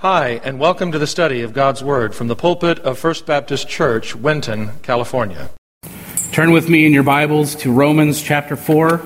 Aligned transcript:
Hi, 0.00 0.40
and 0.44 0.60
welcome 0.60 0.92
to 0.92 0.98
the 1.00 1.08
study 1.08 1.42
of 1.42 1.52
God's 1.52 1.82
Word 1.82 2.14
from 2.14 2.28
the 2.28 2.36
pulpit 2.36 2.78
of 2.78 2.96
First 3.00 3.26
Baptist 3.26 3.68
Church, 3.68 4.14
Winton, 4.14 4.78
California. 4.80 5.50
Turn 6.30 6.52
with 6.52 6.68
me 6.68 6.86
in 6.86 6.92
your 6.92 7.02
Bibles 7.02 7.56
to 7.56 7.72
Romans 7.72 8.22
chapter 8.22 8.54
4, 8.54 9.02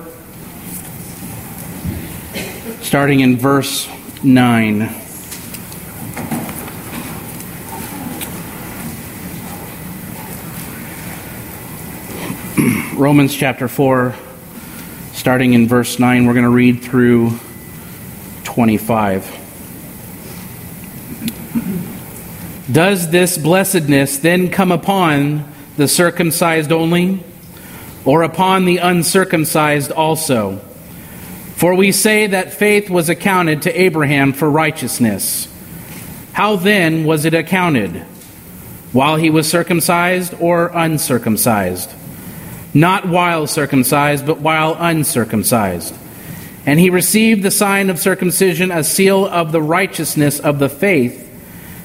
starting 2.83 3.21
in 3.21 3.37
verse 3.37 3.89
9. 4.23 4.81
Romans 12.95 13.35
chapter 13.35 13.67
4, 13.67 14.13
starting 15.13 15.53
in 15.53 15.67
verse 15.67 15.97
9. 15.97 16.27
We're 16.27 16.33
going 16.33 16.43
to 16.43 16.49
read 16.49 16.83
through 16.83 17.39
25. 18.43 19.42
Does 22.73 23.11
this 23.11 23.37
blessedness 23.37 24.17
then 24.17 24.49
come 24.49 24.71
upon 24.71 25.45
the 25.77 25.87
circumcised 25.87 26.71
only, 26.71 27.23
or 28.03 28.23
upon 28.23 28.65
the 28.65 28.77
uncircumcised 28.77 29.91
also? 29.91 30.57
For 31.55 31.75
we 31.75 31.91
say 31.91 32.25
that 32.25 32.51
faith 32.51 32.89
was 32.89 33.09
accounted 33.09 33.61
to 33.61 33.79
Abraham 33.79 34.33
for 34.33 34.49
righteousness. 34.49 35.47
How 36.31 36.55
then 36.55 37.03
was 37.03 37.25
it 37.25 37.35
accounted? 37.35 37.91
While 38.91 39.17
he 39.17 39.29
was 39.29 39.47
circumcised 39.47 40.33
or 40.39 40.71
uncircumcised? 40.73 41.91
Not 42.73 43.07
while 43.07 43.45
circumcised, 43.45 44.25
but 44.25 44.39
while 44.39 44.75
uncircumcised. 44.79 45.95
And 46.65 46.79
he 46.79 46.89
received 46.89 47.43
the 47.43 47.51
sign 47.51 47.91
of 47.91 47.99
circumcision, 47.99 48.71
a 48.71 48.83
seal 48.83 49.27
of 49.27 49.51
the 49.51 49.61
righteousness 49.61 50.39
of 50.39 50.57
the 50.57 50.69
faith 50.69 51.22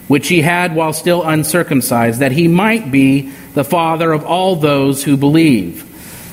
which 0.09 0.29
he 0.29 0.41
had 0.41 0.75
while 0.75 0.93
still 0.93 1.23
uncircumcised, 1.23 2.21
that 2.21 2.33
he 2.33 2.49
might 2.49 2.91
be 2.91 3.31
the 3.55 3.65
father 3.65 4.13
of 4.13 4.25
all 4.25 4.57
those 4.57 5.05
who 5.05 5.17
believe. 5.17 5.85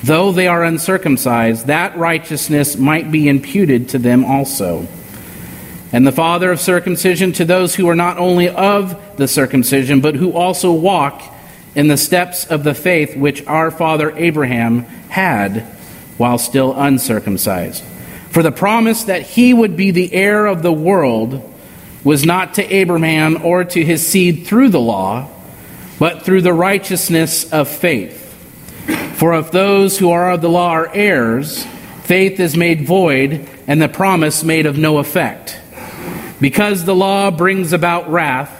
Though 0.02 0.32
they 0.32 0.48
are 0.48 0.64
uncircumcised, 0.64 1.66
that 1.66 1.96
righteousness 1.96 2.76
might 2.76 3.10
be 3.10 3.28
imputed 3.28 3.90
to 3.90 3.98
them 3.98 4.24
also. 4.24 4.86
And 5.92 6.06
the 6.06 6.12
father 6.12 6.50
of 6.50 6.60
circumcision 6.60 7.32
to 7.34 7.44
those 7.44 7.74
who 7.74 7.88
are 7.88 7.94
not 7.94 8.18
only 8.18 8.48
of 8.48 9.16
the 9.16 9.28
circumcision, 9.28 10.00
but 10.00 10.14
who 10.14 10.32
also 10.32 10.72
walk 10.72 11.22
in 11.74 11.88
the 11.88 11.96
steps 11.96 12.46
of 12.46 12.64
the 12.64 12.74
faith 12.74 13.16
which 13.16 13.46
our 13.46 13.70
father 13.70 14.10
Abraham 14.16 14.80
had 15.08 15.60
while 16.16 16.38
still 16.38 16.74
uncircumcised. 16.74 17.84
For 18.30 18.42
the 18.42 18.52
promise 18.52 19.04
that 19.04 19.22
he 19.22 19.54
would 19.54 19.76
be 19.76 19.90
the 19.90 20.12
heir 20.12 20.46
of 20.46 20.62
the 20.62 20.72
world 20.72 21.54
was 22.06 22.24
not 22.24 22.54
to 22.54 22.62
Abraham 22.72 23.44
or 23.44 23.64
to 23.64 23.84
his 23.84 24.06
seed 24.06 24.46
through 24.46 24.68
the 24.68 24.78
law, 24.78 25.28
but 25.98 26.22
through 26.22 26.40
the 26.40 26.52
righteousness 26.52 27.52
of 27.52 27.68
faith. 27.68 28.32
For 29.16 29.34
if 29.34 29.50
those 29.50 29.98
who 29.98 30.12
are 30.12 30.30
of 30.30 30.40
the 30.40 30.48
law 30.48 30.70
are 30.70 30.94
heirs, 30.94 31.66
faith 32.04 32.38
is 32.38 32.56
made 32.56 32.86
void, 32.86 33.48
and 33.66 33.82
the 33.82 33.88
promise 33.88 34.44
made 34.44 34.66
of 34.66 34.78
no 34.78 34.98
effect. 34.98 35.58
Because 36.40 36.84
the 36.84 36.94
law 36.94 37.32
brings 37.32 37.72
about 37.72 38.08
wrath, 38.08 38.52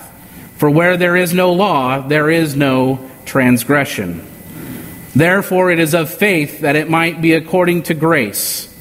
for 0.57 0.69
where 0.69 0.97
there 0.97 1.15
is 1.15 1.33
no 1.33 1.53
law, 1.53 2.01
there 2.01 2.29
is 2.29 2.57
no 2.57 2.99
transgression. 3.27 4.27
Therefore, 5.15 5.71
it 5.71 5.79
is 5.79 5.95
of 5.95 6.13
faith 6.13 6.63
that 6.63 6.75
it 6.75 6.91
might 6.91 7.23
be 7.23 7.35
according 7.35 7.85
to 7.85 7.95
grace 7.95 8.76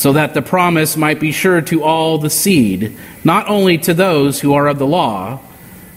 so 0.00 0.14
that 0.14 0.32
the 0.32 0.40
promise 0.40 0.96
might 0.96 1.20
be 1.20 1.30
sure 1.30 1.60
to 1.60 1.84
all 1.84 2.16
the 2.16 2.30
seed, 2.30 2.96
not 3.22 3.46
only 3.50 3.76
to 3.76 3.92
those 3.92 4.40
who 4.40 4.54
are 4.54 4.66
of 4.66 4.78
the 4.78 4.86
law, 4.86 5.38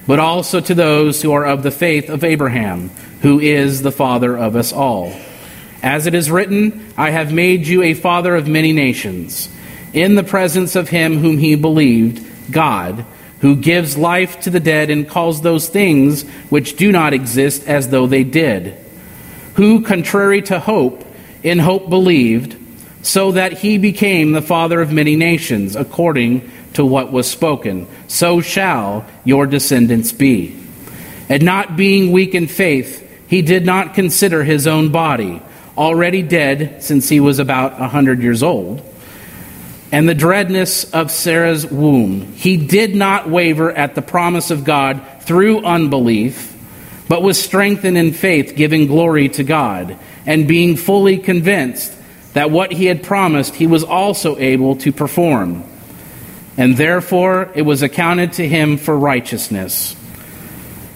but 0.05 0.19
also 0.19 0.59
to 0.59 0.75
those 0.75 1.21
who 1.21 1.31
are 1.31 1.45
of 1.45 1.63
the 1.63 1.71
faith 1.71 2.09
of 2.09 2.25
Abraham, 2.25 2.89
who 3.21 3.39
is 3.39 3.81
the 3.81 3.93
father 3.93 4.37
of 4.37 4.57
us 4.57 4.73
all. 4.73 5.13
As 5.81 6.05
it 6.05 6.13
is 6.13 6.29
written, 6.29 6.85
I 6.97 7.11
have 7.11 7.31
made 7.31 7.65
you 7.65 7.81
a 7.81 7.93
father 7.93 8.35
of 8.35 8.45
many 8.45 8.73
nations, 8.73 9.47
in 9.93 10.15
the 10.15 10.23
presence 10.23 10.75
of 10.75 10.89
him 10.89 11.19
whom 11.19 11.37
he 11.37 11.55
believed, 11.55 12.51
God, 12.51 13.05
who 13.39 13.55
gives 13.55 13.97
life 13.97 14.41
to 14.41 14.49
the 14.49 14.59
dead 14.59 14.89
and 14.89 15.07
calls 15.07 15.39
those 15.39 15.69
things 15.69 16.23
which 16.49 16.75
do 16.75 16.91
not 16.91 17.13
exist 17.13 17.69
as 17.69 17.87
though 17.87 18.07
they 18.07 18.25
did, 18.25 18.77
who, 19.53 19.81
contrary 19.81 20.41
to 20.41 20.59
hope, 20.59 21.05
in 21.41 21.57
hope 21.57 21.89
believed 21.89 22.57
so 23.03 23.33
that 23.33 23.53
he 23.53 23.77
became 23.77 24.31
the 24.31 24.41
father 24.41 24.81
of 24.81 24.91
many 24.91 25.15
nations, 25.15 25.75
according 25.75 26.49
to 26.73 26.85
what 26.85 27.11
was 27.11 27.29
spoken. 27.29 27.85
So 28.07 28.41
shall 28.41 29.05
your 29.23 29.45
descendants 29.45 30.11
be. 30.11 30.57
And 31.29 31.43
not 31.43 31.77
being 31.77 32.11
weak 32.11 32.33
in 32.33 32.47
faith, 32.47 33.01
he 33.27 33.41
did 33.41 33.65
not 33.65 33.93
consider 33.93 34.43
his 34.43 34.67
own 34.67 34.89
body, 34.89 35.41
already 35.77 36.21
dead 36.21 36.81
since 36.81 37.09
he 37.09 37.19
was 37.19 37.39
about 37.39 37.79
a 37.79 37.87
hundred 37.87 38.21
years 38.21 38.41
old, 38.41 38.81
and 39.91 40.07
the 40.07 40.15
dreadness 40.15 40.91
of 40.93 41.11
Sarah's 41.11 41.65
womb. 41.65 42.33
He 42.33 42.57
did 42.57 42.95
not 42.95 43.29
waver 43.29 43.71
at 43.71 43.95
the 43.95 44.01
promise 44.01 44.49
of 44.49 44.63
God 44.63 45.01
through 45.21 45.65
unbelief, 45.65 46.51
but 47.09 47.21
was 47.21 47.41
strengthened 47.41 47.97
in 47.97 48.13
faith, 48.13 48.55
giving 48.55 48.87
glory 48.87 49.29
to 49.29 49.43
God, 49.43 49.97
and 50.25 50.47
being 50.47 50.77
fully 50.77 51.17
convinced 51.17 51.91
that 52.33 52.51
what 52.51 52.71
he 52.71 52.85
had 52.85 53.03
promised 53.03 53.55
he 53.55 53.67
was 53.67 53.83
also 53.83 54.37
able 54.37 54.75
to 54.77 54.91
perform. 54.91 55.63
And 56.57 56.77
therefore 56.77 57.51
it 57.55 57.63
was 57.63 57.81
accounted 57.81 58.33
to 58.33 58.47
him 58.47 58.77
for 58.77 58.97
righteousness. 58.97 59.95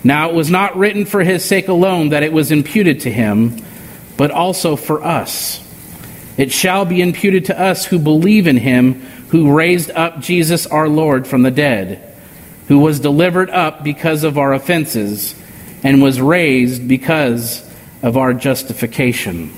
Now 0.04 0.30
it 0.30 0.36
was 0.36 0.50
not 0.50 0.78
written 0.78 1.06
for 1.06 1.24
his 1.24 1.44
sake 1.44 1.68
alone 1.68 2.10
that 2.10 2.24
it 2.24 2.34
was 2.34 2.52
imputed 2.52 3.02
to 3.02 3.12
him, 3.12 3.58
but 4.18 4.32
also 4.32 4.76
for 4.76 5.04
us. 5.04 5.64
It 6.38 6.52
shall 6.52 6.86
be 6.86 7.02
imputed 7.02 7.46
to 7.46 7.60
us 7.60 7.86
who 7.86 7.98
believe 7.98 8.48
in 8.48 8.58
him 8.58 9.02
who 9.30 9.56
raised 9.56 9.92
up 9.92 10.20
Jesus 10.20 10.66
our 10.68 10.88
Lord 10.88 11.28
from 11.28 11.42
the 11.42 11.52
dead, 11.52 12.16
who 12.68 12.80
was 12.80 13.00
delivered 13.00 13.50
up 13.50 13.84
because 13.84 14.24
of 14.24 14.38
our 14.38 14.54
offenses 14.54 15.36
and 15.84 16.02
was 16.02 16.22
raised 16.22 16.88
because 16.88 17.64
of 18.02 18.18
our 18.18 18.34
justification. 18.34 19.52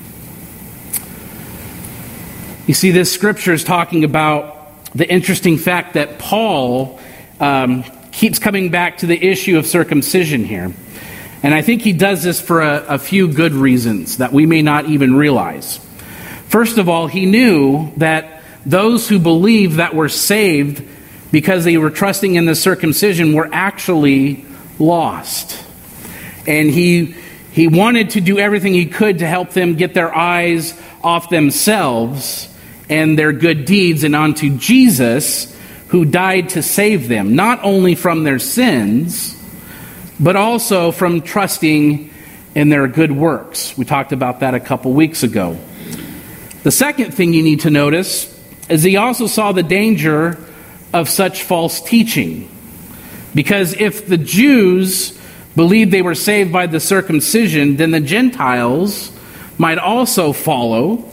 You 2.66 2.74
see, 2.74 2.90
this 2.90 3.10
scripture 3.10 3.54
is 3.54 3.64
talking 3.64 4.04
about 4.04 4.56
the 4.92 5.10
interesting 5.10 5.56
fact 5.56 5.94
that 5.94 6.18
Paul 6.18 7.00
um, 7.40 7.84
keeps 8.12 8.38
coming 8.38 8.68
back 8.68 8.98
to 8.98 9.06
the 9.06 9.16
issue 9.16 9.56
of 9.56 9.66
circumcision 9.66 10.44
here. 10.44 10.72
And 11.42 11.54
I 11.54 11.62
think 11.62 11.80
he 11.80 11.92
does 11.92 12.22
this 12.22 12.38
for 12.38 12.60
a, 12.60 12.84
a 12.86 12.98
few 12.98 13.32
good 13.32 13.54
reasons 13.54 14.18
that 14.18 14.32
we 14.32 14.44
may 14.44 14.60
not 14.60 14.86
even 14.86 15.16
realize. 15.16 15.78
First 16.48 16.76
of 16.76 16.88
all, 16.88 17.06
he 17.06 17.24
knew 17.24 17.92
that 17.96 18.42
those 18.66 19.08
who 19.08 19.18
believed 19.18 19.76
that 19.76 19.94
were 19.94 20.10
saved 20.10 20.86
because 21.32 21.64
they 21.64 21.78
were 21.78 21.90
trusting 21.90 22.34
in 22.34 22.44
the 22.44 22.54
circumcision 22.54 23.32
were 23.32 23.48
actually 23.50 24.44
lost. 24.78 25.64
And 26.46 26.68
he, 26.68 27.14
he 27.52 27.68
wanted 27.68 28.10
to 28.10 28.20
do 28.20 28.38
everything 28.38 28.74
he 28.74 28.86
could 28.86 29.20
to 29.20 29.26
help 29.26 29.50
them 29.50 29.76
get 29.76 29.94
their 29.94 30.14
eyes 30.14 30.78
off 31.02 31.30
themselves 31.30 32.49
and 32.90 33.16
their 33.16 33.32
good 33.32 33.64
deeds 33.64 34.04
and 34.04 34.14
unto 34.14 34.58
Jesus, 34.58 35.56
who 35.88 36.04
died 36.04 36.50
to 36.50 36.62
save 36.62 37.08
them, 37.08 37.36
not 37.36 37.60
only 37.62 37.94
from 37.94 38.24
their 38.24 38.40
sins, 38.40 39.36
but 40.18 40.36
also 40.36 40.90
from 40.90 41.22
trusting 41.22 42.10
in 42.54 42.68
their 42.68 42.88
good 42.88 43.12
works. 43.12 43.78
We 43.78 43.84
talked 43.84 44.12
about 44.12 44.40
that 44.40 44.54
a 44.54 44.60
couple 44.60 44.92
weeks 44.92 45.22
ago. 45.22 45.56
The 46.64 46.70
second 46.72 47.14
thing 47.14 47.32
you 47.32 47.42
need 47.42 47.60
to 47.60 47.70
notice 47.70 48.26
is 48.68 48.82
he 48.82 48.96
also 48.96 49.26
saw 49.26 49.52
the 49.52 49.62
danger 49.62 50.36
of 50.92 51.08
such 51.08 51.44
false 51.44 51.80
teaching. 51.80 52.50
Because 53.34 53.72
if 53.74 54.06
the 54.06 54.18
Jews 54.18 55.16
believed 55.54 55.92
they 55.92 56.02
were 56.02 56.16
saved 56.16 56.52
by 56.52 56.66
the 56.66 56.80
circumcision, 56.80 57.76
then 57.76 57.92
the 57.92 58.00
Gentiles 58.00 59.12
might 59.58 59.78
also 59.78 60.32
follow 60.32 61.09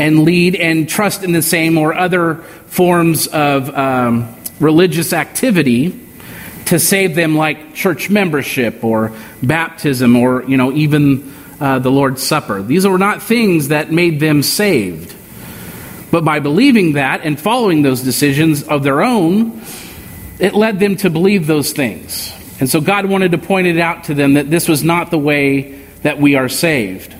and 0.00 0.24
lead 0.24 0.56
and 0.56 0.88
trust 0.88 1.22
in 1.22 1.32
the 1.32 1.42
same 1.42 1.76
or 1.76 1.92
other 1.92 2.36
forms 2.66 3.26
of 3.26 3.68
um, 3.68 4.34
religious 4.58 5.12
activity 5.12 6.00
to 6.64 6.78
save 6.78 7.14
them, 7.14 7.36
like 7.36 7.74
church 7.74 8.08
membership 8.08 8.82
or 8.82 9.14
baptism 9.42 10.16
or, 10.16 10.42
you 10.44 10.56
know, 10.56 10.72
even 10.72 11.30
uh, 11.60 11.78
the 11.80 11.90
Lord's 11.90 12.22
Supper. 12.22 12.62
These 12.62 12.86
were 12.86 12.96
not 12.96 13.22
things 13.22 13.68
that 13.68 13.92
made 13.92 14.20
them 14.20 14.42
saved. 14.42 15.14
But 16.10 16.24
by 16.24 16.40
believing 16.40 16.94
that 16.94 17.20
and 17.22 17.38
following 17.38 17.82
those 17.82 18.00
decisions 18.00 18.62
of 18.62 18.82
their 18.82 19.02
own, 19.02 19.60
it 20.38 20.54
led 20.54 20.80
them 20.80 20.96
to 20.96 21.10
believe 21.10 21.46
those 21.46 21.72
things. 21.74 22.32
And 22.58 22.70
so 22.70 22.80
God 22.80 23.04
wanted 23.04 23.32
to 23.32 23.38
point 23.38 23.66
it 23.66 23.78
out 23.78 24.04
to 24.04 24.14
them 24.14 24.34
that 24.34 24.48
this 24.48 24.66
was 24.66 24.82
not 24.82 25.10
the 25.10 25.18
way 25.18 25.78
that 26.02 26.18
we 26.18 26.36
are 26.36 26.48
saved. 26.48 27.14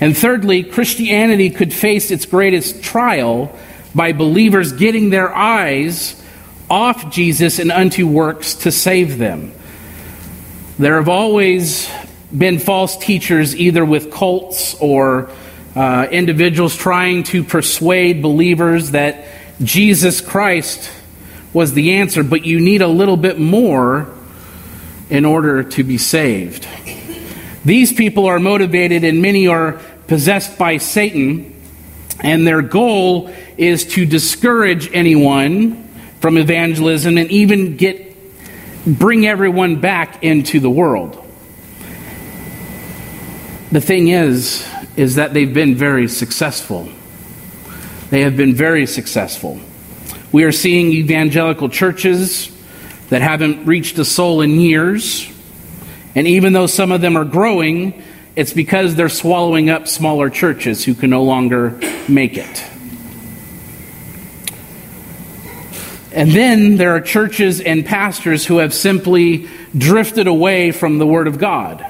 And 0.00 0.16
thirdly, 0.16 0.62
Christianity 0.62 1.50
could 1.50 1.72
face 1.72 2.10
its 2.10 2.24
greatest 2.24 2.82
trial 2.82 3.56
by 3.94 4.12
believers 4.12 4.72
getting 4.72 5.10
their 5.10 5.34
eyes 5.34 6.22
off 6.70 7.10
Jesus 7.10 7.58
and 7.58 7.72
unto 7.72 8.06
works 8.06 8.54
to 8.54 8.70
save 8.70 9.18
them. 9.18 9.52
There 10.78 10.96
have 10.96 11.08
always 11.08 11.90
been 12.36 12.58
false 12.58 12.96
teachers, 12.96 13.56
either 13.56 13.84
with 13.84 14.12
cults 14.12 14.74
or 14.80 15.30
uh, 15.74 16.06
individuals 16.10 16.76
trying 16.76 17.24
to 17.24 17.42
persuade 17.42 18.22
believers 18.22 18.92
that 18.92 19.24
Jesus 19.62 20.20
Christ 20.20 20.90
was 21.52 21.72
the 21.72 21.94
answer, 21.94 22.22
but 22.22 22.44
you 22.44 22.60
need 22.60 22.82
a 22.82 22.88
little 22.88 23.16
bit 23.16 23.38
more 23.38 24.14
in 25.10 25.24
order 25.24 25.62
to 25.62 25.82
be 25.82 25.98
saved. 25.98 26.68
These 27.64 27.92
people 27.92 28.26
are 28.26 28.38
motivated, 28.38 29.04
and 29.04 29.20
many 29.20 29.48
are 29.48 29.80
possessed 30.08 30.58
by 30.58 30.78
Satan, 30.78 31.54
and 32.20 32.46
their 32.46 32.62
goal 32.62 33.30
is 33.56 33.84
to 33.84 34.04
discourage 34.04 34.90
anyone 34.92 35.88
from 36.20 36.36
evangelism 36.36 37.16
and 37.16 37.30
even 37.30 37.76
get 37.76 38.06
bring 38.86 39.26
everyone 39.26 39.80
back 39.80 40.24
into 40.24 40.60
the 40.60 40.70
world. 40.70 41.24
The 43.70 43.80
thing 43.80 44.08
is 44.08 44.66
is 44.96 45.14
that 45.14 45.32
they've 45.32 45.52
been 45.52 45.76
very 45.76 46.08
successful. 46.08 46.88
They 48.10 48.22
have 48.22 48.36
been 48.36 48.54
very 48.54 48.86
successful. 48.86 49.60
We 50.32 50.44
are 50.44 50.52
seeing 50.52 50.90
evangelical 50.90 51.68
churches 51.68 52.50
that 53.10 53.22
haven't 53.22 53.66
reached 53.66 53.98
a 53.98 54.04
soul 54.04 54.40
in 54.40 54.60
years. 54.60 55.30
And 56.14 56.26
even 56.26 56.52
though 56.52 56.66
some 56.66 56.90
of 56.90 57.00
them 57.00 57.16
are 57.16 57.24
growing, 57.24 58.02
it's 58.38 58.52
because 58.52 58.94
they're 58.94 59.08
swallowing 59.08 59.68
up 59.68 59.88
smaller 59.88 60.30
churches 60.30 60.84
who 60.84 60.94
can 60.94 61.10
no 61.10 61.24
longer 61.24 61.70
make 62.08 62.38
it. 62.38 62.64
And 66.12 66.30
then 66.30 66.76
there 66.76 66.94
are 66.94 67.00
churches 67.00 67.60
and 67.60 67.84
pastors 67.84 68.46
who 68.46 68.58
have 68.58 68.72
simply 68.72 69.48
drifted 69.76 70.28
away 70.28 70.70
from 70.70 70.98
the 70.98 71.06
Word 71.06 71.26
of 71.26 71.40
God. 71.40 71.84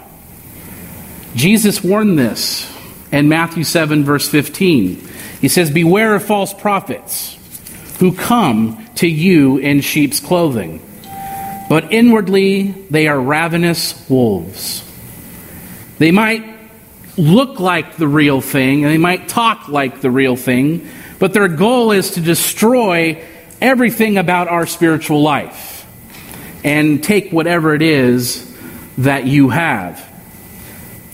Jesus 1.34 1.84
warned 1.84 2.18
this 2.18 2.74
in 3.12 3.28
Matthew 3.28 3.62
7, 3.62 4.04
verse 4.04 4.26
15. 4.26 5.06
He 5.42 5.48
says, 5.48 5.70
Beware 5.70 6.14
of 6.14 6.24
false 6.24 6.54
prophets 6.54 7.36
who 7.98 8.14
come 8.14 8.88
to 8.94 9.06
you 9.06 9.58
in 9.58 9.82
sheep's 9.82 10.18
clothing, 10.18 10.80
but 11.68 11.92
inwardly 11.92 12.68
they 12.88 13.06
are 13.06 13.20
ravenous 13.20 14.08
wolves. 14.08 14.87
They 15.98 16.12
might 16.12 16.44
look 17.16 17.58
like 17.58 17.96
the 17.96 18.06
real 18.06 18.40
thing, 18.40 18.84
and 18.84 18.92
they 18.92 18.98
might 18.98 19.28
talk 19.28 19.68
like 19.68 20.00
the 20.00 20.10
real 20.10 20.36
thing, 20.36 20.88
but 21.18 21.32
their 21.32 21.48
goal 21.48 21.90
is 21.90 22.12
to 22.12 22.20
destroy 22.20 23.22
everything 23.60 24.16
about 24.16 24.46
our 24.46 24.66
spiritual 24.66 25.20
life 25.20 25.84
and 26.64 27.02
take 27.02 27.32
whatever 27.32 27.74
it 27.74 27.82
is 27.82 28.44
that 28.98 29.26
you 29.26 29.48
have. 29.48 30.04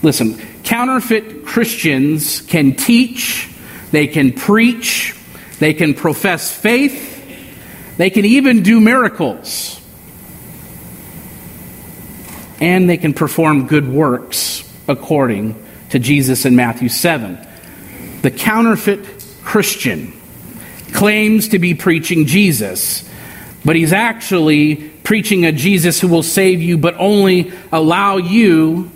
Listen, 0.03 0.39
counterfeit 0.63 1.45
Christians 1.45 2.41
can 2.41 2.75
teach, 2.75 3.49
they 3.91 4.05
can 4.05 4.33
preach, 4.33 5.15
they 5.57 5.73
can 5.73 5.95
profess 5.95 6.55
faith, 6.55 7.13
they 7.97 8.11
can 8.11 8.25
even 8.25 8.61
do 8.61 8.79
miracles, 8.79 9.81
and 12.59 12.87
they 12.87 12.97
can 12.97 13.13
perform 13.13 13.65
good 13.65 13.87
works 13.87 14.61
according 14.87 15.63
to 15.89 15.99
Jesus 15.99 16.45
in 16.45 16.55
Matthew 16.55 16.89
7. 16.89 17.37
The 18.21 18.31
counterfeit 18.31 19.05
Christian 19.43 20.13
claims 20.93 21.49
to 21.49 21.59
be 21.59 21.75
preaching 21.75 22.25
Jesus, 22.25 23.07
but 23.63 23.75
he's 23.75 23.93
actually 23.93 24.89
preaching 25.03 25.45
a 25.45 25.51
Jesus 25.51 26.01
who 26.01 26.07
will 26.07 26.23
save 26.23 26.61
you, 26.61 26.77
but 26.77 26.95
only 26.97 27.51
allow 27.71 28.17
you 28.17 28.91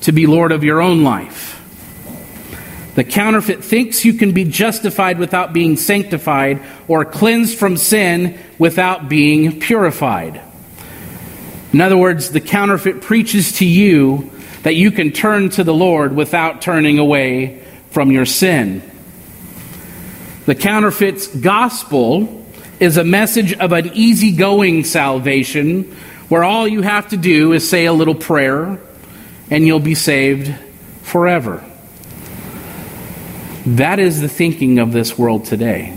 to 0.00 0.12
be 0.12 0.26
Lord 0.26 0.50
of 0.50 0.64
your 0.64 0.80
own 0.80 1.04
life. 1.04 1.60
The 2.94 3.04
counterfeit 3.04 3.64
thinks 3.64 4.04
you 4.04 4.14
can 4.14 4.32
be 4.32 4.44
justified 4.44 5.18
without 5.18 5.52
being 5.52 5.76
sanctified 5.76 6.62
or 6.88 7.04
cleansed 7.04 7.58
from 7.58 7.76
sin 7.76 8.38
without 8.58 9.08
being 9.08 9.60
purified. 9.60 10.40
In 11.72 11.80
other 11.80 11.96
words, 11.96 12.30
the 12.30 12.40
counterfeit 12.40 13.00
preaches 13.00 13.52
to 13.58 13.64
you 13.64 14.31
that 14.62 14.74
you 14.74 14.90
can 14.90 15.12
turn 15.12 15.50
to 15.50 15.64
the 15.64 15.74
Lord 15.74 16.14
without 16.14 16.62
turning 16.62 16.98
away 16.98 17.62
from 17.90 18.10
your 18.10 18.26
sin. 18.26 18.82
The 20.46 20.54
counterfeit's 20.54 21.26
gospel 21.28 22.44
is 22.80 22.96
a 22.96 23.04
message 23.04 23.52
of 23.54 23.72
an 23.72 23.90
easygoing 23.94 24.84
salvation 24.84 25.84
where 26.28 26.42
all 26.42 26.66
you 26.66 26.82
have 26.82 27.08
to 27.10 27.16
do 27.16 27.52
is 27.52 27.68
say 27.68 27.86
a 27.86 27.92
little 27.92 28.14
prayer 28.14 28.80
and 29.50 29.66
you'll 29.66 29.80
be 29.80 29.94
saved 29.94 30.52
forever. 31.02 31.62
That 33.66 33.98
is 33.98 34.20
the 34.20 34.28
thinking 34.28 34.78
of 34.78 34.92
this 34.92 35.16
world 35.16 35.44
today. 35.44 35.96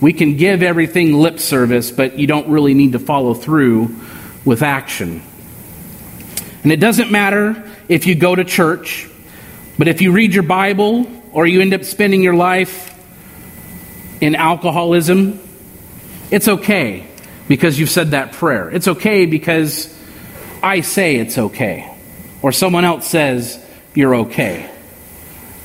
We 0.00 0.12
can 0.12 0.36
give 0.36 0.62
everything 0.62 1.14
lip 1.14 1.38
service, 1.38 1.90
but 1.90 2.18
you 2.18 2.26
don't 2.26 2.48
really 2.48 2.74
need 2.74 2.92
to 2.92 2.98
follow 2.98 3.32
through 3.32 3.96
with 4.44 4.62
action. 4.62 5.22
And 6.62 6.72
it 6.72 6.80
doesn't 6.80 7.10
matter 7.10 7.62
if 7.88 8.06
you 8.06 8.14
go 8.14 8.34
to 8.34 8.44
church, 8.44 9.08
but 9.78 9.88
if 9.88 10.00
you 10.00 10.12
read 10.12 10.34
your 10.34 10.42
Bible 10.42 11.06
or 11.32 11.46
you 11.46 11.60
end 11.60 11.74
up 11.74 11.84
spending 11.84 12.22
your 12.22 12.34
life 12.34 12.92
in 14.20 14.34
alcoholism, 14.34 15.40
it's 16.30 16.48
okay 16.48 17.06
because 17.48 17.78
you've 17.78 17.90
said 17.90 18.12
that 18.12 18.32
prayer. 18.32 18.70
It's 18.70 18.88
okay 18.88 19.26
because 19.26 19.94
I 20.62 20.80
say 20.80 21.16
it's 21.16 21.38
okay 21.38 21.92
or 22.42 22.52
someone 22.52 22.84
else 22.84 23.06
says 23.06 23.64
you're 23.94 24.14
okay. 24.16 24.70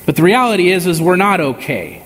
But 0.06 0.16
the 0.16 0.22
reality 0.22 0.70
is 0.70 0.86
is 0.86 1.00
we're 1.00 1.16
not 1.16 1.40
okay. 1.40 2.04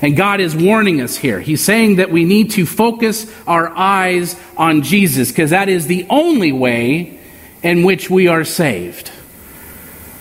And 0.00 0.16
God 0.16 0.40
is 0.40 0.54
warning 0.54 1.00
us 1.00 1.16
here. 1.16 1.40
He's 1.40 1.64
saying 1.64 1.96
that 1.96 2.10
we 2.10 2.24
need 2.24 2.52
to 2.52 2.66
focus 2.66 3.26
our 3.48 3.68
eyes 3.68 4.36
on 4.56 4.82
Jesus 4.82 5.28
because 5.30 5.50
that 5.50 5.68
is 5.68 5.86
the 5.86 6.06
only 6.08 6.52
way 6.52 7.17
in 7.62 7.82
which 7.82 8.08
we 8.08 8.28
are 8.28 8.44
saved. 8.44 9.10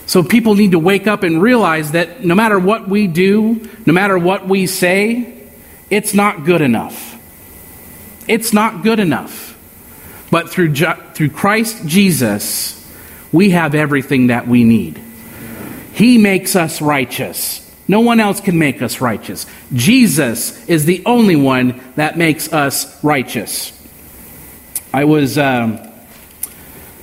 So 0.06 0.24
people 0.24 0.56
need 0.56 0.72
to 0.72 0.80
wake 0.80 1.06
up 1.06 1.24
and 1.24 1.42
realize 1.42 1.92
that 1.92 2.24
no 2.24 2.34
matter 2.34 2.57
what 2.57 2.88
we 2.88 3.07
do, 3.07 3.69
no 3.86 3.94
matter 3.94 4.18
what 4.18 4.48
we 4.48 4.66
say, 4.66 5.34
it's 5.89 6.13
not 6.13 6.45
good 6.45 6.62
enough. 6.62 7.16
It's 8.28 8.54
not 8.54 8.84
good 8.84 9.00
enough. 9.00 9.57
But 10.31 10.50
through, 10.50 10.74
through 10.75 11.30
Christ 11.30 11.86
Jesus, 11.86 12.74
we 13.32 13.51
have 13.51 13.75
everything 13.75 14.27
that 14.27 14.48
we 14.48 14.63
need. 14.63 15.01
He 15.94 16.17
makes 16.17 16.56
us 16.56 16.82
righteous. 16.82 17.63
No 17.88 18.01
one 18.01 18.20
else 18.20 18.41
can 18.41 18.60
make 18.60 18.82
us 18.82 19.00
righteous. 19.01 19.46
Jesus 19.74 20.67
is 20.67 20.86
the 20.86 21.01
only 21.06 21.36
one 21.36 21.82
that 21.96 22.17
makes 22.17 22.51
us 22.51 23.03
righteous. 23.03 23.74
I 24.94 25.06
was 25.06 25.38
um, 25.38 25.79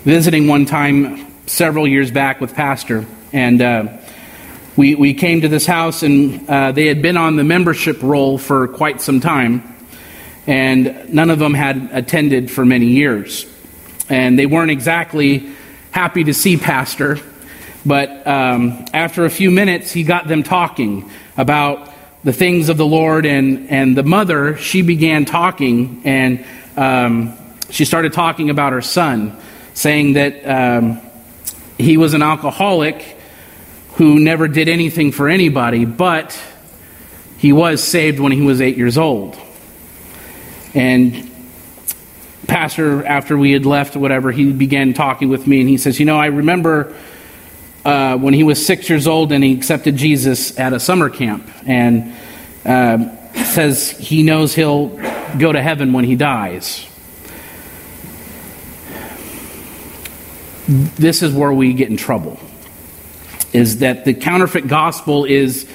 visiting 0.05 0.47
one 0.47 0.67
time 0.67 1.27
several 1.47 1.89
years 1.89 2.11
back 2.11 2.39
with 2.39 2.55
Pastor, 2.55 3.07
and 3.33 3.63
uh, 3.63 3.89
we, 4.77 4.95
we 4.95 5.15
came 5.15 5.41
to 5.41 5.49
this 5.49 5.65
house, 5.65 6.03
and 6.03 6.47
uh, 6.49 6.73
they 6.73 6.87
had 6.87 7.01
been 7.01 7.17
on 7.17 7.37
the 7.37 7.45
membership 7.45 8.03
roll 8.03 8.37
for 8.37 8.69
quite 8.69 9.01
some 9.01 9.21
time, 9.21 9.63
and 10.47 11.09
none 11.13 11.31
of 11.31 11.39
them 11.39 11.55
had 11.55 11.89
attended 11.91 12.51
for 12.51 12.67
many 12.67 12.89
years. 12.89 13.47
And 14.11 14.39
they 14.39 14.45
weren't 14.45 14.71
exactly 14.71 15.51
happy 15.91 16.25
to 16.25 16.35
see 16.35 16.59
Pastor, 16.59 17.19
but 17.87 18.27
um, 18.27 18.85
after 18.93 19.25
a 19.25 19.31
few 19.31 19.51
minutes, 19.51 19.91
he 19.91 20.03
got 20.03 20.29
them 20.29 20.43
talking 20.43 21.11
about 21.39 21.91
the 22.25 22.33
things 22.35 22.69
of 22.69 22.77
the 22.77 22.87
Lord, 22.87 23.25
and, 23.25 23.71
and 23.71 23.97
the 23.97 24.03
mother, 24.03 24.59
she 24.59 24.83
began 24.83 25.25
talking, 25.25 26.03
and 26.05 26.45
um, 26.77 27.39
she 27.71 27.87
started 27.87 28.13
talking 28.13 28.51
about 28.51 28.75
her 28.75 28.83
son, 28.83 29.39
saying 29.75 30.15
that 30.15 30.45
um, 30.49 31.01
he 31.77 31.97
was 31.97 32.15
an 32.15 32.23
alcoholic 32.23 33.17
who 33.95 34.19
never 34.19 34.49
did 34.49 34.69
anything 34.69 35.13
for 35.13 35.29
anybody, 35.29 35.85
but 35.85 36.41
he 37.39 37.53
was 37.53 37.83
saved 37.83 38.19
when 38.19 38.33
he 38.33 38.43
was 38.43 38.61
eight 38.61 38.77
years 38.77 38.97
old. 38.97 39.39
And 40.75 41.31
pastor, 42.47 43.05
after 43.05 43.37
we 43.37 43.53
had 43.53 43.67
left, 43.67 43.97
whatever, 43.97 44.33
he 44.33 44.53
began 44.53 44.95
talking 44.95 45.29
with 45.29 45.47
me, 45.47 45.61
and 45.61 45.69
he 45.69 45.79
says, 45.79 46.01
You 46.01 46.07
know, 46.07 46.19
I 46.19 46.27
remember 46.27 46.95
uh, 47.85 48.17
when 48.17 48.35
he 48.35 48.43
was 48.43 48.65
six 48.65 48.89
years 48.89 49.07
old 49.07 49.31
and 49.31 49.45
he 49.45 49.55
accepted 49.55 49.97
Jesus 49.97 50.59
at 50.59 50.73
a 50.73 50.81
summer 50.81 51.11
camp, 51.11 51.49
and 51.67 52.15
uh, 52.65 53.35
says 53.45 53.91
he 53.91 54.23
knows 54.23 54.55
he'll 54.55 54.89
go 55.39 55.53
to 55.53 55.63
heaven 55.63 55.93
when 55.93 56.05
he 56.05 56.17
dies. 56.17 56.87
This 60.67 61.23
is 61.23 61.33
where 61.33 61.53
we 61.53 61.73
get 61.75 61.91
in 61.91 61.97
trouble. 61.97 62.39
Is 63.53 63.79
that 63.79 64.05
the 64.05 64.15
counterfeit 64.15 64.67
gospel 64.67 65.25
is 65.25 65.69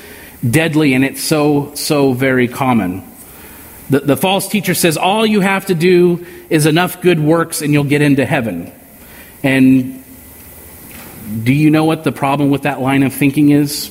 deadly 0.47 0.93
and 0.93 1.05
it's 1.05 1.21
so, 1.21 1.73
so 1.75 2.13
very 2.13 2.47
common. 2.47 3.03
The, 3.89 4.01
the 4.01 4.17
false 4.17 4.47
teacher 4.47 4.73
says 4.73 4.97
all 4.97 5.25
you 5.25 5.41
have 5.41 5.67
to 5.67 5.75
do 5.75 6.25
is 6.49 6.65
enough 6.65 7.01
good 7.01 7.19
works 7.19 7.61
and 7.61 7.73
you'll 7.73 7.83
get 7.83 8.01
into 8.01 8.25
heaven. 8.25 8.71
And 9.43 10.03
do 11.43 11.53
you 11.53 11.69
know 11.69 11.85
what 11.85 12.03
the 12.03 12.11
problem 12.11 12.49
with 12.49 12.63
that 12.63 12.81
line 12.81 13.03
of 13.03 13.13
thinking 13.13 13.49
is? 13.49 13.87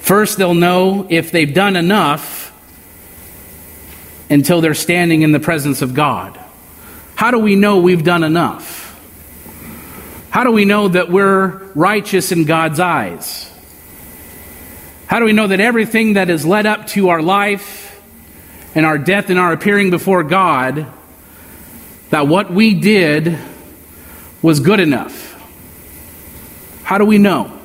First, 0.00 0.38
they'll 0.38 0.54
know 0.54 1.06
if 1.10 1.32
they've 1.32 1.52
done 1.52 1.74
enough 1.74 2.52
until 4.30 4.60
they're 4.60 4.74
standing 4.74 5.22
in 5.22 5.32
the 5.32 5.40
presence 5.40 5.82
of 5.82 5.94
God. 5.94 6.38
How 7.16 7.30
do 7.30 7.38
we 7.38 7.56
know 7.56 7.78
we've 7.78 8.04
done 8.04 8.22
enough? 8.22 8.85
How 10.36 10.44
do 10.44 10.52
we 10.52 10.66
know 10.66 10.88
that 10.88 11.10
we're 11.10 11.46
righteous 11.74 12.30
in 12.30 12.44
God's 12.44 12.78
eyes? 12.78 13.50
How 15.06 15.18
do 15.18 15.24
we 15.24 15.32
know 15.32 15.46
that 15.46 15.60
everything 15.60 16.12
that 16.12 16.28
has 16.28 16.44
led 16.44 16.66
up 16.66 16.88
to 16.88 17.08
our 17.08 17.22
life 17.22 17.98
and 18.74 18.84
our 18.84 18.98
death 18.98 19.30
and 19.30 19.38
our 19.38 19.54
appearing 19.54 19.88
before 19.88 20.22
God, 20.22 20.88
that 22.10 22.28
what 22.28 22.52
we 22.52 22.74
did 22.74 23.38
was 24.42 24.60
good 24.60 24.78
enough? 24.78 25.32
How 26.82 26.98
do 26.98 27.06
we 27.06 27.16
know? 27.16 27.58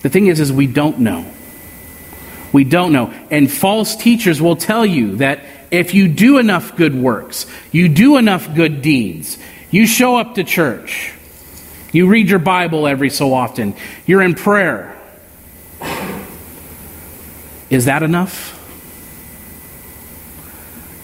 The 0.00 0.08
thing 0.08 0.26
is, 0.26 0.40
is 0.40 0.52
we 0.52 0.66
don't 0.66 0.98
know. 0.98 1.32
We 2.52 2.64
don't 2.64 2.92
know. 2.92 3.14
And 3.30 3.48
false 3.48 3.94
teachers 3.94 4.42
will 4.42 4.56
tell 4.56 4.84
you 4.84 5.18
that 5.18 5.44
if 5.70 5.94
you 5.94 6.08
do 6.08 6.38
enough 6.38 6.74
good 6.74 6.92
works, 6.96 7.46
you 7.70 7.88
do 7.88 8.16
enough 8.16 8.52
good 8.52 8.82
deeds, 8.82 9.38
you 9.72 9.86
show 9.86 10.16
up 10.16 10.36
to 10.36 10.44
church, 10.44 11.12
you 11.90 12.06
read 12.06 12.28
your 12.28 12.38
Bible 12.38 12.86
every 12.86 13.10
so 13.10 13.34
often, 13.34 13.74
you're 14.06 14.22
in 14.22 14.34
prayer, 14.34 14.96
is 17.68 17.86
that 17.86 18.02
enough? 18.04 18.58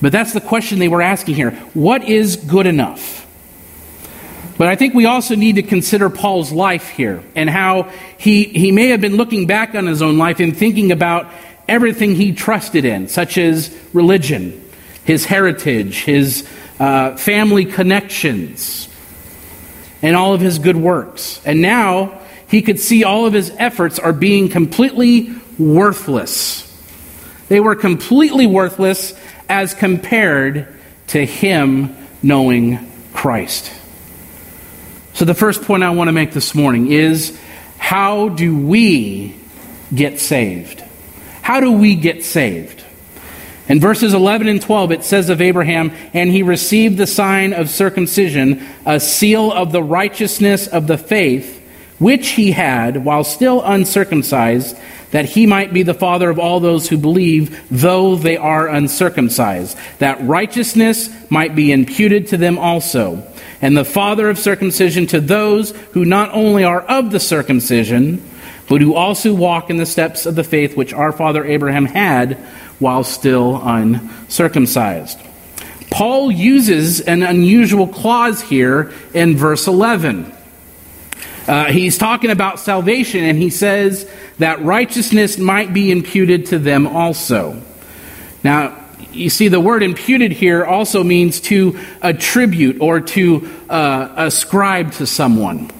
But 0.00 0.12
that's 0.12 0.32
the 0.32 0.40
question 0.40 0.78
they 0.78 0.88
were 0.88 1.02
asking 1.02 1.34
here. 1.34 1.50
What 1.74 2.04
is 2.04 2.36
good 2.36 2.66
enough? 2.66 3.26
But 4.58 4.68
I 4.68 4.76
think 4.76 4.92
we 4.92 5.06
also 5.06 5.34
need 5.34 5.54
to 5.54 5.62
consider 5.62 6.10
Paul's 6.10 6.52
life 6.52 6.88
here 6.88 7.22
and 7.34 7.48
how 7.48 7.90
he, 8.18 8.44
he 8.44 8.72
may 8.72 8.88
have 8.88 9.00
been 9.00 9.16
looking 9.16 9.46
back 9.46 9.74
on 9.74 9.86
his 9.86 10.02
own 10.02 10.18
life 10.18 10.40
and 10.40 10.56
thinking 10.56 10.92
about 10.92 11.28
everything 11.68 12.14
he 12.14 12.32
trusted 12.32 12.84
in, 12.84 13.08
such 13.08 13.38
as 13.38 13.74
religion, 13.92 14.62
his 15.04 15.24
heritage, 15.24 16.02
his 16.02 16.46
uh, 16.78 17.16
family 17.16 17.64
connections, 17.64 18.88
and 20.02 20.16
all 20.16 20.34
of 20.34 20.40
his 20.40 20.58
good 20.58 20.76
works. 20.76 21.40
And 21.44 21.60
now 21.60 22.20
he 22.48 22.62
could 22.62 22.80
see 22.80 23.04
all 23.04 23.26
of 23.26 23.32
his 23.32 23.50
efforts 23.58 23.98
are 23.98 24.12
being 24.12 24.48
completely 24.48 25.34
worthless. 25.58 26.64
They 27.48 27.60
were 27.60 27.74
completely 27.74 28.46
worthless 28.46 29.14
as 29.48 29.74
compared 29.74 30.68
to 31.08 31.24
him 31.24 31.96
knowing 32.22 32.90
Christ. 33.12 33.72
So, 35.14 35.24
the 35.24 35.34
first 35.34 35.62
point 35.62 35.82
I 35.82 35.90
want 35.90 36.08
to 36.08 36.12
make 36.12 36.32
this 36.32 36.54
morning 36.54 36.92
is 36.92 37.38
how 37.76 38.28
do 38.28 38.56
we 38.56 39.34
get 39.92 40.20
saved? 40.20 40.84
How 41.42 41.60
do 41.60 41.72
we 41.72 41.96
get 41.96 42.22
saved? 42.22 42.84
In 43.68 43.80
verses 43.80 44.14
11 44.14 44.48
and 44.48 44.62
12, 44.62 44.92
it 44.92 45.04
says 45.04 45.28
of 45.28 45.42
Abraham, 45.42 45.92
And 46.14 46.30
he 46.30 46.42
received 46.42 46.96
the 46.96 47.06
sign 47.06 47.52
of 47.52 47.68
circumcision, 47.68 48.66
a 48.86 48.98
seal 48.98 49.52
of 49.52 49.72
the 49.72 49.82
righteousness 49.82 50.66
of 50.66 50.86
the 50.86 50.96
faith, 50.96 51.62
which 51.98 52.30
he 52.30 52.52
had 52.52 53.04
while 53.04 53.24
still 53.24 53.62
uncircumcised 53.62 54.76
that 55.10 55.24
he 55.24 55.46
might 55.46 55.72
be 55.72 55.82
the 55.82 55.94
father 55.94 56.30
of 56.30 56.38
all 56.38 56.60
those 56.60 56.88
who 56.88 56.98
believe, 56.98 57.62
though 57.70 58.16
they 58.16 58.36
are 58.36 58.68
uncircumcised, 58.68 59.76
that 59.98 60.22
righteousness 60.22 61.08
might 61.30 61.54
be 61.54 61.72
imputed 61.72 62.26
to 62.26 62.36
them 62.36 62.58
also, 62.58 63.22
and 63.60 63.76
the 63.76 63.84
father 63.84 64.28
of 64.28 64.38
circumcision 64.38 65.06
to 65.06 65.20
those 65.20 65.70
who 65.92 66.04
not 66.04 66.30
only 66.32 66.62
are 66.62 66.82
of 66.82 67.10
the 67.10 67.20
circumcision, 67.20 68.22
but 68.68 68.80
who 68.80 68.94
also 68.94 69.34
walk 69.34 69.70
in 69.70 69.76
the 69.76 69.86
steps 69.86 70.26
of 70.26 70.34
the 70.34 70.44
faith 70.44 70.76
which 70.76 70.92
our 70.92 71.12
father 71.12 71.44
Abraham 71.44 71.86
had 71.86 72.34
while 72.78 73.02
still 73.02 73.60
uncircumcised. 73.62 75.18
Paul 75.90 76.30
uses 76.30 77.00
an 77.00 77.22
unusual 77.22 77.88
clause 77.88 78.40
here 78.40 78.92
in 79.14 79.36
verse 79.36 79.66
11. 79.66 80.34
Uh, 81.46 81.64
he's 81.72 81.96
talking 81.96 82.30
about 82.30 82.60
salvation, 82.60 83.24
and 83.24 83.38
he 83.38 83.48
says 83.48 84.08
that 84.38 84.62
righteousness 84.62 85.38
might 85.38 85.72
be 85.72 85.90
imputed 85.90 86.46
to 86.46 86.58
them 86.58 86.86
also. 86.86 87.60
Now, 88.44 88.84
you 89.12 89.30
see, 89.30 89.48
the 89.48 89.60
word 89.60 89.82
imputed 89.82 90.30
here 90.30 90.64
also 90.64 91.02
means 91.02 91.40
to 91.40 91.78
attribute 92.02 92.80
or 92.80 93.00
to 93.00 93.48
uh, 93.70 94.12
ascribe 94.16 94.92
to 94.92 95.06
someone. 95.06 95.70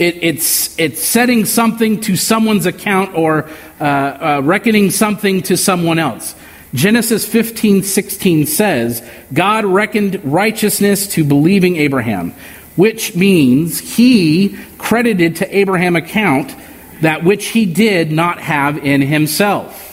It, 0.00 0.22
it's, 0.22 0.76
it's 0.78 1.00
setting 1.00 1.44
something 1.44 2.00
to 2.00 2.16
someone's 2.16 2.66
account 2.66 3.14
or 3.14 3.48
uh, 3.80 3.84
uh, 3.84 4.40
reckoning 4.42 4.90
something 4.90 5.42
to 5.42 5.56
someone 5.56 6.00
else. 6.00 6.34
Genesis 6.74 7.26
15, 7.26 7.84
16 7.84 8.46
says, 8.46 9.08
God 9.32 9.64
reckoned 9.64 10.20
righteousness 10.24 11.06
to 11.08 11.24
believing 11.24 11.76
Abraham 11.76 12.34
which 12.80 13.14
means 13.14 13.78
he 13.78 14.56
credited 14.78 15.36
to 15.36 15.56
Abraham 15.56 15.96
account 15.96 16.54
that 17.02 17.22
which 17.22 17.48
he 17.48 17.66
did 17.66 18.10
not 18.10 18.40
have 18.40 18.78
in 18.78 19.02
himself. 19.02 19.86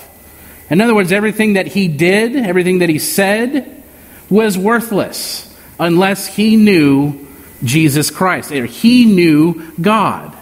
In 0.70 0.80
other 0.80 0.96
words, 0.96 1.12
everything 1.12 1.54
that 1.54 1.68
he 1.68 1.90
did, 1.90 2.38
everything 2.38 2.80
that 2.80 2.88
he 2.88 2.98
said, 2.98 3.84
was 4.30 4.58
worthless 4.58 5.54
unless 5.78 6.28
he 6.28 6.56
knew 6.56 7.27
Jesus 7.64 8.12
Christ, 8.12 8.52
he 8.52 9.06
knew 9.06 9.72
God. 9.80 10.38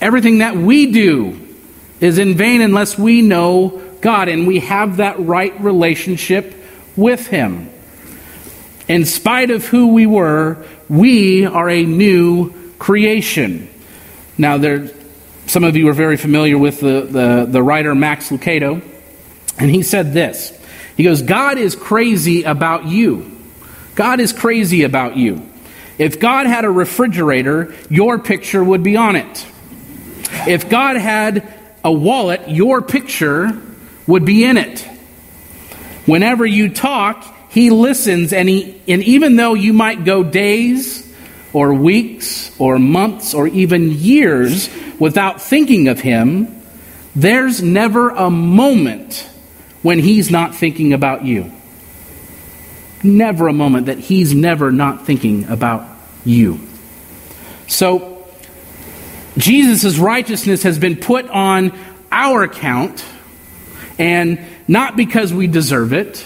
Everything 0.00 0.38
that 0.38 0.56
we 0.56 0.92
do 0.92 1.38
is 2.00 2.18
in 2.18 2.34
vain 2.34 2.60
unless 2.60 2.98
we 2.98 3.22
know 3.22 3.82
God 4.00 4.28
and 4.28 4.46
we 4.46 4.60
have 4.60 4.98
that 4.98 5.18
right 5.20 5.58
relationship 5.60 6.54
with 6.96 7.26
him. 7.26 7.70
In 8.88 9.04
spite 9.04 9.50
of 9.50 9.66
who 9.66 9.92
we 9.92 10.06
were, 10.06 10.64
we 10.88 11.46
are 11.46 11.68
a 11.68 11.84
new 11.84 12.52
creation. 12.78 13.68
Now, 14.36 14.58
there, 14.58 14.90
some 15.46 15.64
of 15.64 15.76
you 15.76 15.88
are 15.88 15.94
very 15.94 16.16
familiar 16.16 16.58
with 16.58 16.80
the, 16.80 17.02
the, 17.02 17.46
the 17.48 17.62
writer 17.62 17.94
Max 17.94 18.30
Lucado, 18.30 18.82
and 19.58 19.70
he 19.70 19.82
said 19.82 20.12
this. 20.12 20.58
He 20.96 21.04
goes, 21.04 21.22
God 21.22 21.58
is 21.58 21.76
crazy 21.76 22.42
about 22.42 22.86
you. 22.86 23.36
God 23.94 24.18
is 24.18 24.32
crazy 24.32 24.82
about 24.82 25.16
you. 25.16 25.49
If 26.00 26.18
God 26.18 26.46
had 26.46 26.64
a 26.64 26.70
refrigerator, 26.70 27.74
your 27.90 28.18
picture 28.18 28.64
would 28.64 28.82
be 28.82 28.96
on 28.96 29.16
it. 29.16 29.46
If 30.48 30.70
God 30.70 30.96
had 30.96 31.46
a 31.84 31.92
wallet, 31.92 32.48
your 32.48 32.80
picture 32.80 33.60
would 34.06 34.24
be 34.24 34.44
in 34.44 34.56
it. 34.56 34.80
Whenever 36.06 36.46
you 36.46 36.70
talk, 36.70 37.22
he 37.50 37.68
listens, 37.68 38.32
and, 38.32 38.48
he, 38.48 38.80
and 38.88 39.02
even 39.02 39.36
though 39.36 39.52
you 39.52 39.74
might 39.74 40.06
go 40.06 40.24
days 40.24 41.06
or 41.52 41.74
weeks 41.74 42.58
or 42.58 42.78
months 42.78 43.34
or 43.34 43.46
even 43.48 43.90
years 43.90 44.70
without 44.98 45.42
thinking 45.42 45.88
of 45.88 46.00
Him, 46.00 46.62
there's 47.14 47.62
never 47.62 48.08
a 48.08 48.30
moment 48.30 49.28
when 49.82 49.98
He's 49.98 50.30
not 50.30 50.54
thinking 50.54 50.94
about 50.94 51.26
you. 51.26 51.52
Never 53.02 53.48
a 53.48 53.52
moment 53.52 53.86
that 53.86 53.98
He's 53.98 54.34
never 54.34 54.70
not 54.70 55.06
thinking 55.06 55.48
about 55.48 55.86
you. 56.24 56.60
So, 57.66 58.26
Jesus' 59.36 59.96
righteousness 59.96 60.64
has 60.64 60.78
been 60.78 60.96
put 60.96 61.28
on 61.28 61.72
our 62.12 62.42
account, 62.42 63.04
and 63.98 64.40
not 64.66 64.96
because 64.96 65.32
we 65.32 65.46
deserve 65.46 65.92
it 65.92 66.24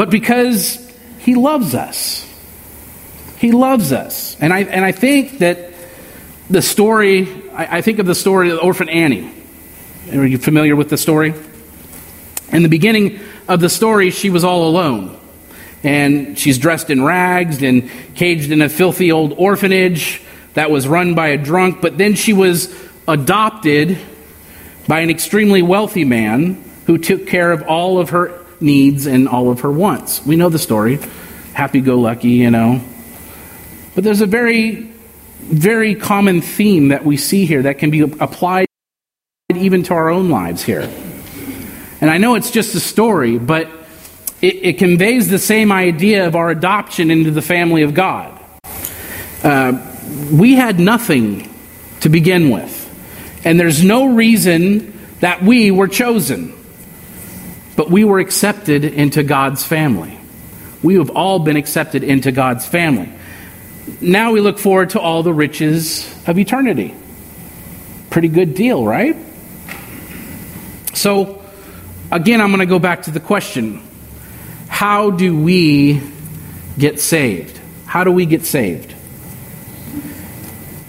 but 0.00 0.08
because 0.08 0.90
He 1.18 1.34
loves 1.34 1.74
us. 1.74 2.26
He 3.36 3.52
loves 3.52 3.92
us. 3.92 4.34
And 4.40 4.50
I, 4.50 4.60
and 4.60 4.82
I 4.82 4.92
think 4.92 5.40
that 5.40 5.74
the 6.48 6.62
story, 6.62 7.28
I, 7.52 7.76
I 7.76 7.80
think 7.82 7.98
of 7.98 8.06
the 8.06 8.14
story 8.14 8.48
of 8.48 8.60
Orphan 8.60 8.88
Annie. 8.88 9.30
Are 10.10 10.24
you 10.24 10.38
familiar 10.38 10.74
with 10.74 10.88
the 10.88 10.96
story? 10.96 11.34
In 12.50 12.62
the 12.62 12.70
beginning 12.70 13.20
of 13.46 13.60
the 13.60 13.68
story, 13.68 14.10
she 14.10 14.30
was 14.30 14.42
all 14.42 14.66
alone. 14.66 15.19
And 15.82 16.38
she's 16.38 16.58
dressed 16.58 16.90
in 16.90 17.02
rags 17.02 17.62
and 17.62 17.90
caged 18.14 18.50
in 18.50 18.60
a 18.60 18.68
filthy 18.68 19.12
old 19.12 19.32
orphanage 19.36 20.22
that 20.54 20.70
was 20.70 20.86
run 20.86 21.14
by 21.14 21.28
a 21.28 21.38
drunk. 21.38 21.80
But 21.80 21.96
then 21.96 22.14
she 22.14 22.32
was 22.32 22.74
adopted 23.08 23.98
by 24.86 25.00
an 25.00 25.10
extremely 25.10 25.62
wealthy 25.62 26.04
man 26.04 26.62
who 26.86 26.98
took 26.98 27.26
care 27.26 27.52
of 27.52 27.62
all 27.62 27.98
of 27.98 28.10
her 28.10 28.44
needs 28.60 29.06
and 29.06 29.28
all 29.28 29.50
of 29.50 29.60
her 29.60 29.70
wants. 29.70 30.24
We 30.26 30.36
know 30.36 30.48
the 30.48 30.58
story. 30.58 30.98
Happy 31.54 31.80
go 31.80 31.98
lucky, 31.98 32.30
you 32.30 32.50
know. 32.50 32.82
But 33.94 34.04
there's 34.04 34.20
a 34.20 34.26
very, 34.26 34.92
very 35.40 35.94
common 35.94 36.40
theme 36.40 36.88
that 36.88 37.04
we 37.04 37.16
see 37.16 37.46
here 37.46 37.62
that 37.62 37.78
can 37.78 37.90
be 37.90 38.00
applied 38.00 38.66
even 39.54 39.82
to 39.84 39.94
our 39.94 40.10
own 40.10 40.30
lives 40.30 40.62
here. 40.62 40.88
And 42.00 42.10
I 42.10 42.18
know 42.18 42.34
it's 42.34 42.50
just 42.50 42.74
a 42.74 42.80
story, 42.80 43.38
but 43.38 43.68
it, 44.42 44.56
it 44.56 44.78
conveys 44.78 45.28
the 45.28 45.38
same 45.38 45.70
idea 45.70 46.26
of 46.26 46.34
our 46.34 46.50
adoption 46.50 47.10
into 47.10 47.30
the 47.30 47.42
family 47.42 47.82
of 47.82 47.94
God. 47.94 48.38
Uh, 49.42 49.86
we 50.32 50.54
had 50.54 50.78
nothing 50.78 51.52
to 52.00 52.08
begin 52.08 52.50
with, 52.50 52.76
and 53.44 53.60
there's 53.60 53.84
no 53.84 54.14
reason 54.14 54.98
that 55.20 55.42
we 55.42 55.70
were 55.70 55.88
chosen, 55.88 56.54
but 57.76 57.90
we 57.90 58.04
were 58.04 58.18
accepted 58.18 58.84
into 58.84 59.22
God's 59.22 59.64
family. 59.64 60.18
We 60.82 60.94
have 60.94 61.10
all 61.10 61.38
been 61.38 61.56
accepted 61.56 62.02
into 62.02 62.32
God's 62.32 62.66
family. 62.66 63.12
Now 64.00 64.32
we 64.32 64.40
look 64.40 64.58
forward 64.58 64.90
to 64.90 65.00
all 65.00 65.22
the 65.22 65.32
riches 65.32 66.10
of 66.26 66.38
eternity. 66.38 66.94
Pretty 68.08 68.28
good 68.28 68.54
deal, 68.54 68.84
right? 68.84 69.16
So, 70.94 71.42
again, 72.10 72.40
I'm 72.40 72.48
going 72.48 72.60
to 72.60 72.66
go 72.66 72.78
back 72.78 73.02
to 73.02 73.10
the 73.10 73.20
question 73.20 73.82
how 74.80 75.10
do 75.10 75.36
we 75.38 76.00
get 76.78 76.98
saved? 76.98 77.60
How 77.84 78.02
do 78.02 78.10
we 78.10 78.24
get 78.24 78.46
saved? 78.46 78.94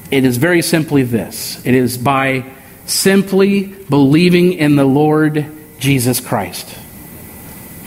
It 0.10 0.24
is 0.24 0.38
very 0.38 0.62
simply 0.62 1.04
this 1.04 1.62
it 1.66 1.76
is 1.76 1.98
by 1.98 2.46
simply 2.86 3.64
believing 3.64 4.54
in 4.54 4.78
the 4.78 4.86
Lord 4.86 5.46
Jesus 5.78 6.22
Christ. 6.22 6.74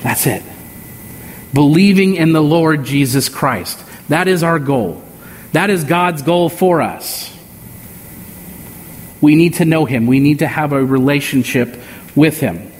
That's 0.02 0.26
it. 0.26 0.42
Believing 1.54 2.16
in 2.16 2.34
the 2.34 2.42
Lord 2.42 2.84
Jesus 2.84 3.30
Christ. 3.30 3.82
That 4.10 4.28
is 4.28 4.42
our 4.42 4.58
goal. 4.58 5.02
That 5.52 5.70
is 5.70 5.84
God's 5.84 6.20
goal 6.20 6.50
for 6.50 6.82
us. 6.82 7.34
We 9.22 9.36
need 9.36 9.54
to 9.54 9.64
know 9.64 9.86
Him, 9.86 10.06
we 10.06 10.20
need 10.20 10.40
to 10.40 10.46
have 10.46 10.74
a 10.74 10.84
relationship 10.84 11.80
with 12.14 12.40
Him. 12.40 12.73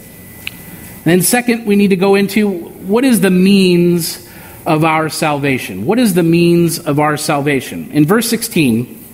And 1.05 1.13
then, 1.13 1.23
second, 1.23 1.67
we 1.67 1.77
need 1.77 1.89
to 1.89 1.97
go 1.97 2.15
into 2.15 2.51
what 2.51 3.05
is 3.05 3.21
the 3.21 3.31
means 3.31 4.27
of 4.67 4.85
our 4.85 5.09
salvation? 5.09 5.85
What 5.85 5.99
is 5.99 6.15
the 6.15 6.23
means 6.23 6.79
of 6.79 6.99
our 6.99 7.17
salvation? 7.17 7.91
In 7.93 8.07
verse 8.07 8.29
16, 8.31 9.05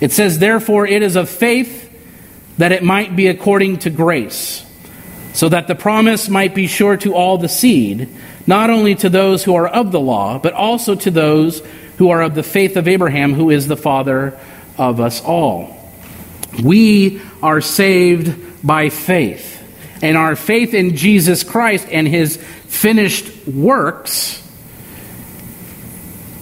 it 0.00 0.12
says, 0.12 0.38
Therefore, 0.38 0.86
it 0.86 1.02
is 1.02 1.16
of 1.16 1.28
faith 1.28 1.88
that 2.58 2.72
it 2.72 2.84
might 2.84 3.16
be 3.16 3.26
according 3.26 3.78
to 3.78 3.90
grace, 3.90 4.64
so 5.32 5.48
that 5.48 5.66
the 5.66 5.74
promise 5.74 6.28
might 6.28 6.54
be 6.54 6.66
sure 6.66 6.96
to 6.98 7.14
all 7.14 7.38
the 7.38 7.48
seed, 7.48 8.08
not 8.46 8.70
only 8.70 8.94
to 8.94 9.08
those 9.08 9.42
who 9.42 9.54
are 9.54 9.66
of 9.66 9.92
the 9.92 10.00
law, 10.00 10.38
but 10.38 10.52
also 10.52 10.94
to 10.94 11.10
those 11.10 11.62
who 11.98 12.10
are 12.10 12.22
of 12.22 12.34
the 12.34 12.42
faith 12.42 12.76
of 12.76 12.86
Abraham, 12.86 13.34
who 13.34 13.50
is 13.50 13.66
the 13.66 13.76
father 13.76 14.38
of 14.78 15.00
us 15.00 15.22
all. 15.22 15.76
We 16.62 17.20
are 17.42 17.60
saved 17.60 18.66
by 18.66 18.90
faith. 18.90 19.59
And 20.02 20.16
our 20.16 20.34
faith 20.36 20.74
in 20.74 20.96
Jesus 20.96 21.44
Christ 21.44 21.86
and 21.90 22.08
his 22.08 22.36
finished 22.36 23.46
works, 23.46 24.42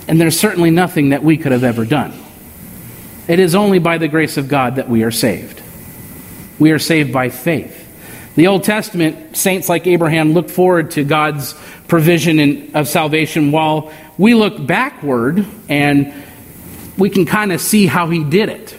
and 0.06 0.20
there's 0.20 0.38
certainly 0.38 0.70
nothing 0.70 1.10
that 1.10 1.22
we 1.22 1.36
could 1.36 1.52
have 1.52 1.64
ever 1.64 1.84
done. 1.84 2.12
It 3.26 3.40
is 3.40 3.54
only 3.54 3.78
by 3.78 3.98
the 3.98 4.08
grace 4.08 4.36
of 4.36 4.48
God 4.48 4.76
that 4.76 4.88
we 4.88 5.02
are 5.02 5.10
saved. 5.10 5.62
We 6.58 6.70
are 6.70 6.78
saved 6.78 7.12
by 7.12 7.28
faith. 7.28 7.86
The 8.36 8.46
Old 8.46 8.64
Testament, 8.64 9.36
saints 9.36 9.68
like 9.68 9.86
Abraham 9.86 10.32
look 10.32 10.48
forward 10.48 10.92
to 10.92 11.04
God's 11.04 11.54
provision 11.88 12.38
in, 12.38 12.76
of 12.76 12.86
salvation 12.86 13.50
while 13.50 13.92
we 14.16 14.34
look 14.34 14.64
backward 14.64 15.44
and 15.68 16.14
we 16.96 17.10
can 17.10 17.26
kind 17.26 17.52
of 17.52 17.60
see 17.60 17.86
how 17.86 18.08
he 18.08 18.22
did 18.22 18.48
it. 18.48 18.76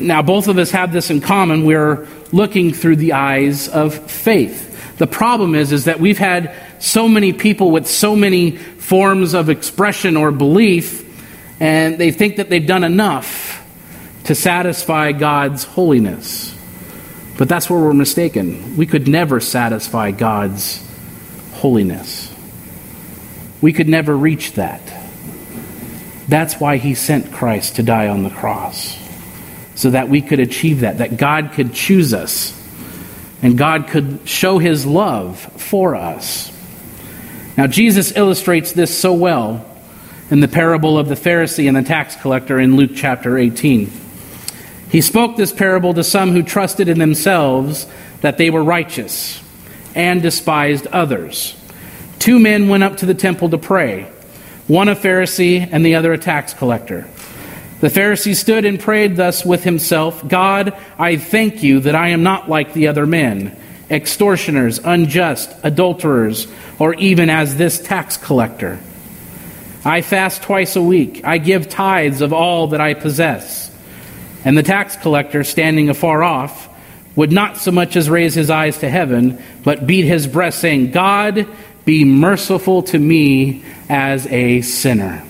Now, 0.00 0.22
both 0.22 0.48
of 0.48 0.58
us 0.58 0.70
have 0.70 0.92
this 0.92 1.10
in 1.10 1.20
common. 1.20 1.64
We're 1.64 2.06
looking 2.32 2.72
through 2.72 2.96
the 2.96 3.12
eyes 3.12 3.68
of 3.68 4.10
faith. 4.10 4.96
The 4.98 5.06
problem 5.06 5.54
is, 5.54 5.72
is 5.72 5.84
that 5.84 6.00
we've 6.00 6.18
had 6.18 6.54
so 6.78 7.08
many 7.08 7.32
people 7.32 7.70
with 7.70 7.86
so 7.86 8.14
many 8.14 8.56
forms 8.56 9.34
of 9.34 9.50
expression 9.50 10.16
or 10.16 10.30
belief, 10.30 11.02
and 11.60 11.98
they 11.98 12.10
think 12.10 12.36
that 12.36 12.48
they've 12.48 12.66
done 12.66 12.84
enough 12.84 13.60
to 14.24 14.34
satisfy 14.34 15.12
God's 15.12 15.64
holiness. 15.64 16.54
But 17.36 17.48
that's 17.48 17.68
where 17.68 17.80
we're 17.80 17.94
mistaken. 17.94 18.76
We 18.76 18.86
could 18.86 19.08
never 19.08 19.40
satisfy 19.40 20.12
God's 20.12 20.86
holiness. 21.54 22.32
We 23.60 23.72
could 23.72 23.88
never 23.88 24.16
reach 24.16 24.52
that. 24.52 24.80
That's 26.28 26.60
why 26.60 26.76
he 26.76 26.94
sent 26.94 27.32
Christ 27.32 27.76
to 27.76 27.82
die 27.82 28.08
on 28.08 28.22
the 28.22 28.30
cross 28.30 29.03
so 29.74 29.90
that 29.90 30.08
we 30.08 30.22
could 30.22 30.40
achieve 30.40 30.80
that, 30.80 30.98
that 30.98 31.16
God 31.16 31.52
could 31.52 31.72
choose 31.72 32.14
us 32.14 32.60
and 33.42 33.58
God 33.58 33.88
could 33.88 34.20
show 34.24 34.58
his 34.58 34.86
love 34.86 35.38
for 35.38 35.94
us. 35.94 36.50
Now, 37.56 37.66
Jesus 37.66 38.16
illustrates 38.16 38.72
this 38.72 38.96
so 38.96 39.12
well 39.12 39.64
in 40.30 40.40
the 40.40 40.48
parable 40.48 40.98
of 40.98 41.08
the 41.08 41.14
Pharisee 41.14 41.68
and 41.68 41.76
the 41.76 41.82
tax 41.82 42.16
collector 42.16 42.58
in 42.58 42.76
Luke 42.76 42.92
chapter 42.94 43.36
18. 43.36 43.90
He 44.88 45.00
spoke 45.00 45.36
this 45.36 45.52
parable 45.52 45.92
to 45.94 46.02
some 46.02 46.32
who 46.32 46.42
trusted 46.42 46.88
in 46.88 46.98
themselves 46.98 47.86
that 48.22 48.38
they 48.38 48.48
were 48.48 48.64
righteous 48.64 49.42
and 49.94 50.22
despised 50.22 50.86
others. 50.86 51.54
Two 52.18 52.38
men 52.38 52.68
went 52.68 52.82
up 52.82 52.96
to 52.98 53.06
the 53.06 53.14
temple 53.14 53.50
to 53.50 53.58
pray, 53.58 54.10
one 54.66 54.88
a 54.88 54.96
Pharisee 54.96 55.68
and 55.70 55.84
the 55.84 55.96
other 55.96 56.12
a 56.12 56.18
tax 56.18 56.54
collector. 56.54 57.06
The 57.84 57.90
Pharisee 57.90 58.34
stood 58.34 58.64
and 58.64 58.80
prayed 58.80 59.16
thus 59.16 59.44
with 59.44 59.62
himself 59.62 60.26
God, 60.26 60.72
I 60.98 61.18
thank 61.18 61.62
you 61.62 61.80
that 61.80 61.94
I 61.94 62.08
am 62.08 62.22
not 62.22 62.48
like 62.48 62.72
the 62.72 62.88
other 62.88 63.04
men, 63.04 63.54
extortioners, 63.90 64.78
unjust, 64.82 65.54
adulterers, 65.62 66.46
or 66.78 66.94
even 66.94 67.28
as 67.28 67.56
this 67.56 67.78
tax 67.78 68.16
collector. 68.16 68.80
I 69.84 70.00
fast 70.00 70.40
twice 70.40 70.76
a 70.76 70.82
week. 70.82 71.26
I 71.26 71.36
give 71.36 71.68
tithes 71.68 72.22
of 72.22 72.32
all 72.32 72.68
that 72.68 72.80
I 72.80 72.94
possess. 72.94 73.70
And 74.46 74.56
the 74.56 74.62
tax 74.62 74.96
collector, 74.96 75.44
standing 75.44 75.90
afar 75.90 76.22
off, 76.22 76.70
would 77.16 77.32
not 77.32 77.58
so 77.58 77.70
much 77.70 77.96
as 77.96 78.08
raise 78.08 78.32
his 78.32 78.48
eyes 78.48 78.78
to 78.78 78.88
heaven, 78.88 79.44
but 79.62 79.86
beat 79.86 80.06
his 80.06 80.26
breast, 80.26 80.58
saying, 80.58 80.92
God, 80.92 81.46
be 81.84 82.06
merciful 82.06 82.82
to 82.84 82.98
me 82.98 83.62
as 83.90 84.26
a 84.28 84.62
sinner. 84.62 85.22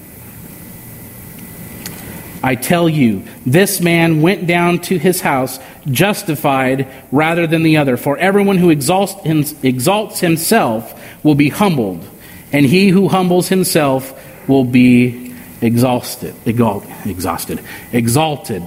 I 2.45 2.57
tell 2.57 2.91
you, 2.91 3.23
this 3.47 3.81
man 3.81 4.21
went 4.21 4.47
down 4.47 4.81
to 4.81 4.99
his 4.99 5.23
house 5.23 5.59
justified 5.91 6.87
rather 7.11 7.47
than 7.47 7.63
the 7.63 7.79
other. 7.79 7.97
For 7.97 8.19
everyone 8.19 8.59
who 8.59 8.69
exalts, 8.69 10.21
himself 10.21 11.25
will 11.25 11.35
be 11.37 11.49
humbled, 11.49 12.07
and 12.53 12.67
he 12.67 12.91
who 12.91 13.09
humbles 13.09 13.49
himself 13.49 14.13
will 14.47 14.65
be 14.65 15.35
exhausted, 15.63 16.35
exhausted, 16.45 17.61
exalted. 17.95 18.63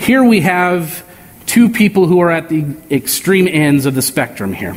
Here 0.00 0.24
we 0.24 0.40
have 0.40 1.04
two 1.46 1.68
people 1.68 2.08
who 2.08 2.18
are 2.18 2.32
at 2.32 2.48
the 2.48 2.64
extreme 2.90 3.46
ends 3.46 3.86
of 3.86 3.94
the 3.94 4.02
spectrum 4.02 4.52
here. 4.52 4.74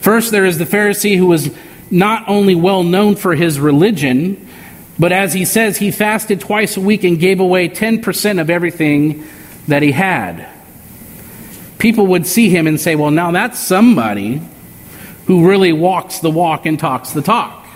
First, 0.00 0.32
there 0.32 0.44
is 0.44 0.58
the 0.58 0.66
Pharisee 0.66 1.16
who 1.16 1.26
was 1.26 1.48
not 1.92 2.26
only 2.26 2.54
well 2.54 2.82
known 2.82 3.14
for 3.14 3.34
his 3.34 3.60
religion, 3.60 4.48
but 4.98 5.12
as 5.12 5.32
he 5.34 5.44
says, 5.44 5.76
he 5.76 5.90
fasted 5.90 6.40
twice 6.40 6.76
a 6.76 6.80
week 6.80 7.04
and 7.04 7.20
gave 7.20 7.38
away 7.38 7.68
10% 7.68 8.40
of 8.40 8.48
everything 8.48 9.26
that 9.68 9.82
he 9.82 9.92
had. 9.92 10.48
People 11.78 12.06
would 12.08 12.26
see 12.26 12.48
him 12.48 12.66
and 12.66 12.80
say, 12.80 12.96
well, 12.96 13.10
now 13.10 13.30
that's 13.30 13.58
somebody 13.58 14.40
who 15.26 15.46
really 15.48 15.72
walks 15.72 16.20
the 16.20 16.30
walk 16.30 16.64
and 16.66 16.78
talks 16.78 17.12
the 17.12 17.22
talk. 17.22 17.66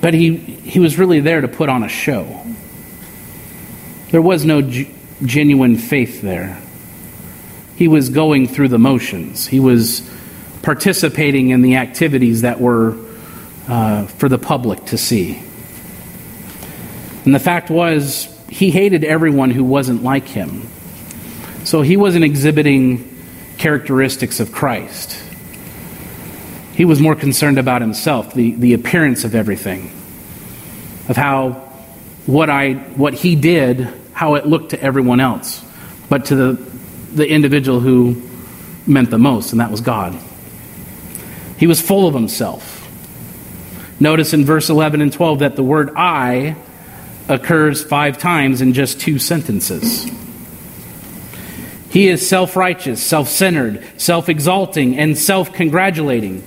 But 0.00 0.14
he, 0.14 0.36
he 0.36 0.80
was 0.80 0.98
really 0.98 1.20
there 1.20 1.42
to 1.42 1.48
put 1.48 1.68
on 1.68 1.84
a 1.84 1.88
show. 1.88 2.44
There 4.10 4.22
was 4.22 4.44
no 4.44 4.62
g- 4.62 4.92
genuine 5.22 5.76
faith 5.76 6.22
there 6.22 6.59
he 7.80 7.88
was 7.88 8.10
going 8.10 8.46
through 8.46 8.68
the 8.68 8.78
motions. 8.78 9.46
He 9.46 9.58
was 9.58 10.06
participating 10.60 11.48
in 11.48 11.62
the 11.62 11.76
activities 11.76 12.42
that 12.42 12.60
were 12.60 12.94
uh, 13.66 14.04
for 14.04 14.28
the 14.28 14.36
public 14.36 14.84
to 14.84 14.98
see. 14.98 15.42
And 17.24 17.34
the 17.34 17.38
fact 17.38 17.70
was, 17.70 18.28
he 18.50 18.70
hated 18.70 19.02
everyone 19.02 19.50
who 19.50 19.64
wasn't 19.64 20.02
like 20.02 20.28
him. 20.28 20.68
So 21.64 21.80
he 21.80 21.96
wasn't 21.96 22.22
exhibiting 22.22 23.16
characteristics 23.56 24.40
of 24.40 24.52
Christ. 24.52 25.18
He 26.74 26.84
was 26.84 27.00
more 27.00 27.14
concerned 27.14 27.58
about 27.58 27.80
himself, 27.80 28.34
the, 28.34 28.50
the 28.56 28.74
appearance 28.74 29.24
of 29.24 29.34
everything, 29.34 29.90
of 31.08 31.16
how 31.16 31.52
what, 32.26 32.50
I, 32.50 32.74
what 32.74 33.14
he 33.14 33.36
did, 33.36 33.88
how 34.12 34.34
it 34.34 34.44
looked 34.44 34.72
to 34.72 34.82
everyone 34.82 35.20
else. 35.20 35.64
But 36.10 36.26
to 36.26 36.34
the, 36.34 36.69
the 37.14 37.28
individual 37.28 37.80
who 37.80 38.22
meant 38.86 39.10
the 39.10 39.18
most, 39.18 39.52
and 39.52 39.60
that 39.60 39.70
was 39.70 39.80
God. 39.80 40.16
He 41.58 41.66
was 41.66 41.80
full 41.80 42.06
of 42.06 42.14
himself. 42.14 42.76
Notice 44.00 44.32
in 44.32 44.44
verse 44.44 44.70
11 44.70 45.02
and 45.02 45.12
12 45.12 45.40
that 45.40 45.56
the 45.56 45.62
word 45.62 45.90
I 45.94 46.56
occurs 47.28 47.84
five 47.84 48.18
times 48.18 48.60
in 48.62 48.72
just 48.72 49.00
two 49.00 49.18
sentences. 49.18 50.10
He 51.90 52.08
is 52.08 52.26
self 52.26 52.56
righteous, 52.56 53.02
self 53.02 53.28
centered, 53.28 53.84
self 53.96 54.28
exalting, 54.28 54.96
and 54.96 55.18
self 55.18 55.52
congratulating. 55.52 56.42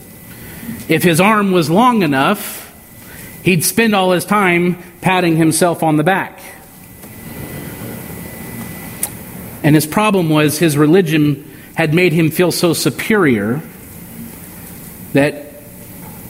If 0.88 1.04
his 1.04 1.20
arm 1.20 1.52
was 1.52 1.70
long 1.70 2.02
enough, 2.02 2.74
he'd 3.44 3.64
spend 3.64 3.94
all 3.94 4.12
his 4.14 4.26
time 4.26 4.82
patting 5.02 5.36
himself 5.36 5.84
on 5.84 5.98
the 5.98 6.04
back. 6.04 6.40
And 9.64 9.76
his 9.76 9.88
problem 9.88 10.30
was 10.30 10.60
his 10.60 10.78
religion 10.78 11.50
had 11.76 11.94
made 11.94 12.14
him 12.14 12.30
feel 12.30 12.52
so 12.52 12.74
superior 12.74 13.62
that 15.14 15.54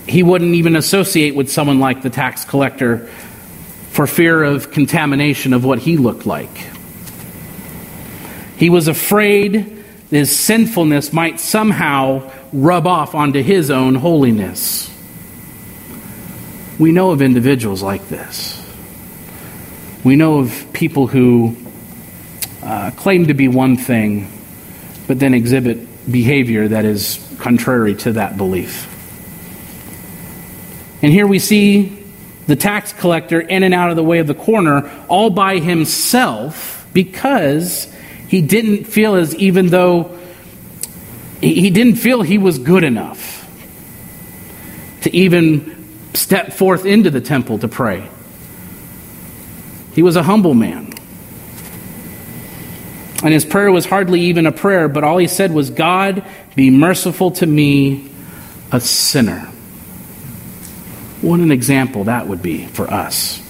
he 0.08 0.22
wouldn't 0.22 0.54
even 0.56 0.76
associate 0.76 1.36
with 1.36 1.52
someone 1.52 1.80
like 1.80 2.02
the 2.02 2.10
tax 2.10 2.46
collector 2.46 3.10
for 3.91 4.08
fear 4.08 4.43
of 4.43 4.72
contamination 4.72 5.54
of 5.54 5.65
what 5.65 5.80
he 5.80 5.98
looked 5.98 6.26
like. 6.26 6.56
He 8.58 8.69
was 8.69 8.88
afraid 8.88 9.84
his 10.10 10.38
sinfulness 10.38 11.12
might 11.12 11.39
somehow 11.39 12.32
rub 12.52 12.86
off 12.86 13.15
onto 13.15 13.41
his 13.41 13.72
own 13.72 13.96
holiness. 13.96 14.89
We 16.78 16.91
know 16.91 17.12
of 17.12 17.22
individuals 17.22 17.82
like 17.82 18.08
this. 18.10 18.60
We 20.04 20.15
know 20.15 20.39
of 20.39 20.67
people 20.74 21.08
who 21.08 21.56
uh, 22.63 22.91
claim 22.91 23.28
to 23.28 23.34
be 23.34 23.47
one 23.47 23.78
thing, 23.78 24.32
but 25.08 25.19
then 25.19 25.34
exhibit 25.34 26.12
behavior 26.12 26.67
that 26.67 26.86
is 26.86 27.19
contrary 27.39 27.95
to 27.95 28.13
that 28.13 28.38
belief. 28.38 28.89
And 31.02 31.12
here 31.12 31.28
we 31.28 31.39
see 31.39 31.99
the 32.47 32.56
tax 32.56 32.93
collector 32.93 33.39
in 33.39 33.63
and 33.63 33.73
out 33.73 33.89
of 33.89 33.95
the 33.95 34.04
way 34.04 34.19
of 34.19 34.28
the 34.28 34.34
corner 34.34 34.89
all 35.08 35.30
by 35.30 35.60
himself 35.60 36.88
because 36.93 37.93
he 38.28 38.41
didn't 38.41 38.86
feel 38.86 39.15
as 39.15 39.36
even 39.36 39.67
though 39.67 40.17
he 41.41 41.69
didn't 41.69 41.95
feel 41.95 42.21
he 42.21 42.38
was 42.38 42.58
good 42.58 42.86
enough 42.86 43.34
to 45.02 45.13
even 45.13 45.86
step 46.13 46.54
forth 46.54 46.86
into 46.86 47.10
the 47.10 47.19
temple 47.19 47.60
to 47.60 47.67
pray. 47.67 48.08
He 49.93 50.02
was 50.02 50.15
a 50.15 50.23
humble 50.23 50.54
man. 50.54 50.93
And 53.24 53.34
his 53.34 53.46
prayer 53.46 53.72
was 53.72 53.86
hardly 53.86 54.22
even 54.22 54.46
a 54.46 54.52
prayer, 54.52 54.90
but 54.90 55.06
all 55.06 55.18
he 55.18 55.28
said 55.28 55.54
was, 55.54 55.70
God, 55.70 56.26
be 56.56 56.70
merciful 56.70 57.32
to 57.32 57.46
me, 57.46 58.12
a 58.72 58.82
sinner. 58.82 59.50
What 61.22 61.40
an 61.40 61.52
example 61.52 62.04
that 62.04 62.28
would 62.28 62.42
be 62.42 62.66
for 62.66 62.86
us. 62.92 63.42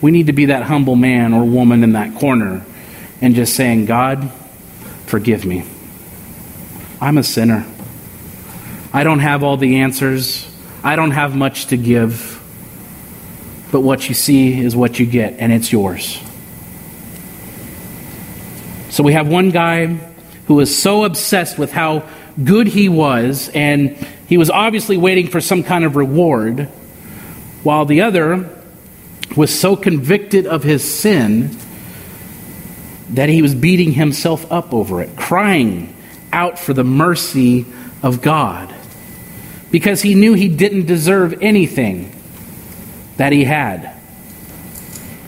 We 0.00 0.10
need 0.10 0.26
to 0.26 0.32
be 0.32 0.46
that 0.46 0.64
humble 0.64 0.96
man 0.96 1.32
or 1.32 1.44
woman 1.44 1.84
in 1.84 1.92
that 1.92 2.16
corner 2.16 2.66
and 3.20 3.36
just 3.36 3.54
saying, 3.54 3.86
God, 3.86 4.32
forgive 5.06 5.46
me. 5.46 5.64
I'm 7.00 7.18
a 7.18 7.22
sinner. 7.22 7.64
I 8.92 9.04
don't 9.04 9.20
have 9.20 9.44
all 9.44 9.56
the 9.56 9.78
answers. 9.78 10.50
I 10.82 10.96
don't 10.96 11.12
have 11.12 11.36
much 11.36 11.66
to 11.66 11.76
give. 11.76 12.40
But 13.70 13.82
what 13.82 14.08
you 14.08 14.14
see 14.16 14.60
is 14.60 14.74
what 14.74 14.98
you 14.98 15.06
get, 15.06 15.36
and 15.38 15.52
it's 15.52 15.70
yours. 15.70 16.20
So 18.92 19.02
we 19.02 19.14
have 19.14 19.26
one 19.26 19.48
guy 19.48 19.86
who 20.48 20.54
was 20.54 20.76
so 20.76 21.04
obsessed 21.04 21.56
with 21.58 21.72
how 21.72 22.06
good 22.44 22.66
he 22.66 22.90
was, 22.90 23.48
and 23.54 23.96
he 24.28 24.36
was 24.36 24.50
obviously 24.50 24.98
waiting 24.98 25.28
for 25.28 25.40
some 25.40 25.62
kind 25.62 25.86
of 25.86 25.96
reward, 25.96 26.68
while 27.62 27.86
the 27.86 28.02
other 28.02 28.50
was 29.34 29.58
so 29.58 29.76
convicted 29.76 30.46
of 30.46 30.62
his 30.62 30.84
sin 30.84 31.56
that 33.08 33.30
he 33.30 33.40
was 33.40 33.54
beating 33.54 33.92
himself 33.92 34.52
up 34.52 34.74
over 34.74 35.00
it, 35.00 35.16
crying 35.16 35.96
out 36.30 36.58
for 36.58 36.74
the 36.74 36.84
mercy 36.84 37.64
of 38.02 38.20
God 38.20 38.74
because 39.70 40.02
he 40.02 40.14
knew 40.14 40.34
he 40.34 40.48
didn't 40.48 40.84
deserve 40.84 41.38
anything 41.40 42.14
that 43.16 43.32
he 43.32 43.44
had. 43.44 43.96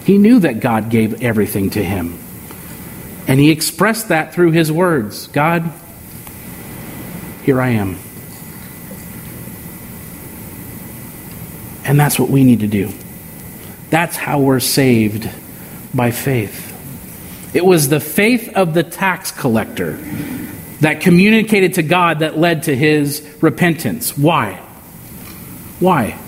He 0.05 0.19
knew 0.19 0.41
that 0.41 0.61
God 0.61 0.91
gave 0.91 1.23
everything 1.23 1.71
to 1.71 1.83
him. 1.83 2.19
And 3.27 3.41
he 3.41 3.51
expressed 3.51 4.09
that 4.09 4.35
through 4.35 4.53
his 4.53 4.71
words 4.71 5.29
God, 5.29 5.73
here 7.43 7.61
I 7.61 7.71
am. 7.71 7.99
And 11.85 12.01
that's 12.01 12.19
what 12.19 12.31
we 12.31 12.45
need 12.45 12.61
to 12.61 12.67
do. 12.67 12.91
That's 13.91 14.17
how 14.17 14.41
we're 14.41 14.61
saved 14.61 15.31
by 15.95 16.11
faith. 16.11 16.73
It 17.55 17.65
was 17.65 17.89
the 17.89 18.01
faith 18.01 18.49
of 18.57 18.75
the 18.75 18.83
tax 18.83 19.31
collector 19.31 19.99
that 20.81 21.01
communicated 21.01 21.75
to 21.75 21.83
God 21.83 22.19
that 22.19 22.37
led 22.37 22.65
to 22.65 22.75
his 22.75 23.27
repentance. 23.41 24.19
Why? 24.19 24.55
Why? 25.79 26.19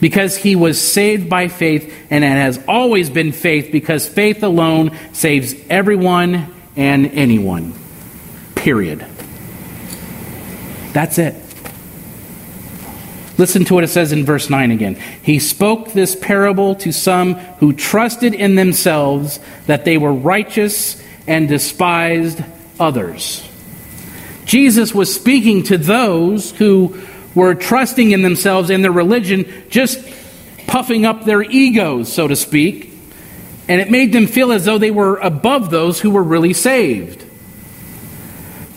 Because 0.00 0.36
he 0.36 0.56
was 0.56 0.80
saved 0.80 1.28
by 1.28 1.48
faith, 1.48 1.94
and 2.10 2.24
it 2.24 2.28
has 2.28 2.62
always 2.66 3.10
been 3.10 3.32
faith 3.32 3.70
because 3.70 4.08
faith 4.08 4.42
alone 4.42 4.96
saves 5.12 5.54
everyone 5.68 6.52
and 6.76 7.06
anyone. 7.06 7.74
Period. 8.54 9.04
That's 10.92 11.18
it. 11.18 11.34
Listen 13.38 13.64
to 13.64 13.74
what 13.74 13.84
it 13.84 13.88
says 13.88 14.12
in 14.12 14.26
verse 14.26 14.50
9 14.50 14.70
again. 14.70 14.96
He 15.22 15.38
spoke 15.38 15.92
this 15.92 16.14
parable 16.14 16.74
to 16.76 16.92
some 16.92 17.34
who 17.34 17.72
trusted 17.72 18.34
in 18.34 18.54
themselves 18.54 19.40
that 19.66 19.86
they 19.86 19.96
were 19.96 20.12
righteous 20.12 21.02
and 21.26 21.48
despised 21.48 22.42
others. 22.78 23.46
Jesus 24.44 24.94
was 24.94 25.14
speaking 25.14 25.62
to 25.64 25.78
those 25.78 26.50
who 26.50 27.00
were 27.34 27.54
trusting 27.54 28.10
in 28.10 28.22
themselves 28.22 28.70
and 28.70 28.82
their 28.82 28.92
religion, 28.92 29.46
just 29.68 30.04
puffing 30.66 31.04
up 31.04 31.24
their 31.24 31.42
egos, 31.42 32.12
so 32.12 32.28
to 32.28 32.36
speak. 32.36 32.92
And 33.68 33.80
it 33.80 33.90
made 33.90 34.12
them 34.12 34.26
feel 34.26 34.52
as 34.52 34.64
though 34.64 34.78
they 34.78 34.90
were 34.90 35.16
above 35.18 35.70
those 35.70 36.00
who 36.00 36.10
were 36.10 36.22
really 36.22 36.52
saved. 36.52 37.24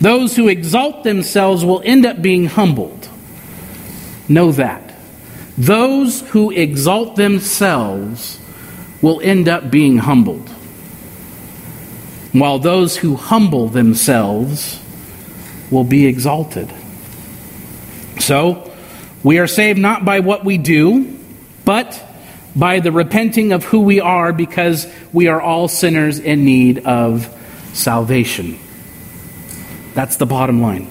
Those 0.00 0.36
who 0.36 0.48
exalt 0.48 1.02
themselves 1.02 1.64
will 1.64 1.82
end 1.84 2.06
up 2.06 2.20
being 2.20 2.46
humbled. 2.46 3.08
Know 4.28 4.52
that. 4.52 4.94
Those 5.56 6.20
who 6.20 6.50
exalt 6.50 7.16
themselves 7.16 8.38
will 9.02 9.20
end 9.20 9.48
up 9.48 9.70
being 9.70 9.98
humbled. 9.98 10.48
While 12.32 12.58
those 12.58 12.96
who 12.96 13.16
humble 13.16 13.68
themselves 13.68 14.80
will 15.70 15.84
be 15.84 16.06
exalted. 16.06 16.72
So, 18.18 18.72
we 19.22 19.38
are 19.38 19.46
saved 19.46 19.78
not 19.78 20.04
by 20.04 20.20
what 20.20 20.44
we 20.44 20.58
do, 20.58 21.18
but 21.64 22.00
by 22.54 22.80
the 22.80 22.92
repenting 22.92 23.52
of 23.52 23.64
who 23.64 23.80
we 23.80 24.00
are 24.00 24.32
because 24.32 24.86
we 25.12 25.28
are 25.28 25.40
all 25.40 25.66
sinners 25.68 26.18
in 26.18 26.44
need 26.44 26.86
of 26.86 27.28
salvation. 27.72 28.58
That's 29.94 30.16
the 30.16 30.26
bottom 30.26 30.60
line. 30.60 30.90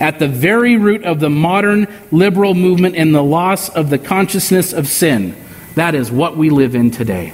At 0.00 0.18
the 0.18 0.28
very 0.28 0.76
root 0.76 1.04
of 1.04 1.20
the 1.20 1.30
modern 1.30 1.86
liberal 2.10 2.54
movement 2.54 2.96
and 2.96 3.14
the 3.14 3.22
loss 3.22 3.68
of 3.68 3.88
the 3.88 3.98
consciousness 3.98 4.72
of 4.72 4.88
sin, 4.88 5.36
that 5.74 5.94
is 5.94 6.10
what 6.10 6.36
we 6.36 6.50
live 6.50 6.74
in 6.74 6.90
today. 6.90 7.32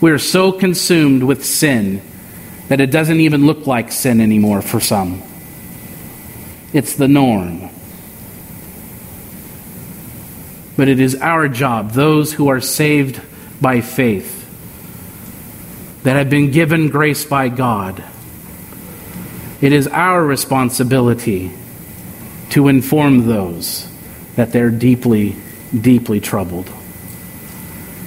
We 0.00 0.10
are 0.10 0.18
so 0.18 0.52
consumed 0.52 1.22
with 1.22 1.44
sin 1.44 2.02
that 2.68 2.80
it 2.80 2.90
doesn't 2.90 3.20
even 3.20 3.46
look 3.46 3.66
like 3.66 3.92
sin 3.92 4.20
anymore 4.20 4.62
for 4.62 4.80
some. 4.80 5.22
It's 6.72 6.94
the 6.96 7.08
norm. 7.08 7.70
But 10.76 10.88
it 10.88 11.00
is 11.00 11.14
our 11.16 11.48
job, 11.48 11.92
those 11.92 12.32
who 12.32 12.48
are 12.48 12.60
saved 12.60 13.20
by 13.60 13.80
faith, 13.80 14.40
that 16.02 16.16
have 16.16 16.28
been 16.28 16.50
given 16.50 16.88
grace 16.88 17.24
by 17.24 17.48
God. 17.48 18.02
It 19.60 19.72
is 19.72 19.86
our 19.88 20.22
responsibility 20.22 21.52
to 22.50 22.68
inform 22.68 23.26
those 23.26 23.88
that 24.36 24.52
they're 24.52 24.70
deeply, 24.70 25.36
deeply 25.78 26.20
troubled 26.20 26.70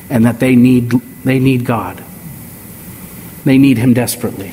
and 0.10 0.25
that 0.25 0.39
they 0.39 0.56
need, 0.56 0.91
they 1.23 1.39
need 1.39 1.65
God. 1.65 2.03
They 3.43 3.58
need 3.58 3.77
Him 3.77 3.93
desperately. 3.93 4.51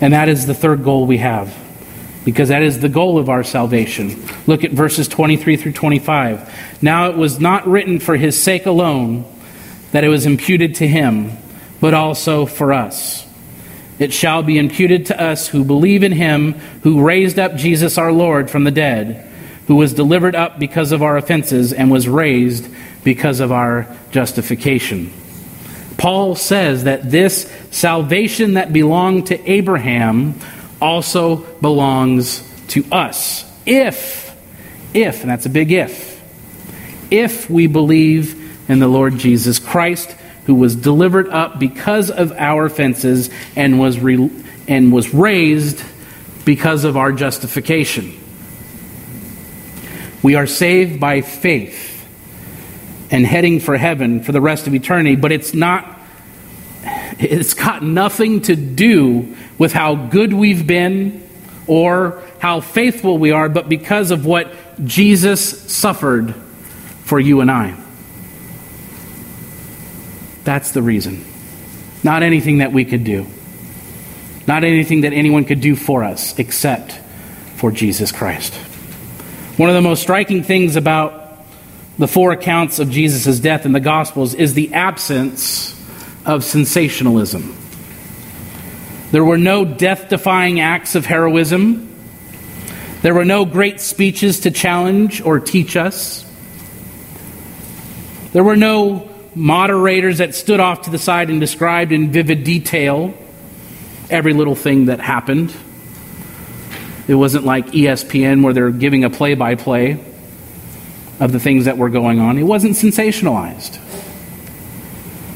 And 0.00 0.12
that 0.12 0.28
is 0.28 0.46
the 0.46 0.54
third 0.54 0.82
goal 0.82 1.06
we 1.06 1.18
have 1.18 1.56
because 2.24 2.48
that 2.50 2.62
is 2.62 2.80
the 2.80 2.88
goal 2.88 3.18
of 3.18 3.28
our 3.28 3.42
salvation. 3.42 4.26
Look 4.46 4.64
at 4.64 4.72
verses 4.72 5.08
23 5.08 5.56
through 5.56 5.72
25. 5.72 6.82
Now 6.82 7.08
it 7.10 7.16
was 7.16 7.40
not 7.40 7.66
written 7.66 7.98
for 8.00 8.16
his 8.16 8.40
sake 8.40 8.66
alone 8.66 9.24
that 9.92 10.04
it 10.04 10.08
was 10.08 10.26
imputed 10.26 10.76
to 10.76 10.86
him, 10.86 11.32
but 11.80 11.94
also 11.94 12.46
for 12.46 12.72
us. 12.72 13.26
It 13.98 14.12
shall 14.12 14.42
be 14.42 14.58
imputed 14.58 15.06
to 15.06 15.20
us 15.20 15.48
who 15.48 15.64
believe 15.64 16.02
in 16.02 16.12
him 16.12 16.54
who 16.82 17.02
raised 17.02 17.38
up 17.38 17.56
Jesus 17.56 17.98
our 17.98 18.12
Lord 18.12 18.50
from 18.50 18.64
the 18.64 18.70
dead 18.70 19.26
who 19.66 19.76
was 19.76 19.94
delivered 19.94 20.34
up 20.34 20.58
because 20.58 20.90
of 20.90 21.00
our 21.00 21.16
offenses 21.16 21.72
and 21.72 21.92
was 21.92 22.08
raised 22.08 22.68
because 23.04 23.38
of 23.38 23.52
our 23.52 23.86
justification. 24.10 25.12
Paul 25.96 26.34
says 26.34 26.84
that 26.84 27.08
this 27.10 27.48
salvation 27.70 28.54
that 28.54 28.72
belonged 28.72 29.28
to 29.28 29.50
Abraham 29.50 30.34
also 30.80 31.36
belongs 31.60 32.42
to 32.68 32.84
us. 32.90 33.44
If, 33.66 34.34
if, 34.94 35.22
and 35.22 35.30
that's 35.30 35.46
a 35.46 35.50
big 35.50 35.72
if, 35.72 36.20
if 37.10 37.50
we 37.50 37.66
believe 37.66 38.68
in 38.70 38.78
the 38.78 38.88
Lord 38.88 39.18
Jesus 39.18 39.58
Christ, 39.58 40.10
who 40.46 40.54
was 40.54 40.74
delivered 40.76 41.28
up 41.28 41.58
because 41.58 42.10
of 42.10 42.32
our 42.32 42.66
offenses 42.66 43.30
and 43.56 43.78
was, 43.78 43.98
re- 43.98 44.30
and 44.68 44.92
was 44.92 45.12
raised 45.12 45.84
because 46.44 46.84
of 46.84 46.96
our 46.96 47.12
justification. 47.12 48.16
We 50.22 50.34
are 50.34 50.46
saved 50.46 51.00
by 51.00 51.20
faith 51.20 51.88
and 53.10 53.26
heading 53.26 53.60
for 53.60 53.76
heaven 53.76 54.22
for 54.22 54.32
the 54.32 54.40
rest 54.40 54.66
of 54.66 54.74
eternity, 54.74 55.16
but 55.16 55.32
it's 55.32 55.54
not 55.54 55.98
it's 57.18 57.52
got 57.52 57.82
nothing 57.82 58.40
to 58.42 58.56
do 58.56 59.36
with 59.60 59.74
how 59.74 59.94
good 59.94 60.32
we've 60.32 60.66
been 60.66 61.22
or 61.66 62.22
how 62.38 62.62
faithful 62.62 63.18
we 63.18 63.30
are, 63.30 63.50
but 63.50 63.68
because 63.68 64.10
of 64.10 64.24
what 64.24 64.50
Jesus 64.86 65.70
suffered 65.70 66.34
for 67.04 67.20
you 67.20 67.42
and 67.42 67.50
I. 67.50 67.76
That's 70.44 70.70
the 70.70 70.80
reason. 70.80 71.22
Not 72.02 72.22
anything 72.22 72.58
that 72.58 72.72
we 72.72 72.86
could 72.86 73.04
do. 73.04 73.26
Not 74.46 74.64
anything 74.64 75.02
that 75.02 75.12
anyone 75.12 75.44
could 75.44 75.60
do 75.60 75.76
for 75.76 76.04
us 76.04 76.38
except 76.38 76.98
for 77.56 77.70
Jesus 77.70 78.12
Christ. 78.12 78.54
One 79.58 79.68
of 79.68 79.74
the 79.74 79.82
most 79.82 80.00
striking 80.00 80.42
things 80.42 80.76
about 80.76 81.44
the 81.98 82.08
four 82.08 82.32
accounts 82.32 82.78
of 82.78 82.90
Jesus' 82.90 83.38
death 83.40 83.66
in 83.66 83.72
the 83.72 83.80
Gospels 83.80 84.32
is 84.32 84.54
the 84.54 84.72
absence 84.72 85.78
of 86.24 86.44
sensationalism. 86.44 87.59
There 89.10 89.24
were 89.24 89.38
no 89.38 89.64
death 89.64 90.08
defying 90.08 90.60
acts 90.60 90.94
of 90.94 91.04
heroism. 91.04 91.88
There 93.02 93.14
were 93.14 93.24
no 93.24 93.44
great 93.44 93.80
speeches 93.80 94.40
to 94.40 94.50
challenge 94.50 95.20
or 95.20 95.40
teach 95.40 95.76
us. 95.76 96.24
There 98.32 98.44
were 98.44 98.56
no 98.56 99.08
moderators 99.34 100.18
that 100.18 100.34
stood 100.34 100.60
off 100.60 100.82
to 100.82 100.90
the 100.90 100.98
side 100.98 101.30
and 101.30 101.40
described 101.40 101.92
in 101.92 102.12
vivid 102.12 102.44
detail 102.44 103.14
every 104.08 104.32
little 104.32 104.54
thing 104.54 104.86
that 104.86 105.00
happened. 105.00 105.54
It 107.08 107.14
wasn't 107.14 107.44
like 107.44 107.66
ESPN 107.68 108.42
where 108.42 108.52
they're 108.52 108.70
giving 108.70 109.04
a 109.04 109.10
play 109.10 109.34
by 109.34 109.56
play 109.56 110.04
of 111.18 111.32
the 111.32 111.40
things 111.40 111.64
that 111.64 111.76
were 111.76 111.90
going 111.90 112.20
on. 112.20 112.38
It 112.38 112.44
wasn't 112.44 112.74
sensationalized. 112.74 113.78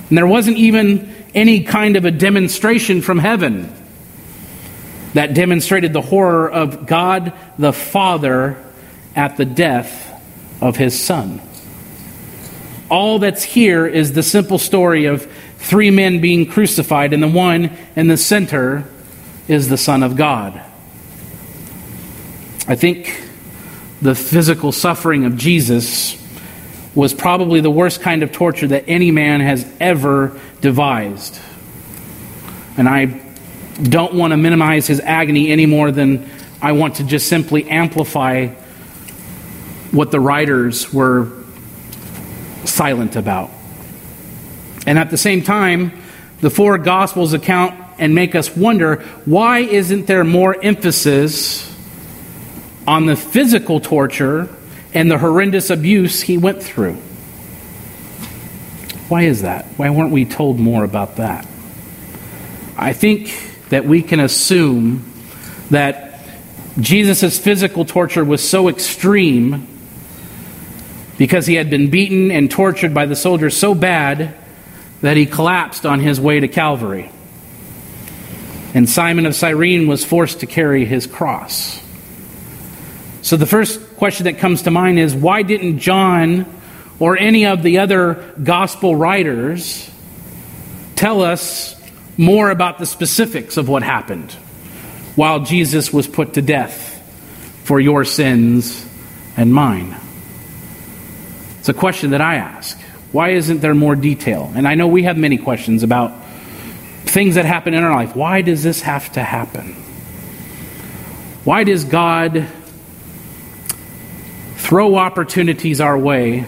And 0.08 0.18
there 0.18 0.26
wasn't 0.26 0.56
even 0.58 1.13
any 1.34 1.62
kind 1.62 1.96
of 1.96 2.04
a 2.04 2.10
demonstration 2.10 3.02
from 3.02 3.18
heaven 3.18 3.72
that 5.14 5.34
demonstrated 5.34 5.92
the 5.92 6.00
horror 6.00 6.50
of 6.50 6.86
God 6.86 7.32
the 7.58 7.72
Father 7.72 8.62
at 9.16 9.36
the 9.36 9.44
death 9.44 10.10
of 10.60 10.76
his 10.76 11.00
Son. 11.00 11.40
All 12.90 13.18
that's 13.18 13.42
here 13.42 13.86
is 13.86 14.12
the 14.12 14.22
simple 14.22 14.58
story 14.58 15.06
of 15.06 15.30
three 15.58 15.90
men 15.90 16.20
being 16.20 16.46
crucified, 16.46 17.12
and 17.12 17.22
the 17.22 17.28
one 17.28 17.76
in 17.96 18.08
the 18.08 18.16
center 18.16 18.84
is 19.48 19.68
the 19.68 19.78
Son 19.78 20.02
of 20.02 20.16
God. 20.16 20.60
I 22.66 22.76
think 22.76 23.22
the 24.02 24.14
physical 24.14 24.72
suffering 24.72 25.24
of 25.24 25.36
Jesus 25.36 26.20
was 26.94 27.12
probably 27.12 27.60
the 27.60 27.70
worst 27.70 28.00
kind 28.00 28.22
of 28.22 28.32
torture 28.32 28.68
that 28.68 28.84
any 28.86 29.10
man 29.10 29.40
has 29.40 29.66
ever 29.80 30.38
devised. 30.60 31.40
And 32.76 32.88
I 32.88 33.20
don't 33.82 34.14
want 34.14 34.32
to 34.32 34.36
minimize 34.36 34.86
his 34.86 35.00
agony 35.00 35.50
any 35.50 35.66
more 35.66 35.90
than 35.90 36.28
I 36.62 36.72
want 36.72 36.96
to 36.96 37.04
just 37.04 37.28
simply 37.28 37.68
amplify 37.68 38.48
what 39.90 40.10
the 40.10 40.20
writers 40.20 40.92
were 40.92 41.30
silent 42.64 43.16
about. 43.16 43.50
And 44.86 44.98
at 44.98 45.10
the 45.10 45.16
same 45.16 45.42
time, 45.42 45.92
the 46.40 46.50
four 46.50 46.78
Gospels 46.78 47.32
account 47.32 47.80
and 47.98 48.14
make 48.14 48.34
us 48.34 48.54
wonder 48.56 48.96
why 49.24 49.60
isn't 49.60 50.06
there 50.06 50.24
more 50.24 50.56
emphasis 50.62 51.72
on 52.86 53.06
the 53.06 53.16
physical 53.16 53.80
torture 53.80 54.48
and 54.94 55.10
the 55.10 55.18
horrendous 55.18 55.70
abuse 55.70 56.22
he 56.22 56.38
went 56.38 56.62
through. 56.62 56.94
Why 59.08 59.22
is 59.22 59.42
that? 59.42 59.66
Why 59.76 59.90
weren't 59.90 60.12
we 60.12 60.24
told 60.24 60.58
more 60.58 60.84
about 60.84 61.16
that? 61.16 61.46
I 62.76 62.92
think 62.92 63.52
that 63.68 63.84
we 63.84 64.02
can 64.02 64.20
assume 64.20 65.04
that 65.70 66.20
Jesus' 66.80 67.38
physical 67.38 67.84
torture 67.84 68.24
was 68.24 68.48
so 68.48 68.68
extreme 68.68 69.66
because 71.18 71.46
he 71.46 71.54
had 71.54 71.70
been 71.70 71.90
beaten 71.90 72.30
and 72.30 72.50
tortured 72.50 72.92
by 72.94 73.06
the 73.06 73.14
soldiers 73.14 73.56
so 73.56 73.74
bad 73.74 74.34
that 75.00 75.16
he 75.16 75.26
collapsed 75.26 75.86
on 75.86 76.00
his 76.00 76.20
way 76.20 76.40
to 76.40 76.48
Calvary. 76.48 77.10
And 78.74 78.88
Simon 78.88 79.26
of 79.26 79.36
Cyrene 79.36 79.86
was 79.86 80.04
forced 80.04 80.40
to 80.40 80.46
carry 80.46 80.84
his 80.84 81.06
cross. 81.06 81.80
So 83.22 83.36
the 83.36 83.46
first 83.46 83.80
question 83.96 84.24
that 84.24 84.38
comes 84.38 84.62
to 84.62 84.70
mind 84.70 84.98
is 84.98 85.14
why 85.14 85.42
didn't 85.42 85.78
John 85.78 86.46
or 86.98 87.16
any 87.16 87.46
of 87.46 87.62
the 87.62 87.78
other 87.78 88.34
gospel 88.42 88.94
writers 88.94 89.90
tell 90.96 91.22
us 91.22 91.80
more 92.16 92.50
about 92.50 92.78
the 92.78 92.86
specifics 92.86 93.56
of 93.56 93.68
what 93.68 93.82
happened 93.82 94.32
while 95.16 95.40
Jesus 95.40 95.92
was 95.92 96.06
put 96.06 96.34
to 96.34 96.42
death 96.42 96.90
for 97.64 97.80
your 97.80 98.04
sins 98.04 98.86
and 99.36 99.52
mine? 99.52 99.96
It's 101.58 101.68
a 101.68 101.74
question 101.74 102.10
that 102.10 102.20
I 102.20 102.36
ask. 102.36 102.78
Why 103.10 103.30
isn't 103.30 103.60
there 103.60 103.74
more 103.74 103.96
detail? 103.96 104.52
And 104.54 104.66
I 104.66 104.74
know 104.74 104.88
we 104.88 105.04
have 105.04 105.16
many 105.16 105.38
questions 105.38 105.82
about 105.82 106.12
things 107.06 107.36
that 107.36 107.44
happen 107.44 107.74
in 107.74 107.82
our 107.82 107.94
life. 107.94 108.16
Why 108.16 108.42
does 108.42 108.62
this 108.62 108.82
have 108.82 109.12
to 109.12 109.22
happen? 109.22 109.72
Why 111.44 111.64
does 111.64 111.84
God 111.84 112.48
throw 114.64 114.96
opportunities 114.96 115.78
our 115.78 115.96
way, 115.98 116.46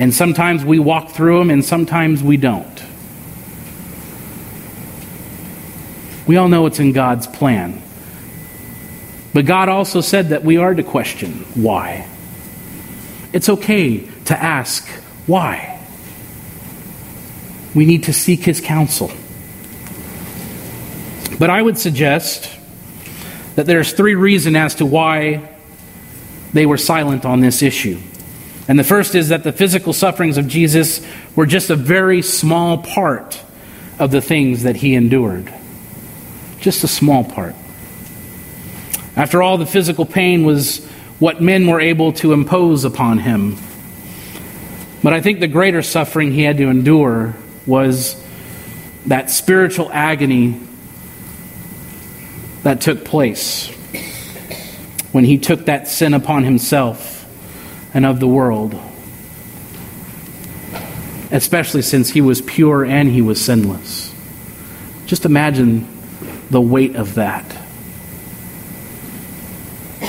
and 0.00 0.12
sometimes 0.12 0.64
we 0.64 0.80
walk 0.80 1.10
through 1.10 1.38
them 1.38 1.48
and 1.48 1.64
sometimes 1.64 2.20
we 2.24 2.36
don't. 2.36 2.82
We 6.26 6.36
all 6.36 6.48
know 6.48 6.66
it's 6.66 6.80
in 6.80 6.90
God's 6.90 7.28
plan. 7.28 7.80
But 9.32 9.46
God 9.46 9.68
also 9.68 10.00
said 10.00 10.30
that 10.30 10.42
we 10.42 10.56
are 10.56 10.74
to 10.74 10.82
question 10.82 11.44
why. 11.54 12.08
It's 13.32 13.48
okay 13.48 13.98
to 14.24 14.36
ask 14.36 14.84
why. 15.26 15.80
We 17.76 17.86
need 17.86 18.04
to 18.04 18.12
seek 18.12 18.40
His 18.40 18.60
counsel. 18.60 19.12
But 21.38 21.48
I 21.48 21.62
would 21.62 21.78
suggest 21.78 22.50
that 23.54 23.66
there's 23.66 23.92
three 23.92 24.16
reasons 24.16 24.56
as 24.56 24.74
to 24.76 24.86
why 24.86 25.53
they 26.54 26.64
were 26.64 26.78
silent 26.78 27.26
on 27.26 27.40
this 27.40 27.62
issue. 27.62 27.98
And 28.66 28.78
the 28.78 28.84
first 28.84 29.14
is 29.14 29.28
that 29.28 29.42
the 29.42 29.52
physical 29.52 29.92
sufferings 29.92 30.38
of 30.38 30.48
Jesus 30.48 31.06
were 31.36 31.44
just 31.44 31.68
a 31.68 31.76
very 31.76 32.22
small 32.22 32.78
part 32.78 33.42
of 33.98 34.10
the 34.10 34.22
things 34.22 34.62
that 34.62 34.76
he 34.76 34.94
endured. 34.94 35.52
Just 36.60 36.82
a 36.82 36.88
small 36.88 37.24
part. 37.24 37.54
After 39.16 39.42
all, 39.42 39.58
the 39.58 39.66
physical 39.66 40.06
pain 40.06 40.44
was 40.44 40.84
what 41.18 41.42
men 41.42 41.66
were 41.66 41.80
able 41.80 42.12
to 42.14 42.32
impose 42.32 42.84
upon 42.84 43.18
him. 43.18 43.56
But 45.02 45.12
I 45.12 45.20
think 45.20 45.40
the 45.40 45.48
greater 45.48 45.82
suffering 45.82 46.32
he 46.32 46.42
had 46.42 46.56
to 46.56 46.68
endure 46.68 47.34
was 47.66 48.20
that 49.06 49.28
spiritual 49.28 49.90
agony 49.92 50.60
that 52.62 52.80
took 52.80 53.04
place 53.04 53.73
when 55.14 55.22
he 55.24 55.38
took 55.38 55.66
that 55.66 55.86
sin 55.86 56.12
upon 56.12 56.42
himself 56.42 57.24
and 57.94 58.04
of 58.04 58.18
the 58.18 58.26
world. 58.26 58.74
Especially 61.30 61.82
since 61.82 62.10
he 62.10 62.20
was 62.20 62.42
pure 62.42 62.84
and 62.84 63.08
he 63.08 63.22
was 63.22 63.40
sinless. 63.40 64.12
Just 65.06 65.24
imagine 65.24 65.86
the 66.50 66.60
weight 66.60 66.96
of 66.96 67.14
that, 67.14 67.44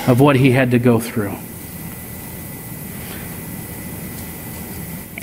of 0.08 0.20
what 0.20 0.36
he 0.36 0.50
had 0.50 0.72
to 0.72 0.80
go 0.80 1.00
through. 1.00 1.36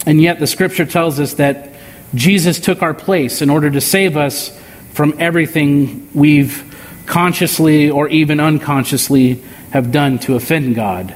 And 0.06 0.22
yet, 0.22 0.38
the 0.38 0.46
scripture 0.46 0.86
tells 0.86 1.18
us 1.18 1.34
that 1.34 1.74
Jesus 2.14 2.60
took 2.60 2.82
our 2.82 2.94
place 2.94 3.42
in 3.42 3.50
order 3.50 3.68
to 3.68 3.80
save 3.80 4.16
us 4.16 4.56
from 4.92 5.16
everything 5.18 6.08
we've 6.14 6.71
consciously 7.06 7.90
or 7.90 8.08
even 8.08 8.40
unconsciously 8.40 9.42
have 9.70 9.92
done 9.92 10.18
to 10.20 10.34
offend 10.34 10.74
God. 10.74 11.14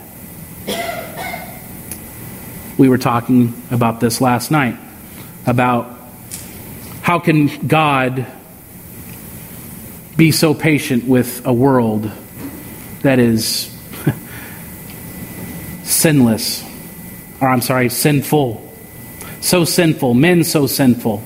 We 2.79 2.88
were 2.88 2.99
talking 2.99 3.61
about 3.70 4.01
this 4.01 4.20
last 4.20 4.51
night 4.51 4.77
about 5.46 5.96
how 7.03 7.18
can 7.18 7.66
God 7.66 8.27
be 10.16 10.33
so 10.33 10.55
patient 10.55 11.05
with 11.05 11.46
a 11.46 11.53
world 11.53 12.11
that 13.03 13.18
is 13.18 13.70
sinless, 15.85 16.64
or 17.40 17.49
I'm 17.49 17.61
sorry, 17.61 17.88
sinful. 17.90 18.62
So 19.40 19.64
sinful, 19.64 20.14
men 20.14 20.42
so 20.42 20.66
sinful. 20.66 21.22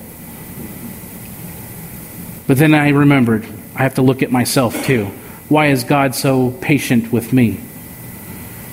But 2.47 2.57
then 2.57 2.73
I 2.73 2.89
remembered, 2.89 3.47
I 3.75 3.83
have 3.83 3.95
to 3.95 4.01
look 4.01 4.21
at 4.23 4.31
myself 4.31 4.85
too. 4.85 5.05
Why 5.49 5.67
is 5.67 5.83
God 5.83 6.15
so 6.15 6.51
patient 6.51 7.11
with 7.11 7.33
me, 7.33 7.59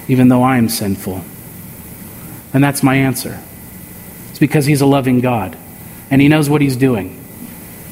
even 0.07 0.29
though 0.29 0.43
I 0.43 0.59
am 0.59 0.69
sinful? 0.69 1.25
And 2.53 2.63
that's 2.63 2.83
my 2.83 2.95
answer. 2.95 3.41
It's 4.31 4.39
because 4.39 4.67
He's 4.67 4.81
a 4.81 4.87
loving 4.87 5.21
God, 5.21 5.57
and 6.11 6.21
He 6.21 6.29
knows 6.29 6.49
what 6.49 6.61
He's 6.61 6.77
doing, 6.77 7.25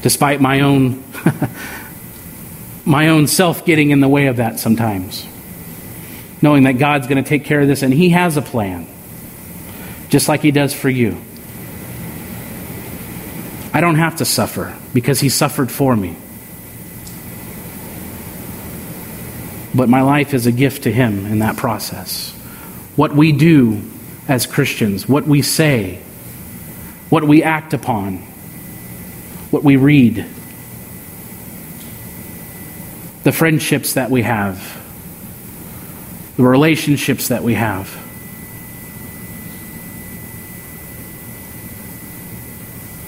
despite 0.02 0.40
my 0.40 0.60
own. 0.60 1.02
my 2.86 3.08
own 3.08 3.26
self 3.26 3.64
getting 3.64 3.90
in 3.90 4.00
the 4.00 4.08
way 4.08 4.26
of 4.26 4.36
that 4.36 4.60
sometimes. 4.60 5.26
Knowing 6.40 6.62
that 6.62 6.78
God's 6.78 7.08
going 7.08 7.22
to 7.22 7.28
take 7.28 7.44
care 7.44 7.60
of 7.60 7.66
this 7.66 7.82
and 7.82 7.92
He 7.92 8.10
has 8.10 8.36
a 8.36 8.42
plan, 8.42 8.86
just 10.08 10.28
like 10.28 10.40
He 10.40 10.52
does 10.52 10.72
for 10.72 10.88
you. 10.88 11.20
I 13.74 13.80
don't 13.80 13.96
have 13.96 14.16
to 14.16 14.24
suffer 14.24 14.74
because 14.94 15.18
He 15.18 15.28
suffered 15.28 15.70
for 15.70 15.94
me. 15.94 16.16
But 19.76 19.90
my 19.90 20.00
life 20.00 20.32
is 20.32 20.46
a 20.46 20.52
gift 20.52 20.84
to 20.84 20.92
Him 20.92 21.26
in 21.26 21.40
that 21.40 21.56
process. 21.56 22.32
What 22.96 23.14
we 23.14 23.32
do 23.32 23.82
as 24.26 24.46
Christians, 24.46 25.06
what 25.06 25.26
we 25.26 25.42
say, 25.42 26.00
what 27.10 27.24
we 27.24 27.42
act 27.42 27.74
upon, 27.74 28.16
what 29.50 29.62
we 29.62 29.76
read, 29.76 30.26
the 33.22 33.32
friendships 33.32 33.94
that 33.94 34.10
we 34.10 34.22
have, 34.22 34.82
the 36.36 36.42
relationships 36.42 37.28
that 37.28 37.42
we 37.42 37.54
have. 37.54 38.02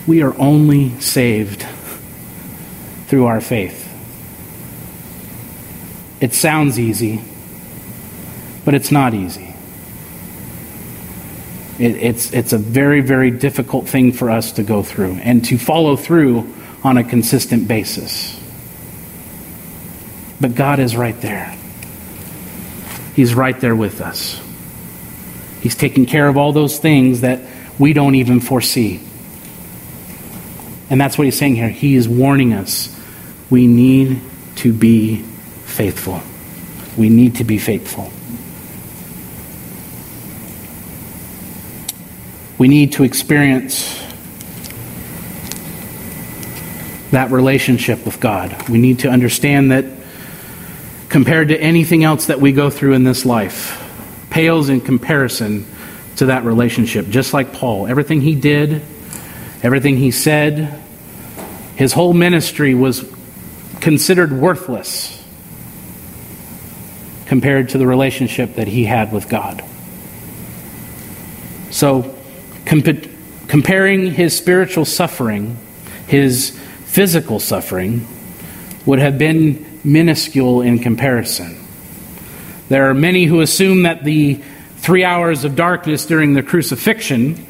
We 0.07 0.23
are 0.23 0.37
only 0.39 0.99
saved 1.01 1.67
through 3.07 3.27
our 3.27 3.41
faith. 3.41 3.88
It 6.21 6.35
sounds 6.35 6.79
easy, 6.79 7.23
but 8.65 8.75
it's 8.75 8.91
not 8.91 9.15
easy. 9.15 9.55
It, 11.79 11.97
it's, 11.97 12.33
it's 12.33 12.53
a 12.53 12.59
very, 12.59 13.01
very 13.01 13.31
difficult 13.31 13.89
thing 13.89 14.13
for 14.13 14.31
us 14.31 14.53
to 14.53 14.65
go 14.65 14.83
through 14.83 15.15
and 15.23 15.45
to 15.45 15.59
follow 15.59 15.97
through 15.97 16.53
on 16.83 16.99
a 16.99 17.05
consistent 17.05 17.69
basis. 17.69 18.39
But 20.41 20.55
God 20.55 20.79
is 20.81 20.97
right 20.97 21.19
there. 21.21 21.57
He's 23.15 23.35
right 23.35 23.59
there 23.61 23.77
with 23.77 24.01
us. 24.01 24.41
He's 25.61 25.75
taking 25.75 26.07
care 26.07 26.29
of 26.29 26.37
all 26.37 26.53
those 26.53 26.79
things 26.79 27.23
that 27.23 27.41
we 27.79 27.93
don't 27.93 28.15
even 28.17 28.41
foresee. 28.41 29.01
And 30.91 31.01
that's 31.01 31.19
what 31.19 31.25
he's 31.25 31.37
saying 31.37 31.57
here. 31.57 31.69
He 31.69 31.97
is 31.97 32.09
warning 32.09 32.53
us. 32.55 32.97
We 33.51 33.67
need 33.67 34.21
to 34.57 34.73
be 34.73 35.25
faithful. 35.79 36.21
We 36.97 37.09
need 37.09 37.37
to 37.37 37.45
be 37.45 37.57
faithful. 37.57 38.11
We 42.59 42.67
need 42.67 42.95
to 42.95 43.05
experience 43.05 43.97
that 47.13 47.31
relationship 47.31 48.05
with 48.05 48.19
God. 48.19 48.69
We 48.69 48.79
need 48.79 48.99
to 49.01 49.09
understand 49.09 49.71
that 49.71 49.85
compared 51.09 51.47
to 51.51 51.61
anything 51.61 52.03
else 52.03 52.27
that 52.27 52.41
we 52.41 52.51
go 52.51 52.71
through 52.71 52.95
in 52.95 53.05
this 53.05 53.25
life 53.25 53.81
pales 54.31 54.71
in 54.71 54.81
comparison 54.81 55.65
to 56.17 56.27
that 56.27 56.43
relationship. 56.43 57.07
Just 57.09 57.33
like 57.33 57.53
Paul, 57.53 57.87
everything 57.87 58.21
he 58.21 58.35
did, 58.35 58.83
everything 59.63 59.97
he 59.97 60.11
said, 60.11 60.83
his 61.77 61.93
whole 61.93 62.15
ministry 62.15 62.75
was 62.75 63.09
considered 63.81 64.33
worthless 64.33 65.18
compared 67.29 67.69
to 67.69 67.79
the 67.79 67.87
relationship 67.87 68.55
that 68.55 68.67
he 68.67 68.85
had 68.85 69.13
with 69.13 69.29
God. 69.29 69.63
So, 71.71 72.15
comp- 72.65 73.07
comparing 73.47 74.11
his 74.11 74.37
spiritual 74.37 74.87
suffering, 74.87 75.59
his 76.07 76.59
physical 76.87 77.39
suffering, 77.39 78.09
would 78.87 78.99
have 78.99 79.19
been 79.19 79.81
minuscule 79.85 80.63
in 80.63 80.79
comparison. 80.79 81.63
There 82.71 82.89
are 82.89 82.95
many 82.95 83.25
who 83.25 83.43
assume 83.43 83.83
that 83.83 84.05
the 84.05 84.41
three 84.79 85.05
hours 85.05 85.45
of 85.45 85.55
darkness 85.55 86.07
during 86.07 86.33
the 86.33 86.43
crucifixion 86.43 87.47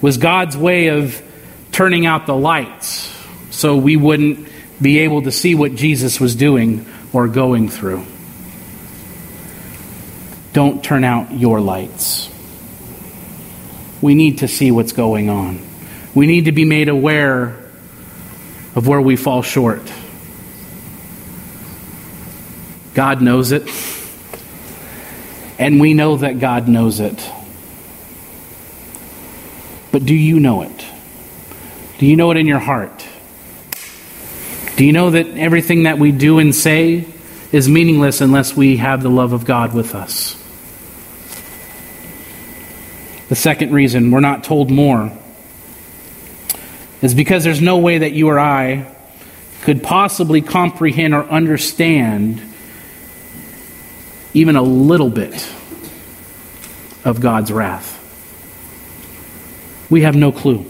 was 0.00 0.18
God's 0.18 0.56
way 0.56 0.88
of 0.88 1.20
turning 1.72 2.06
out 2.06 2.26
the 2.26 2.36
lights 2.36 3.12
so 3.50 3.76
we 3.76 3.96
wouldn't 3.96 4.48
be 4.80 5.00
able 5.00 5.22
to 5.22 5.32
see 5.32 5.56
what 5.56 5.74
Jesus 5.74 6.20
was 6.20 6.36
doing 6.36 6.86
or 7.12 7.26
going 7.26 7.68
through. 7.68 8.06
Don't 10.56 10.82
turn 10.82 11.04
out 11.04 11.32
your 11.32 11.60
lights. 11.60 12.30
We 14.00 14.14
need 14.14 14.38
to 14.38 14.48
see 14.48 14.70
what's 14.70 14.92
going 14.92 15.28
on. 15.28 15.60
We 16.14 16.26
need 16.26 16.46
to 16.46 16.52
be 16.52 16.64
made 16.64 16.88
aware 16.88 17.54
of 18.74 18.88
where 18.88 19.02
we 19.02 19.16
fall 19.16 19.42
short. 19.42 19.82
God 22.94 23.20
knows 23.20 23.52
it. 23.52 23.68
And 25.58 25.78
we 25.78 25.92
know 25.92 26.16
that 26.16 26.40
God 26.40 26.68
knows 26.68 27.00
it. 27.00 27.30
But 29.92 30.06
do 30.06 30.14
you 30.14 30.40
know 30.40 30.62
it? 30.62 30.86
Do 31.98 32.06
you 32.06 32.16
know 32.16 32.30
it 32.30 32.38
in 32.38 32.46
your 32.46 32.60
heart? 32.60 33.06
Do 34.76 34.86
you 34.86 34.92
know 34.94 35.10
that 35.10 35.26
everything 35.36 35.82
that 35.82 35.98
we 35.98 36.12
do 36.12 36.38
and 36.38 36.54
say 36.54 37.04
is 37.52 37.68
meaningless 37.68 38.22
unless 38.22 38.56
we 38.56 38.78
have 38.78 39.02
the 39.02 39.10
love 39.10 39.34
of 39.34 39.44
God 39.44 39.74
with 39.74 39.94
us? 39.94 40.35
The 43.28 43.34
second 43.34 43.72
reason 43.72 44.10
we're 44.10 44.20
not 44.20 44.44
told 44.44 44.70
more 44.70 45.12
is 47.02 47.14
because 47.14 47.44
there's 47.44 47.60
no 47.60 47.78
way 47.78 47.98
that 47.98 48.12
you 48.12 48.28
or 48.28 48.38
I 48.38 48.92
could 49.62 49.82
possibly 49.82 50.42
comprehend 50.42 51.14
or 51.14 51.24
understand 51.24 52.40
even 54.32 54.54
a 54.54 54.62
little 54.62 55.10
bit 55.10 55.34
of 57.04 57.20
God's 57.20 57.50
wrath. 57.50 57.94
We 59.90 60.02
have 60.02 60.14
no 60.14 60.30
clue. 60.30 60.64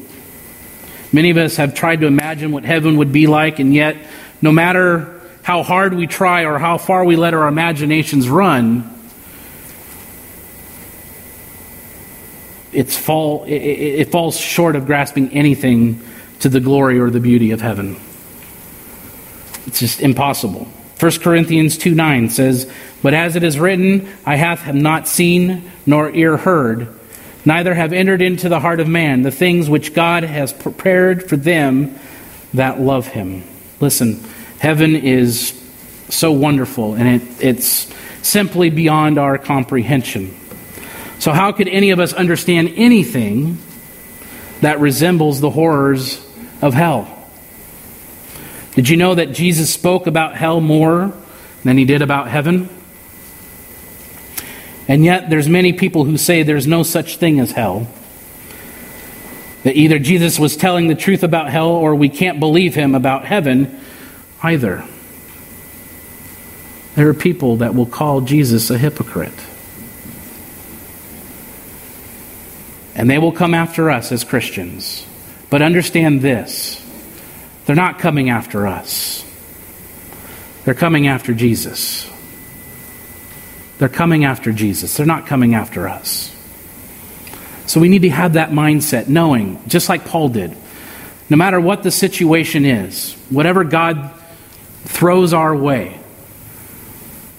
Many 1.12 1.31
of 1.31 1.37
us 1.37 1.57
have 1.57 1.75
tried 1.75 2.01
to 2.01 2.07
imagine 2.07 2.53
what 2.53 2.64
heaven 2.64 2.97
would 2.99 3.12
be 3.12 3.27
like, 3.27 3.59
and 3.59 3.75
yet, 3.75 3.97
no 4.40 4.53
matter 4.53 5.21
how 5.42 5.62
hard 5.62 5.95
we 5.95 6.07
try 6.07 6.45
or 6.45 6.59
how 6.59 6.79
far 6.79 7.05
we 7.05 7.16
let 7.16 7.35
our 7.35 7.49
imaginations 7.49 8.29
run, 8.29 8.95
it's 12.77 12.97
fall, 12.97 13.45
it, 13.45 13.55
it 13.55 14.12
falls 14.12 14.39
short 14.39 14.77
of 14.77 14.87
grasping 14.87 15.31
anything 15.31 16.01
to 16.41 16.49
the 16.49 16.61
glory 16.61 16.99
or 16.99 17.11
the 17.11 17.21
beauty 17.21 17.51
of 17.51 17.61
heaven. 17.61 17.97
It's 19.67 19.81
just 19.81 20.01
impossible. 20.01 20.69
1 21.01 21.12
Corinthians 21.21 21.79
2 21.79 21.95
9 21.95 22.31
says, 22.31 22.71
But 23.03 23.15
as 23.15 23.35
it 23.35 23.43
is 23.43 23.59
written, 23.59 24.09
Eye 24.25 24.37
hath 24.37 24.73
not 24.75 25.09
seen 25.09 25.71
nor 25.87 26.11
ear 26.11 26.37
heard, 26.37 26.89
neither 27.45 27.74
have 27.74 27.93
entered 27.93 28.20
into 28.20 28.49
the 28.49 28.61
heart 28.61 28.81
of 28.81 28.89
man 28.89 29.22
the 29.22 29.31
things 29.31 29.70
which 29.70 29.95
God 29.95 30.22
has 30.24 30.53
prepared 30.53 31.29
for 31.29 31.37
them 31.37 31.99
that 32.55 32.81
love 32.81 33.07
him. 33.09 33.45
Listen, 33.81 34.22
heaven 34.59 34.97
is 34.97 35.62
so 36.09 36.31
wonderful, 36.33 36.95
and 36.95 37.22
it, 37.22 37.45
it's 37.45 37.93
simply 38.22 38.70
beyond 38.70 39.18
our 39.18 39.39
comprehension. 39.39 40.35
So, 41.19 41.33
how 41.33 41.53
could 41.53 41.69
any 41.69 41.91
of 41.91 42.01
us 42.01 42.12
understand 42.12 42.73
anything 42.77 43.59
that 44.61 44.81
resembles 44.81 45.41
the 45.41 45.51
horrors 45.51 46.25
of 46.62 46.75
hell? 46.75 47.12
Did 48.75 48.89
you 48.89 48.97
know 48.97 49.14
that 49.14 49.33
Jesus 49.33 49.73
spoke 49.73 50.07
about 50.07 50.37
hell 50.37 50.61
more 50.61 51.12
than 51.64 51.79
he 51.79 51.85
did 51.85 52.03
about 52.03 52.29
heaven? 52.29 52.69
And 54.89 55.05
yet 55.05 55.31
there's 55.31 55.49
many 55.49 55.73
people 55.73 56.05
who 56.05 56.17
say 56.17 56.43
there's 56.43 56.67
no 56.67 56.83
such 56.83 57.17
thing 57.17 57.41
as 57.41 57.53
hell. 57.53 57.89
That 59.64 59.75
either 59.75 59.99
Jesus 59.99 60.39
was 60.39 60.57
telling 60.57 60.87
the 60.87 60.95
truth 60.95 61.23
about 61.23 61.49
hell 61.49 61.71
or 61.71 61.95
we 61.95 62.09
can't 62.09 62.39
believe 62.39 62.75
him 62.75 62.95
about 62.95 63.25
heaven 63.25 63.81
either. 64.43 64.85
There 66.95 67.09
are 67.09 67.14
people 67.14 67.57
that 67.57 67.75
will 67.75 67.87
call 67.87 68.21
Jesus 68.21 68.71
a 68.71 68.79
hypocrite. 68.79 69.35
And 72.97 73.09
they 73.11 73.18
will 73.18 73.30
come 73.30 73.53
after 73.53 73.90
us 73.90 74.11
as 74.11 74.24
Christians. 74.24 75.07
But 75.51 75.62
understand 75.62 76.22
this 76.22 76.82
they're 77.66 77.76
not 77.76 77.99
coming 77.99 78.30
after 78.30 78.66
us, 78.66 79.24
they're 80.64 80.74
coming 80.74 81.07
after 81.07 81.32
Jesus. 81.34 82.11
They're 83.78 83.90
coming 83.90 84.24
after 84.24 84.53
Jesus. 84.53 84.97
They're 84.97 85.05
not 85.05 85.26
coming 85.26 85.55
after 85.55 85.86
us. 85.86 86.34
So 87.66 87.78
we 87.78 87.90
need 87.90 88.03
to 88.03 88.09
have 88.09 88.32
that 88.32 88.49
mindset, 88.49 89.07
knowing, 89.07 89.61
just 89.66 89.90
like 89.90 90.07
Paul 90.07 90.30
did, 90.30 90.57
no 91.28 91.36
matter 91.36 91.61
what 91.61 91.82
the 91.82 91.90
situation 91.90 92.64
is, 92.64 93.12
whatever 93.28 93.64
God 93.64 94.12
throws 94.84 95.34
our 95.34 95.55
way, 95.55 96.01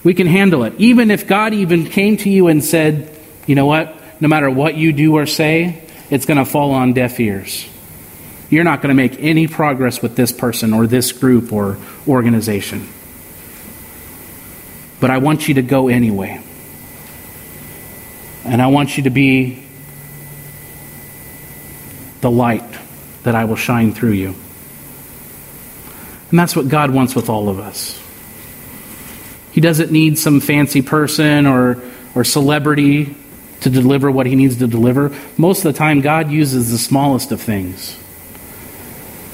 we 0.04 0.14
can 0.14 0.28
handle 0.28 0.62
it. 0.62 0.74
Even 0.78 1.10
if 1.10 1.26
God 1.26 1.54
even 1.54 1.86
came 1.86 2.16
to 2.18 2.30
you 2.30 2.46
and 2.46 2.62
said, 2.62 3.10
you 3.48 3.56
know 3.56 3.66
what, 3.66 3.97
no 4.20 4.28
matter 4.28 4.50
what 4.50 4.74
you 4.74 4.92
do 4.92 5.16
or 5.16 5.26
say, 5.26 5.82
it's 6.10 6.26
going 6.26 6.38
to 6.38 6.44
fall 6.44 6.72
on 6.72 6.92
deaf 6.92 7.20
ears. 7.20 7.68
You're 8.50 8.64
not 8.64 8.80
going 8.80 8.88
to 8.88 8.94
make 8.94 9.20
any 9.20 9.46
progress 9.46 10.00
with 10.00 10.16
this 10.16 10.32
person 10.32 10.72
or 10.72 10.86
this 10.86 11.12
group 11.12 11.52
or 11.52 11.76
organization. 12.06 12.88
But 15.00 15.10
I 15.10 15.18
want 15.18 15.46
you 15.46 15.54
to 15.54 15.62
go 15.62 15.88
anyway. 15.88 16.42
And 18.44 18.62
I 18.62 18.68
want 18.68 18.96
you 18.96 19.04
to 19.04 19.10
be 19.10 19.64
the 22.20 22.30
light 22.30 22.64
that 23.22 23.34
I 23.34 23.44
will 23.44 23.56
shine 23.56 23.92
through 23.92 24.12
you. 24.12 24.34
And 26.30 26.38
that's 26.38 26.56
what 26.56 26.68
God 26.68 26.90
wants 26.90 27.14
with 27.14 27.28
all 27.28 27.48
of 27.48 27.58
us. 27.58 28.00
He 29.52 29.60
doesn't 29.60 29.90
need 29.90 30.18
some 30.18 30.40
fancy 30.40 30.82
person 30.82 31.46
or, 31.46 31.82
or 32.14 32.24
celebrity 32.24 33.16
to 33.60 33.70
deliver 33.70 34.10
what 34.10 34.26
he 34.26 34.36
needs 34.36 34.58
to 34.58 34.66
deliver. 34.66 35.14
Most 35.36 35.64
of 35.64 35.72
the 35.72 35.78
time, 35.78 36.00
God 36.00 36.30
uses 36.30 36.70
the 36.70 36.78
smallest 36.78 37.32
of 37.32 37.40
things, 37.40 37.98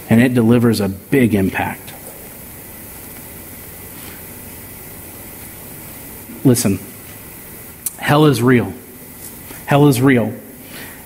and 0.09 0.21
it 0.21 0.35
delivers 0.35 0.81
a 0.81 0.89
big 0.89 1.35
impact. 1.35 1.93
Listen, 6.45 6.79
hell 7.99 8.27
is 8.27 8.43
real. 8.43 8.73
Hell 9.67 9.89
is 9.89 10.01
real. 10.01 10.27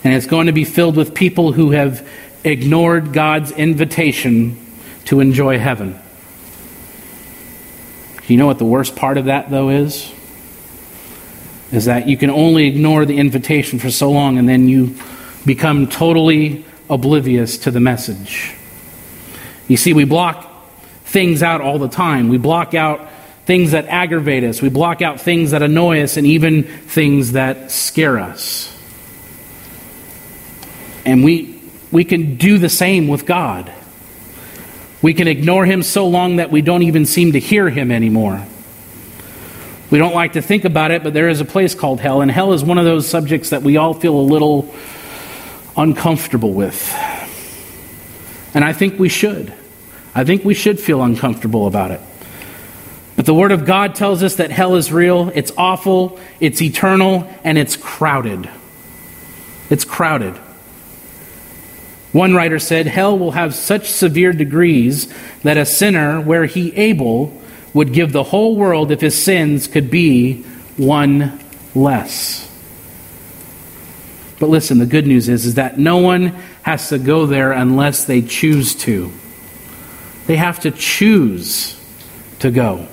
And 0.05 0.15
it's 0.15 0.27
going 0.27 0.47
to 0.47 0.53
be 0.53 0.65
filled 0.65 0.97
with 0.97 1.15
people 1.15 1.53
who 1.53 1.71
have 1.71 2.07
ignored 2.45 3.13
God's 3.13 3.53
invitation 3.53 4.59
to 5.07 5.21
enjoy 5.21 5.59
heaven. 5.59 5.99
You 8.27 8.37
know 8.37 8.47
what 8.47 8.59
the 8.59 8.65
worst 8.65 8.95
part 8.95 9.17
of 9.17 9.27
that, 9.27 9.51
though, 9.51 9.71
is? 9.71 10.13
Is 11.73 11.85
that 11.85 12.09
you 12.09 12.17
can 12.17 12.31
only 12.31 12.67
ignore 12.67 13.05
the 13.05 13.19
invitation 13.19 13.79
for 13.79 13.91
so 13.91 14.11
long 14.11 14.39
and 14.39 14.49
then 14.49 14.69
you 14.69 14.97
become 15.45 15.87
totally 15.87 16.65
oblivious 16.89 17.59
to 17.59 17.71
the 17.71 17.81
message. 17.81 18.55
You 19.67 19.77
see, 19.77 19.93
we 19.93 20.05
block 20.05 20.47
things 21.05 21.43
out 21.43 21.61
all 21.61 21.79
the 21.79 21.89
time. 21.89 22.29
We 22.29 22.39
block 22.39 22.75
out 22.75 23.09
things 23.49 23.71
that 23.71 23.87
aggravate 23.87 24.45
us, 24.45 24.61
we 24.61 24.69
block 24.69 25.01
out 25.01 25.23
things 25.23 25.53
that 25.53 25.63
annoy 25.63 26.03
us, 26.03 26.19
and 26.19 26.27
even 26.27 26.65
things 26.65 27.33
that 27.33 27.71
scare 27.71 28.19
us. 28.19 28.77
And 31.07 31.25
we, 31.25 31.59
we 31.91 32.05
can 32.05 32.37
do 32.37 32.59
the 32.59 32.69
same 32.69 33.09
with 33.09 33.25
God. 33.25 33.73
We 35.01 35.15
can 35.15 35.27
ignore 35.29 35.65
Him 35.65 35.83
so 35.83 36.07
long 36.09 36.37
that 36.37 36.51
we 36.51 36.61
don't 36.61 36.83
even 36.83 37.07
seem 37.07 37.33
to 37.33 37.41
hear 37.41 37.71
Him 37.71 37.91
anymore. 37.91 38.47
We 39.91 39.99
don't 39.99 40.15
like 40.15 40.35
to 40.35 40.43
think 40.43 40.65
about 40.65 40.91
it, 40.91 41.03
but 41.03 41.15
there 41.15 41.29
is 41.29 41.41
a 41.41 41.47
place 41.47 41.75
called 41.75 42.01
hell, 42.01 42.21
and 42.21 42.31
hell 42.31 42.53
is 42.53 42.63
one 42.63 42.79
of 42.79 42.85
those 42.85 43.09
subjects 43.09 43.51
that 43.51 43.63
we 43.63 43.79
all 43.79 43.95
feel 43.95 44.15
a 44.15 44.21
little 44.21 44.75
uncomfortable 45.77 46.53
with. 46.53 46.95
And 48.55 48.65
I 48.65 48.73
think 48.73 48.99
we 48.99 49.09
should. 49.09 49.53
I 50.15 50.25
think 50.25 50.45
we 50.45 50.55
should 50.55 50.79
feel 50.79 51.03
uncomfortable 51.03 51.67
about 51.67 51.91
it. 51.91 52.01
But 53.17 53.27
the 53.27 53.35
Word 53.35 53.51
of 53.51 53.65
God 53.65 53.95
tells 53.95 54.23
us 54.23 54.37
that 54.37 54.51
hell 54.51 54.77
is 54.77 54.93
real, 54.93 55.31
it's 55.35 55.53
awful, 55.57 56.21
it's 56.39 56.61
eternal, 56.61 57.29
and 57.43 57.57
it's 57.57 57.77
crowded. 57.77 58.49
It's 59.71 59.85
crowded. 59.85 60.35
One 62.13 62.35
writer 62.35 62.59
said, 62.59 62.87
Hell 62.87 63.19
will 63.19 63.33
have 63.33 63.55
such 63.55 63.91
severe 63.91 64.33
degrees 64.33 65.13
that 65.43 65.57
a 65.57 65.67
sinner, 65.67 66.21
where 66.21 66.47
he 66.47 66.75
able, 66.75 67.38
would 67.79 67.93
give 67.93 68.11
the 68.11 68.25
whole 68.25 68.57
world 68.57 68.91
if 68.91 69.01
his 69.01 69.17
sins 69.17 69.69
could 69.69 69.89
be 69.89 70.43
one 70.77 71.39
less. 71.77 72.45
But 74.41 74.49
listen, 74.49 74.79
the 74.79 74.87
good 74.87 75.07
news 75.07 75.29
is, 75.29 75.47
is 75.47 75.55
that 75.55 75.79
no 75.79 75.99
one 75.99 76.35
has 76.63 76.89
to 76.89 76.99
go 76.99 77.27
there 77.27 77.53
unless 77.53 78.05
they 78.05 78.21
choose 78.21 78.75
to. 78.75 79.13
They 80.27 80.35
have 80.35 80.59
to 80.61 80.73
choose 80.73 81.81
to 82.41 82.51
go. 82.51 82.89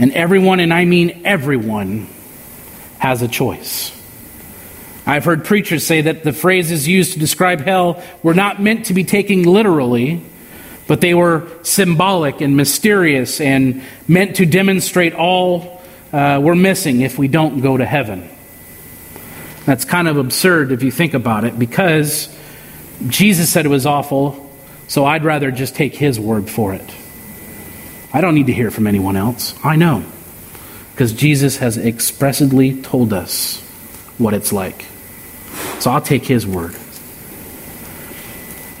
And 0.00 0.10
everyone, 0.14 0.58
and 0.58 0.74
I 0.74 0.84
mean 0.84 1.22
everyone, 1.24 2.08
has 2.98 3.22
a 3.22 3.28
choice. 3.28 3.92
I've 5.06 5.24
heard 5.24 5.44
preachers 5.44 5.86
say 5.86 6.00
that 6.00 6.24
the 6.24 6.32
phrases 6.32 6.88
used 6.88 7.12
to 7.12 7.20
describe 7.20 7.60
hell 7.60 8.02
were 8.20 8.34
not 8.34 8.60
meant 8.60 8.86
to 8.86 8.94
be 8.94 9.04
taken 9.04 9.44
literally, 9.44 10.24
but 10.86 11.00
they 11.00 11.14
were 11.14 11.48
symbolic 11.62 12.40
and 12.40 12.56
mysterious 12.56 13.40
and 13.40 13.82
meant 14.06 14.36
to 14.36 14.46
demonstrate 14.46 15.14
all 15.14 15.82
uh, 16.12 16.38
we're 16.40 16.54
missing 16.54 17.00
if 17.00 17.18
we 17.18 17.26
don't 17.26 17.60
go 17.60 17.76
to 17.76 17.84
heaven. 17.84 18.28
That's 19.66 19.84
kind 19.84 20.06
of 20.06 20.16
absurd 20.16 20.70
if 20.70 20.84
you 20.84 20.92
think 20.92 21.12
about 21.12 21.44
it, 21.44 21.58
because 21.58 22.28
Jesus 23.08 23.50
said 23.50 23.66
it 23.66 23.70
was 23.70 23.84
awful, 23.84 24.48
so 24.86 25.04
I'd 25.04 25.24
rather 25.24 25.50
just 25.50 25.74
take 25.74 25.96
his 25.96 26.20
word 26.20 26.48
for 26.48 26.72
it. 26.72 26.94
I 28.12 28.20
don't 28.20 28.36
need 28.36 28.46
to 28.46 28.52
hear 28.52 28.70
from 28.70 28.86
anyone 28.86 29.16
else. 29.16 29.54
I 29.64 29.74
know. 29.74 30.04
Because 30.92 31.12
Jesus 31.12 31.56
has 31.56 31.76
expressly 31.76 32.80
told 32.80 33.12
us 33.12 33.60
what 34.16 34.34
it's 34.34 34.52
like. 34.52 34.84
So 35.80 35.90
I'll 35.90 36.00
take 36.00 36.24
his 36.24 36.46
word. 36.46 36.76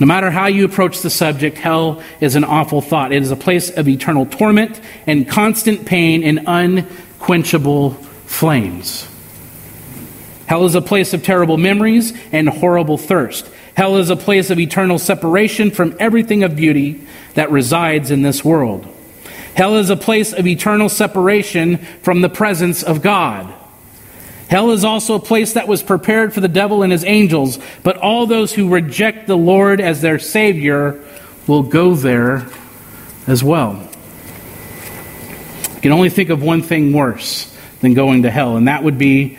No 0.00 0.06
matter 0.06 0.30
how 0.30 0.46
you 0.46 0.64
approach 0.64 1.00
the 1.02 1.10
subject, 1.10 1.56
hell 1.56 2.02
is 2.20 2.34
an 2.34 2.44
awful 2.44 2.80
thought. 2.80 3.12
It 3.12 3.22
is 3.22 3.30
a 3.30 3.36
place 3.36 3.70
of 3.70 3.88
eternal 3.88 4.26
torment 4.26 4.80
and 5.06 5.28
constant 5.28 5.86
pain 5.86 6.24
and 6.24 6.40
unquenchable 6.46 7.92
flames. 8.26 9.08
Hell 10.46 10.64
is 10.66 10.74
a 10.74 10.82
place 10.82 11.14
of 11.14 11.22
terrible 11.22 11.56
memories 11.56 12.12
and 12.32 12.48
horrible 12.48 12.98
thirst. 12.98 13.48
Hell 13.76 13.96
is 13.96 14.10
a 14.10 14.16
place 14.16 14.50
of 14.50 14.58
eternal 14.58 14.98
separation 14.98 15.70
from 15.70 15.96
everything 15.98 16.42
of 16.42 16.56
beauty 16.56 17.06
that 17.34 17.50
resides 17.50 18.10
in 18.10 18.22
this 18.22 18.44
world. 18.44 18.86
Hell 19.54 19.76
is 19.76 19.90
a 19.90 19.96
place 19.96 20.32
of 20.32 20.46
eternal 20.46 20.88
separation 20.88 21.78
from 22.02 22.20
the 22.20 22.28
presence 22.28 22.82
of 22.82 23.02
God. 23.02 23.54
Hell 24.48 24.70
is 24.70 24.84
also 24.84 25.14
a 25.14 25.20
place 25.20 25.54
that 25.54 25.68
was 25.68 25.82
prepared 25.82 26.32
for 26.34 26.40
the 26.40 26.48
devil 26.48 26.82
and 26.82 26.92
his 26.92 27.04
angels, 27.04 27.58
but 27.82 27.96
all 27.96 28.26
those 28.26 28.52
who 28.52 28.68
reject 28.68 29.26
the 29.26 29.36
Lord 29.36 29.80
as 29.80 30.00
their 30.00 30.18
Savior 30.18 31.00
will 31.46 31.62
go 31.62 31.94
there 31.94 32.46
as 33.26 33.42
well. 33.42 33.88
I 35.74 35.80
can 35.80 35.92
only 35.92 36.10
think 36.10 36.30
of 36.30 36.42
one 36.42 36.62
thing 36.62 36.92
worse 36.92 37.56
than 37.80 37.94
going 37.94 38.22
to 38.22 38.30
hell, 38.30 38.56
and 38.56 38.68
that 38.68 38.82
would 38.82 38.98
be 38.98 39.38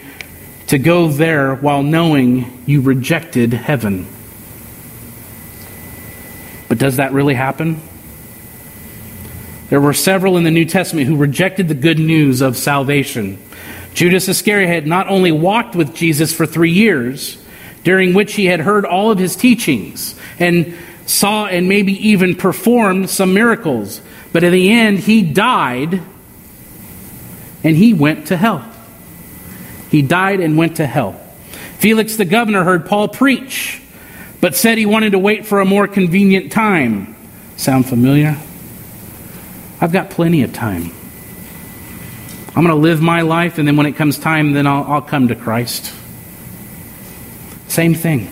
to 0.68 0.80
go 0.80 1.08
there 1.08 1.56
while 1.56 1.84
knowing 1.84 2.64
you 2.66 2.82
rejected 2.82 3.54
heaven. 3.54 4.08
But 6.68 6.80
does 6.80 6.98
that 6.98 7.14
really 7.14 7.36
happen? 7.36 7.82
There 9.70 9.82
were 9.82 9.94
several 9.94 10.38
in 10.38 10.44
the 10.44 10.52
New 10.52 10.66
Testament 10.66 11.08
who 11.08 11.16
rejected 11.16 11.68
the 11.68 11.76
good 11.76 12.00
news 12.00 12.42
of 12.42 12.58
salvation. 12.58 13.40
Judas 13.96 14.28
Iscariot 14.28 14.68
had 14.68 14.86
not 14.86 15.08
only 15.08 15.32
walked 15.32 15.74
with 15.74 15.96
Jesus 15.96 16.34
for 16.34 16.46
three 16.46 16.72
years, 16.72 17.38
during 17.86 18.14
which 18.14 18.34
he 18.34 18.46
had 18.46 18.60
heard 18.60 18.86
all 18.86 19.10
of 19.10 19.18
his 19.18 19.38
teachings 19.38 20.20
and 20.38 20.76
saw 21.06 21.46
and 21.46 21.70
maybe 21.70 22.10
even 22.10 22.36
performed 22.36 23.10
some 23.10 23.34
miracles, 23.34 24.02
but 24.34 24.44
in 24.44 24.52
the 24.52 24.72
end, 24.72 25.00
he 25.00 25.22
died 25.22 26.02
and 27.64 27.78
he 27.78 27.94
went 27.94 28.28
to 28.28 28.38
hell. 28.38 28.70
He 29.90 30.02
died 30.02 30.42
and 30.42 30.58
went 30.58 30.78
to 30.78 30.86
hell. 30.86 31.14
Felix 31.78 32.18
the 32.18 32.26
governor 32.26 32.66
heard 32.66 32.86
Paul 32.86 33.08
preach, 33.08 33.82
but 34.42 34.56
said 34.56 34.78
he 34.78 34.86
wanted 34.86 35.12
to 35.12 35.20
wait 35.20 35.46
for 35.46 35.62
a 35.62 35.66
more 35.66 35.88
convenient 35.88 36.52
time. 36.52 37.16
Sound 37.56 37.88
familiar? 37.88 38.38
I've 39.80 39.94
got 39.94 40.10
plenty 40.10 40.44
of 40.44 40.52
time. 40.52 40.92
I'm 42.56 42.64
going 42.64 42.76
to 42.76 42.82
live 42.82 43.02
my 43.02 43.22
life, 43.22 43.58
and 43.58 43.68
then 43.68 43.76
when 43.76 43.86
it 43.86 43.98
comes 43.98 44.18
time, 44.18 44.54
then 44.54 44.66
I'll, 44.66 44.84
I'll 44.86 45.02
come 45.02 45.28
to 45.28 45.36
Christ. 45.36 45.94
Same 47.68 47.94
thing. 47.94 48.30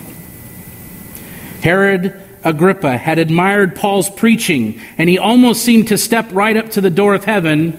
Herod 1.62 2.18
Agrippa 2.42 2.96
had 2.96 3.18
admired 3.18 3.76
Paul's 3.76 4.08
preaching, 4.08 4.80
and 4.96 5.10
he 5.10 5.18
almost 5.18 5.62
seemed 5.62 5.88
to 5.88 5.98
step 5.98 6.26
right 6.32 6.56
up 6.56 6.70
to 6.70 6.80
the 6.80 6.88
door 6.88 7.14
of 7.14 7.24
heaven, 7.24 7.78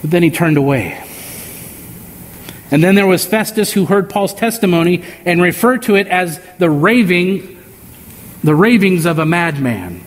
but 0.00 0.10
then 0.10 0.22
he 0.22 0.30
turned 0.30 0.56
away. 0.56 1.02
And 2.70 2.82
then 2.82 2.94
there 2.94 3.06
was 3.06 3.26
Festus 3.26 3.72
who 3.74 3.84
heard 3.84 4.08
Paul's 4.08 4.32
testimony 4.32 5.04
and 5.26 5.42
referred 5.42 5.82
to 5.82 5.96
it 5.96 6.06
as 6.06 6.40
the 6.56 6.70
raving, 6.70 7.62
the 8.42 8.54
ravings 8.54 9.04
of 9.04 9.18
a 9.18 9.26
madman. 9.26 10.05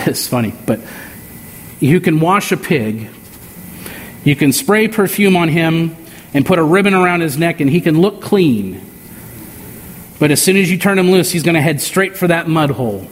It's 0.06 0.26
funny, 0.26 0.54
but 0.66 0.80
you 1.78 2.00
can 2.00 2.20
wash 2.20 2.52
a 2.52 2.56
pig, 2.56 3.10
you 4.24 4.34
can 4.34 4.52
spray 4.52 4.88
perfume 4.88 5.36
on 5.36 5.48
him 5.48 5.96
and 6.32 6.46
put 6.46 6.58
a 6.58 6.62
ribbon 6.62 6.94
around 6.94 7.20
his 7.20 7.36
neck, 7.36 7.60
and 7.60 7.68
he 7.68 7.80
can 7.80 8.00
look 8.00 8.22
clean. 8.22 8.80
But 10.18 10.30
as 10.30 10.40
soon 10.40 10.56
as 10.56 10.70
you 10.70 10.78
turn 10.78 10.98
him 10.98 11.10
loose, 11.10 11.30
he's 11.30 11.42
going 11.42 11.54
to 11.54 11.60
head 11.60 11.80
straight 11.80 12.16
for 12.16 12.28
that 12.28 12.48
mud 12.48 12.70
hole. 12.70 13.06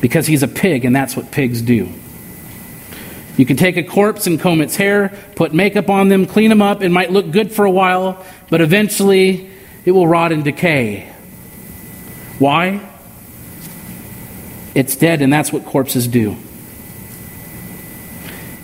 Because 0.00 0.26
he's 0.26 0.42
a 0.42 0.48
pig, 0.48 0.84
and 0.84 0.94
that's 0.94 1.16
what 1.16 1.30
pigs 1.30 1.60
do. 1.60 1.88
You 3.36 3.46
can 3.46 3.56
take 3.56 3.76
a 3.76 3.82
corpse 3.82 4.26
and 4.26 4.40
comb 4.40 4.60
its 4.60 4.76
hair, 4.76 5.16
put 5.36 5.52
makeup 5.54 5.90
on 5.90 6.08
them, 6.08 6.26
clean 6.26 6.48
them 6.48 6.62
up. 6.62 6.82
It 6.82 6.90
might 6.90 7.10
look 7.10 7.30
good 7.30 7.52
for 7.52 7.64
a 7.64 7.70
while, 7.70 8.24
but 8.50 8.60
eventually 8.60 9.50
it 9.84 9.92
will 9.92 10.06
rot 10.06 10.32
and 10.32 10.44
decay. 10.44 11.12
Why? 12.38 12.91
It's 14.74 14.96
dead, 14.96 15.22
and 15.22 15.32
that's 15.32 15.52
what 15.52 15.64
corpses 15.64 16.06
do. 16.06 16.36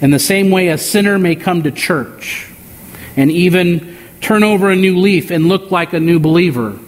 In 0.01 0.11
the 0.11 0.19
same 0.19 0.51
way, 0.51 0.69
a 0.69 0.79
sinner 0.79 1.19
may 1.19 1.35
come 1.35 1.65
to 1.65 1.71
church 1.71 2.49
and 3.17 3.31
even 3.31 3.97
turn 4.21 4.45
over 4.45 4.71
a 4.71 4.77
new 4.77 4.99
leaf 4.99 5.31
and 5.31 5.49
look 5.49 5.71
like 5.71 5.93
a 5.93 6.01
new 6.01 6.21
believer. 6.21 6.79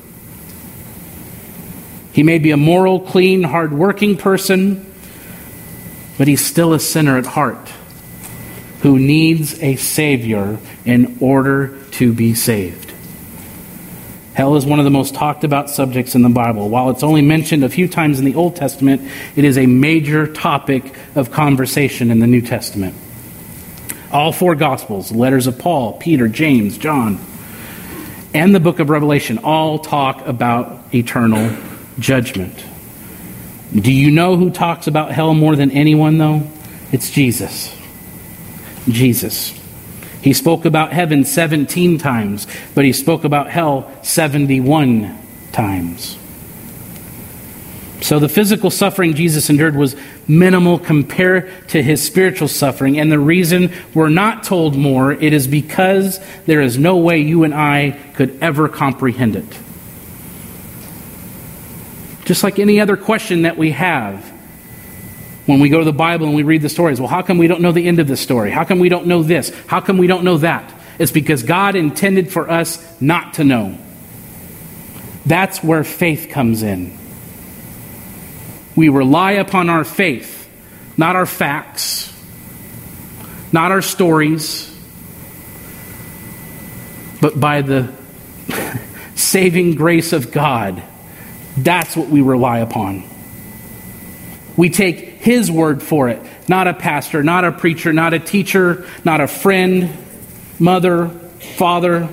He 2.13 2.23
may 2.23 2.39
be 2.39 2.51
a 2.51 2.57
moral, 2.57 3.01
clean, 3.01 3.43
hard-working 3.43 4.17
person 4.17 4.87
but 6.21 6.29
he's 6.29 6.45
still 6.45 6.75
a 6.75 6.79
sinner 6.79 7.17
at 7.17 7.25
heart 7.25 7.73
who 8.83 8.99
needs 8.99 9.59
a 9.63 9.75
Savior 9.77 10.59
in 10.85 11.17
order 11.19 11.83
to 11.93 12.13
be 12.13 12.35
saved. 12.35 12.90
Hell 14.41 14.57
is 14.57 14.65
one 14.65 14.79
of 14.79 14.87
the 14.87 14.91
most 14.91 15.15
talked 15.15 15.45
about 15.45 15.69
subjects 15.69 16.15
in 16.15 16.23
the 16.23 16.31
Bible. 16.31 16.71
While 16.71 16.89
it's 16.89 17.03
only 17.03 17.21
mentioned 17.21 17.63
a 17.63 17.69
few 17.69 17.87
times 17.87 18.19
in 18.19 18.25
the 18.25 18.37
Old 18.37 18.57
Testament, 18.57 19.03
it 19.37 19.45
is 19.45 19.59
a 19.59 19.67
major 19.67 20.27
topic 20.27 20.95
of 21.15 21.31
conversation 21.31 22.11
in 22.11 22.21
the 22.21 22.27
New 22.27 22.41
Testament. 22.41 22.95
All 24.11 24.33
four 24.33 24.55
Gospels, 24.55 25.13
letters 25.13 25.47
of 25.47 25.59
Paul, 25.59 25.93
Peter, 25.99 26.27
James, 26.27 26.79
John, 26.79 27.21
and 28.33 28.55
the 28.55 28.61
book 28.61 28.79
of 28.79 28.89
Revelation 28.89 29.41
all 29.45 29.79
talk 29.79 30.27
about 30.27 30.95
eternal 30.95 31.55
judgment. 31.99 32.65
Do 33.75 33.93
you 33.93 34.11
know 34.11 34.37
who 34.37 34.49
talks 34.49 34.87
about 34.87 35.13
hell 35.13 35.35
more 35.35 35.55
than 35.55 35.71
anyone, 35.71 36.17
though? 36.17 36.49
It's 36.93 37.11
Jesus. 37.11 37.77
Jesus. 38.89 39.60
He 40.23 40.33
spoke 40.33 40.65
about 40.65 40.93
heaven 40.93 41.25
17 41.25 41.99
times, 41.99 42.47
but 42.75 42.85
he 42.85 42.93
spoke 42.93 43.25
about 43.25 43.51
hell 43.51 43.91
71 44.03 45.19
times. 45.53 46.19
So 48.01 48.19
the 48.19 48.29
physical 48.29 48.71
suffering 48.71 49.15
Jesus 49.15 49.51
endured 49.51 49.77
was 49.77 49.95
minimal 50.27 50.79
compared 50.79 51.69
to 51.69 51.83
his 51.83 52.03
spiritual 52.03 52.49
suffering. 52.49 52.99
And 52.99 53.13
the 53.13 53.19
reason 53.19 53.73
we're 53.95 54.09
not 54.09 54.43
told 54.43 54.75
more, 54.75 55.13
it 55.13 55.33
is 55.33 55.47
because 55.47 56.21
there 56.47 56.61
is 56.61 56.79
no 56.79 56.97
way 56.97 57.19
you 57.19 57.45
and 57.45 57.55
I 57.55 57.99
could 58.15 58.39
ever 58.43 58.69
comprehend 58.69 59.37
it. 59.37 59.59
Just 62.25 62.43
like 62.43 62.59
any 62.59 62.81
other 62.81 62.97
question 62.97 63.43
that 63.43 63.57
we 63.59 63.73
have 63.73 64.30
when 65.51 65.61
we 65.61 65.69
go 65.69 65.79
to 65.79 65.85
the 65.85 65.93
Bible 65.93 66.27
and 66.27 66.35
we 66.35 66.43
read 66.43 66.63
the 66.63 66.69
stories. 66.69 67.01
Well, 67.01 67.09
how 67.09 67.23
come 67.23 67.39
we 67.39 67.47
don't 67.47 67.61
know 67.61 67.73
the 67.73 67.87
end 67.87 67.99
of 67.99 68.07
the 68.07 68.17
story? 68.17 68.51
How 68.51 68.65
come 68.65 68.79
we 68.79 68.89
don't 68.89 69.07
know 69.07 69.23
this? 69.23 69.51
How 69.67 69.81
come 69.81 69.99
we 69.99 70.07
don't 70.07 70.25
know 70.25 70.39
that? 70.39 70.73
It's 70.99 71.13
because 71.13 71.43
God 71.43 71.77
intended 71.77 72.33
for 72.33 72.51
us 72.51 73.01
not 73.01 73.35
to 73.35 73.45
know. 73.45 73.79
That's 75.27 75.63
where 75.63 75.85
faith 75.85 76.29
comes 76.31 76.63
in. 76.63 76.97
We 78.77 78.89
rely 78.89 79.33
upon 79.33 79.69
our 79.69 79.85
faith, 79.85 80.49
not 80.97 81.17
our 81.17 81.27
facts, 81.27 82.13
not 83.53 83.73
our 83.73 83.83
stories, 83.83 84.67
but 87.21 87.39
by 87.39 87.63
the 87.63 87.93
saving 89.15 89.75
grace 89.75 90.13
of 90.13 90.33
God 90.33 90.83
that's 91.57 91.97
what 91.97 92.09
we 92.09 92.21
rely 92.21 92.59
upon. 92.59 93.05
We 94.57 94.71
take 94.71 95.10
His 95.21 95.51
word 95.51 95.83
for 95.83 96.09
it, 96.09 96.19
not 96.49 96.67
a 96.67 96.73
pastor, 96.73 97.23
not 97.23 97.45
a 97.45 97.53
preacher, 97.53 97.93
not 97.93 98.15
a 98.15 98.19
teacher, 98.19 98.87
not 99.05 99.21
a 99.21 99.27
friend, 99.27 99.95
mother, 100.59 101.09
father. 101.57 102.09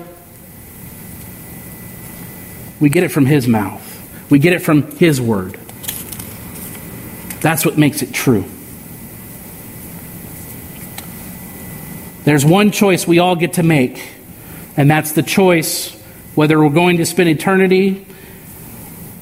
We 2.80 2.90
get 2.90 3.04
it 3.04 3.08
from 3.08 3.24
His 3.24 3.48
mouth, 3.48 3.82
we 4.30 4.38
get 4.38 4.52
it 4.52 4.58
from 4.58 4.94
His 4.98 5.22
word. 5.22 5.58
That's 7.40 7.64
what 7.64 7.78
makes 7.78 8.02
it 8.02 8.12
true. 8.12 8.44
There's 12.24 12.44
one 12.44 12.72
choice 12.72 13.06
we 13.06 13.20
all 13.20 13.36
get 13.36 13.54
to 13.54 13.62
make, 13.62 14.06
and 14.76 14.90
that's 14.90 15.12
the 15.12 15.22
choice 15.22 15.98
whether 16.34 16.60
we're 16.60 16.68
going 16.68 16.98
to 16.98 17.06
spend 17.06 17.30
eternity 17.30 18.04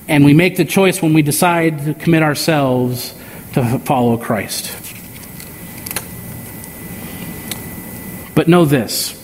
and 0.09 0.24
we 0.24 0.34
make 0.34 0.57
the 0.57 0.64
choice 0.64 1.01
when 1.01 1.14
we 1.14 1.22
decide 1.22 1.84
to 1.84 1.95
commit 1.95 2.24
ourselves 2.24 3.14
to 3.57 3.79
follow 3.79 4.19
Christ. 4.19 4.77
But 8.35 8.49
know 8.49 8.67
this 8.67 9.15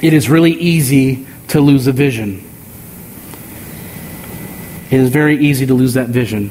it 0.00 0.12
is 0.12 0.30
really 0.30 0.52
easy 0.52 1.26
to 1.48 1.60
lose 1.60 1.88
a 1.88 1.92
vision. 1.92 2.48
It 4.92 5.00
is 5.00 5.10
very 5.10 5.36
easy 5.44 5.66
to 5.66 5.74
lose 5.74 5.94
that 5.94 6.10
vision. 6.10 6.50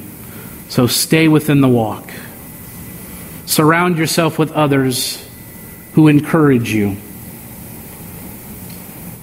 So 0.68 0.88
stay 0.88 1.30
within 1.30 1.62
the 1.62 1.70
walk. 1.70 2.12
Surround 3.46 3.98
yourself 3.98 4.38
with 4.38 4.52
others 4.52 5.26
who 5.94 6.10
encourage 6.10 6.70
you, 6.70 6.98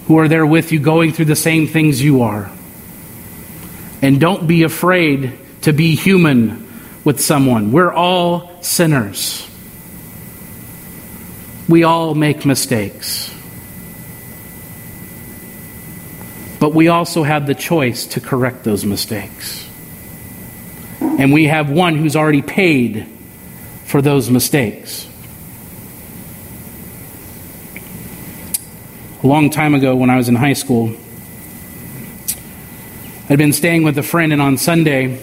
who 0.07 0.19
are 0.19 0.29
there 0.29 0.47
with 0.47 0.73
you 0.73 0.81
going 0.81 1.13
through 1.13 1.27
the 1.27 1.37
same 1.37 1.67
things 1.67 2.03
you 2.03 2.23
are. 2.23 2.51
And 4.01 4.19
don't 4.19 4.47
be 4.47 4.63
afraid 4.63 5.39
to 5.63 5.75
be 5.75 5.95
human 5.95 6.66
with 7.07 7.21
someone. 7.21 7.71
We're 7.71 7.93
all 7.93 8.51
sinners. 8.63 9.49
We 11.69 11.85
all 11.85 12.17
make 12.17 12.45
mistakes. 12.45 13.33
But 16.59 16.75
we 16.75 16.89
also 16.89 17.23
have 17.23 17.47
the 17.47 17.55
choice 17.55 18.07
to 18.07 18.21
correct 18.21 18.65
those 18.65 18.85
mistakes. 18.85 19.69
And 21.01 21.33
we 21.33 21.45
have 21.45 21.71
one 21.71 21.95
who's 21.95 22.17
already 22.17 22.43
paid 22.43 23.07
for 23.85 24.03
those 24.03 24.29
mistakes. 24.29 25.07
A 29.23 29.27
long 29.29 29.51
time 29.51 29.77
ago, 29.77 29.95
when 29.95 30.11
I 30.11 30.17
was 30.17 30.29
in 30.29 30.35
high 30.35 30.55
school, 30.55 30.93
I'd 33.31 33.39
been 33.39 33.53
staying 33.53 33.85
with 33.85 33.97
a 33.97 34.03
friend, 34.03 34.33
and 34.33 34.43
on 34.43 34.59
Sunday, 34.59 35.23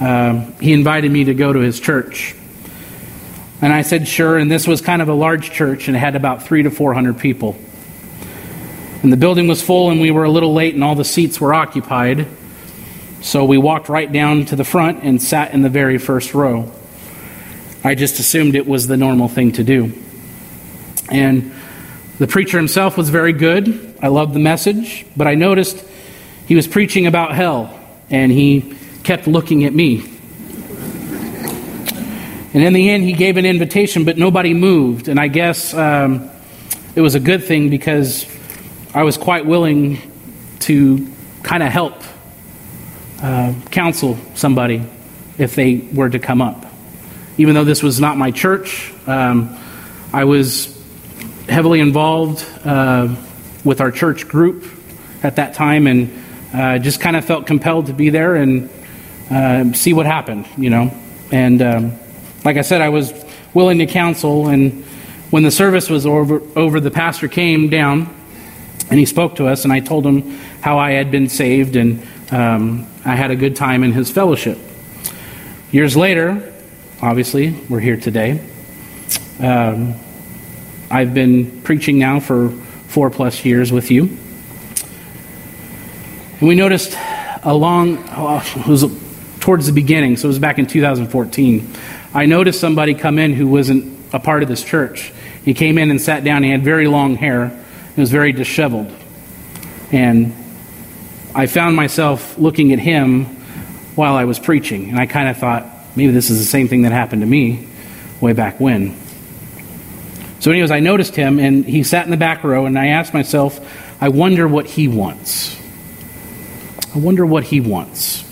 uh, 0.00 0.40
he 0.60 0.72
invited 0.72 1.10
me 1.12 1.24
to 1.24 1.34
go 1.34 1.52
to 1.52 1.60
his 1.60 1.78
church. 1.78 2.34
And 3.62 3.72
I 3.72 3.82
said, 3.82 4.08
sure. 4.08 4.38
And 4.38 4.50
this 4.50 4.66
was 4.66 4.80
kind 4.80 5.02
of 5.02 5.08
a 5.08 5.14
large 5.14 5.50
church, 5.50 5.88
and 5.88 5.96
it 5.96 6.00
had 6.00 6.16
about 6.16 6.42
three 6.42 6.62
to 6.62 6.70
400 6.70 7.18
people. 7.18 7.56
And 9.02 9.12
the 9.12 9.18
building 9.18 9.46
was 9.46 9.62
full, 9.62 9.90
and 9.90 10.00
we 10.00 10.10
were 10.10 10.24
a 10.24 10.30
little 10.30 10.54
late, 10.54 10.74
and 10.74 10.82
all 10.82 10.94
the 10.94 11.04
seats 11.04 11.40
were 11.40 11.52
occupied. 11.52 12.26
So 13.20 13.44
we 13.44 13.58
walked 13.58 13.90
right 13.90 14.10
down 14.10 14.46
to 14.46 14.56
the 14.56 14.64
front 14.64 15.04
and 15.04 15.22
sat 15.22 15.52
in 15.52 15.60
the 15.60 15.68
very 15.68 15.98
first 15.98 16.32
row. 16.32 16.72
I 17.84 17.94
just 17.94 18.18
assumed 18.18 18.54
it 18.54 18.66
was 18.66 18.86
the 18.86 18.96
normal 18.96 19.28
thing 19.28 19.52
to 19.52 19.64
do. 19.64 19.92
And 21.10 21.52
the 22.18 22.26
preacher 22.26 22.56
himself 22.56 22.96
was 22.96 23.10
very 23.10 23.34
good. 23.34 23.96
I 24.02 24.08
loved 24.08 24.34
the 24.34 24.40
message, 24.40 25.04
but 25.16 25.26
I 25.26 25.34
noticed 25.34 25.82
he 26.46 26.54
was 26.54 26.66
preaching 26.66 27.06
about 27.06 27.34
hell, 27.34 27.78
and 28.08 28.32
he 28.32 28.74
kept 29.10 29.26
looking 29.26 29.64
at 29.64 29.74
me. 29.74 30.08
And 32.54 32.62
in 32.62 32.72
the 32.72 32.90
end, 32.90 33.02
he 33.02 33.12
gave 33.12 33.38
an 33.38 33.44
invitation, 33.44 34.04
but 34.04 34.16
nobody 34.16 34.54
moved. 34.54 35.08
And 35.08 35.18
I 35.18 35.26
guess 35.26 35.74
um, 35.74 36.30
it 36.94 37.00
was 37.00 37.16
a 37.16 37.18
good 37.18 37.42
thing 37.42 37.70
because 37.70 38.24
I 38.94 39.02
was 39.02 39.18
quite 39.18 39.46
willing 39.46 39.98
to 40.60 41.08
kind 41.42 41.64
of 41.64 41.72
help 41.72 41.94
uh, 43.20 43.52
counsel 43.72 44.16
somebody 44.36 44.86
if 45.38 45.56
they 45.56 45.78
were 45.92 46.08
to 46.08 46.20
come 46.20 46.40
up. 46.40 46.64
Even 47.36 47.56
though 47.56 47.64
this 47.64 47.82
was 47.82 47.98
not 47.98 48.16
my 48.16 48.30
church, 48.30 48.94
um, 49.08 49.58
I 50.12 50.22
was 50.22 50.80
heavily 51.48 51.80
involved 51.80 52.46
uh, 52.64 53.12
with 53.64 53.80
our 53.80 53.90
church 53.90 54.28
group 54.28 54.64
at 55.24 55.34
that 55.34 55.54
time, 55.54 55.88
and 55.88 56.22
uh, 56.54 56.78
just 56.78 57.00
kind 57.00 57.16
of 57.16 57.24
felt 57.24 57.48
compelled 57.48 57.86
to 57.86 57.92
be 57.92 58.10
there 58.10 58.36
and 58.36 58.70
uh, 59.30 59.72
see 59.72 59.92
what 59.92 60.06
happened, 60.06 60.46
you 60.56 60.70
know. 60.70 60.92
And 61.30 61.62
um, 61.62 61.98
like 62.44 62.56
I 62.56 62.62
said, 62.62 62.80
I 62.80 62.88
was 62.88 63.12
willing 63.54 63.78
to 63.78 63.86
counsel. 63.86 64.48
And 64.48 64.84
when 65.30 65.42
the 65.42 65.50
service 65.50 65.88
was 65.88 66.06
over, 66.06 66.42
over, 66.56 66.80
the 66.80 66.90
pastor 66.90 67.28
came 67.28 67.68
down 67.68 68.14
and 68.90 68.98
he 68.98 69.06
spoke 69.06 69.36
to 69.36 69.46
us, 69.46 69.64
and 69.64 69.72
I 69.72 69.80
told 69.80 70.04
him 70.04 70.22
how 70.62 70.78
I 70.78 70.92
had 70.92 71.12
been 71.12 71.28
saved, 71.28 71.76
and 71.76 72.02
um, 72.32 72.88
I 73.04 73.14
had 73.14 73.30
a 73.30 73.36
good 73.36 73.54
time 73.54 73.84
in 73.84 73.92
his 73.92 74.10
fellowship. 74.10 74.58
Years 75.70 75.96
later, 75.96 76.52
obviously, 77.00 77.50
we're 77.68 77.78
here 77.78 77.96
today. 77.96 78.44
Um, 79.38 79.94
I've 80.90 81.14
been 81.14 81.62
preaching 81.62 82.00
now 82.00 82.18
for 82.18 82.50
four 82.88 83.10
plus 83.10 83.44
years 83.44 83.70
with 83.70 83.92
you. 83.92 84.18
And 86.40 86.48
we 86.48 86.56
noticed 86.56 86.98
along, 87.44 88.02
oh, 88.08 88.42
it 88.56 88.66
was 88.66 88.82
towards 89.40 89.66
the 89.66 89.72
beginning, 89.72 90.16
so 90.16 90.26
it 90.26 90.28
was 90.28 90.38
back 90.38 90.58
in 90.58 90.66
2014. 90.66 91.72
I 92.14 92.26
noticed 92.26 92.60
somebody 92.60 92.94
come 92.94 93.18
in 93.18 93.32
who 93.32 93.48
wasn't 93.48 93.98
a 94.12 94.18
part 94.18 94.42
of 94.42 94.48
this 94.48 94.62
church. 94.62 95.12
He 95.44 95.54
came 95.54 95.78
in 95.78 95.90
and 95.90 96.00
sat 96.00 96.24
down. 96.24 96.42
He 96.42 96.50
had 96.50 96.62
very 96.62 96.86
long 96.86 97.16
hair. 97.16 97.48
He 97.94 98.00
was 98.00 98.10
very 98.10 98.32
disheveled. 98.32 98.92
And 99.92 100.34
I 101.34 101.46
found 101.46 101.76
myself 101.76 102.38
looking 102.38 102.72
at 102.72 102.78
him 102.78 103.24
while 103.96 104.14
I 104.14 104.24
was 104.24 104.38
preaching. 104.38 104.90
And 104.90 104.98
I 104.98 105.06
kind 105.06 105.28
of 105.28 105.36
thought, 105.36 105.66
maybe 105.96 106.12
this 106.12 106.30
is 106.30 106.38
the 106.38 106.44
same 106.44 106.68
thing 106.68 106.82
that 106.82 106.92
happened 106.92 107.22
to 107.22 107.26
me 107.26 107.66
way 108.20 108.32
back 108.32 108.60
when. 108.60 108.96
So, 110.40 110.50
anyways, 110.50 110.70
I 110.70 110.80
noticed 110.80 111.14
him, 111.14 111.38
and 111.38 111.64
he 111.64 111.82
sat 111.82 112.06
in 112.06 112.10
the 112.10 112.16
back 112.16 112.44
row, 112.44 112.64
and 112.64 112.78
I 112.78 112.88
asked 112.88 113.12
myself, 113.12 113.60
I 114.00 114.08
wonder 114.08 114.48
what 114.48 114.66
he 114.66 114.88
wants. 114.88 115.56
I 116.94 116.98
wonder 116.98 117.26
what 117.26 117.44
he 117.44 117.60
wants. 117.60 118.24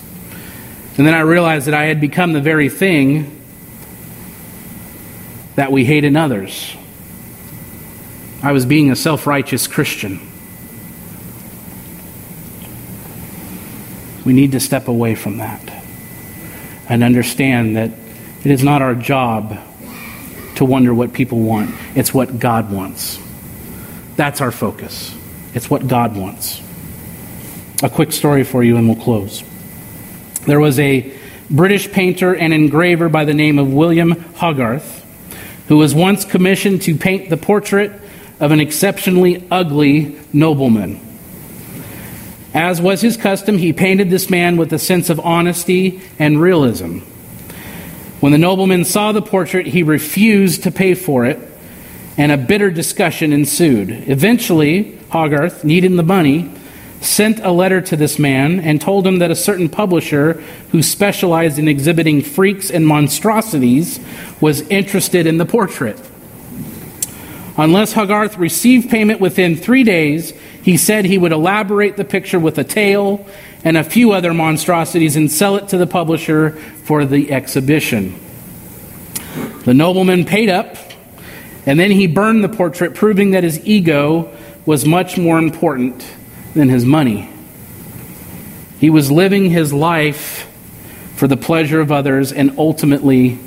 And 0.98 1.06
then 1.06 1.14
I 1.14 1.20
realized 1.20 1.68
that 1.68 1.74
I 1.74 1.84
had 1.84 2.00
become 2.00 2.32
the 2.32 2.40
very 2.40 2.68
thing 2.68 3.40
that 5.54 5.70
we 5.70 5.84
hate 5.84 6.02
in 6.02 6.16
others. 6.16 6.76
I 8.42 8.50
was 8.50 8.66
being 8.66 8.90
a 8.90 8.96
self 8.96 9.26
righteous 9.26 9.68
Christian. 9.68 10.20
We 14.24 14.32
need 14.32 14.52
to 14.52 14.60
step 14.60 14.88
away 14.88 15.14
from 15.14 15.38
that 15.38 15.62
and 16.88 17.04
understand 17.04 17.76
that 17.76 17.92
it 18.44 18.50
is 18.50 18.64
not 18.64 18.82
our 18.82 18.94
job 18.96 19.56
to 20.56 20.64
wonder 20.64 20.92
what 20.92 21.12
people 21.12 21.38
want, 21.38 21.74
it's 21.94 22.12
what 22.12 22.40
God 22.40 22.72
wants. 22.72 23.20
That's 24.16 24.40
our 24.40 24.50
focus. 24.50 25.14
It's 25.54 25.70
what 25.70 25.86
God 25.86 26.16
wants. 26.16 26.60
A 27.84 27.88
quick 27.88 28.10
story 28.10 28.42
for 28.42 28.64
you, 28.64 28.76
and 28.76 28.88
we'll 28.88 29.02
close. 29.02 29.44
There 30.48 30.58
was 30.58 30.78
a 30.80 31.12
British 31.50 31.92
painter 31.92 32.34
and 32.34 32.54
engraver 32.54 33.10
by 33.10 33.26
the 33.26 33.34
name 33.34 33.58
of 33.58 33.70
William 33.70 34.12
Hogarth 34.36 35.04
who 35.68 35.76
was 35.76 35.94
once 35.94 36.24
commissioned 36.24 36.80
to 36.82 36.96
paint 36.96 37.28
the 37.28 37.36
portrait 37.36 37.92
of 38.40 38.50
an 38.50 38.58
exceptionally 38.58 39.46
ugly 39.50 40.18
nobleman. 40.32 40.98
As 42.54 42.80
was 42.80 43.02
his 43.02 43.18
custom, 43.18 43.58
he 43.58 43.74
painted 43.74 44.08
this 44.08 44.30
man 44.30 44.56
with 44.56 44.72
a 44.72 44.78
sense 44.78 45.10
of 45.10 45.20
honesty 45.20 46.00
and 46.18 46.40
realism. 46.40 47.00
When 48.20 48.32
the 48.32 48.38
nobleman 48.38 48.86
saw 48.86 49.12
the 49.12 49.20
portrait, 49.20 49.66
he 49.66 49.82
refused 49.82 50.62
to 50.62 50.70
pay 50.70 50.94
for 50.94 51.26
it, 51.26 51.38
and 52.16 52.32
a 52.32 52.38
bitter 52.38 52.70
discussion 52.70 53.34
ensued. 53.34 53.90
Eventually, 53.90 54.98
Hogarth, 55.10 55.62
needing 55.62 55.96
the 55.96 56.02
money, 56.02 56.50
sent 57.00 57.38
a 57.40 57.50
letter 57.50 57.80
to 57.80 57.96
this 57.96 58.18
man 58.18 58.60
and 58.60 58.80
told 58.80 59.06
him 59.06 59.20
that 59.20 59.30
a 59.30 59.36
certain 59.36 59.68
publisher 59.68 60.34
who 60.72 60.82
specialized 60.82 61.58
in 61.58 61.68
exhibiting 61.68 62.22
freaks 62.22 62.70
and 62.70 62.86
monstrosities 62.86 64.00
was 64.40 64.62
interested 64.62 65.26
in 65.26 65.38
the 65.38 65.46
portrait. 65.46 66.00
Unless 67.56 67.92
Hogarth 67.92 68.38
received 68.38 68.88
payment 68.88 69.20
within 69.20 69.56
three 69.56 69.82
days, 69.82 70.32
he 70.62 70.76
said 70.76 71.04
he 71.04 71.18
would 71.18 71.32
elaborate 71.32 71.96
the 71.96 72.04
picture 72.04 72.38
with 72.38 72.58
a 72.58 72.64
tail 72.64 73.26
and 73.64 73.76
a 73.76 73.82
few 73.82 74.12
other 74.12 74.32
monstrosities 74.32 75.16
and 75.16 75.30
sell 75.30 75.56
it 75.56 75.68
to 75.68 75.76
the 75.76 75.86
publisher 75.86 76.50
for 76.84 77.04
the 77.04 77.32
exhibition. 77.32 78.18
The 79.64 79.74
nobleman 79.74 80.24
paid 80.24 80.48
up, 80.48 80.76
and 81.66 81.78
then 81.78 81.90
he 81.90 82.06
burned 82.06 82.44
the 82.44 82.48
portrait, 82.48 82.94
proving 82.94 83.32
that 83.32 83.44
his 83.44 83.60
ego 83.66 84.32
was 84.64 84.86
much 84.86 85.18
more 85.18 85.38
important 85.38 86.06
than 86.54 86.68
his 86.68 86.84
money. 86.84 87.30
He 88.78 88.90
was 88.90 89.10
living 89.10 89.50
his 89.50 89.72
life 89.72 90.48
for 91.16 91.26
the 91.26 91.36
pleasure 91.36 91.80
of 91.80 91.90
others 91.90 92.32
and 92.32 92.54
ultimately 92.58 93.38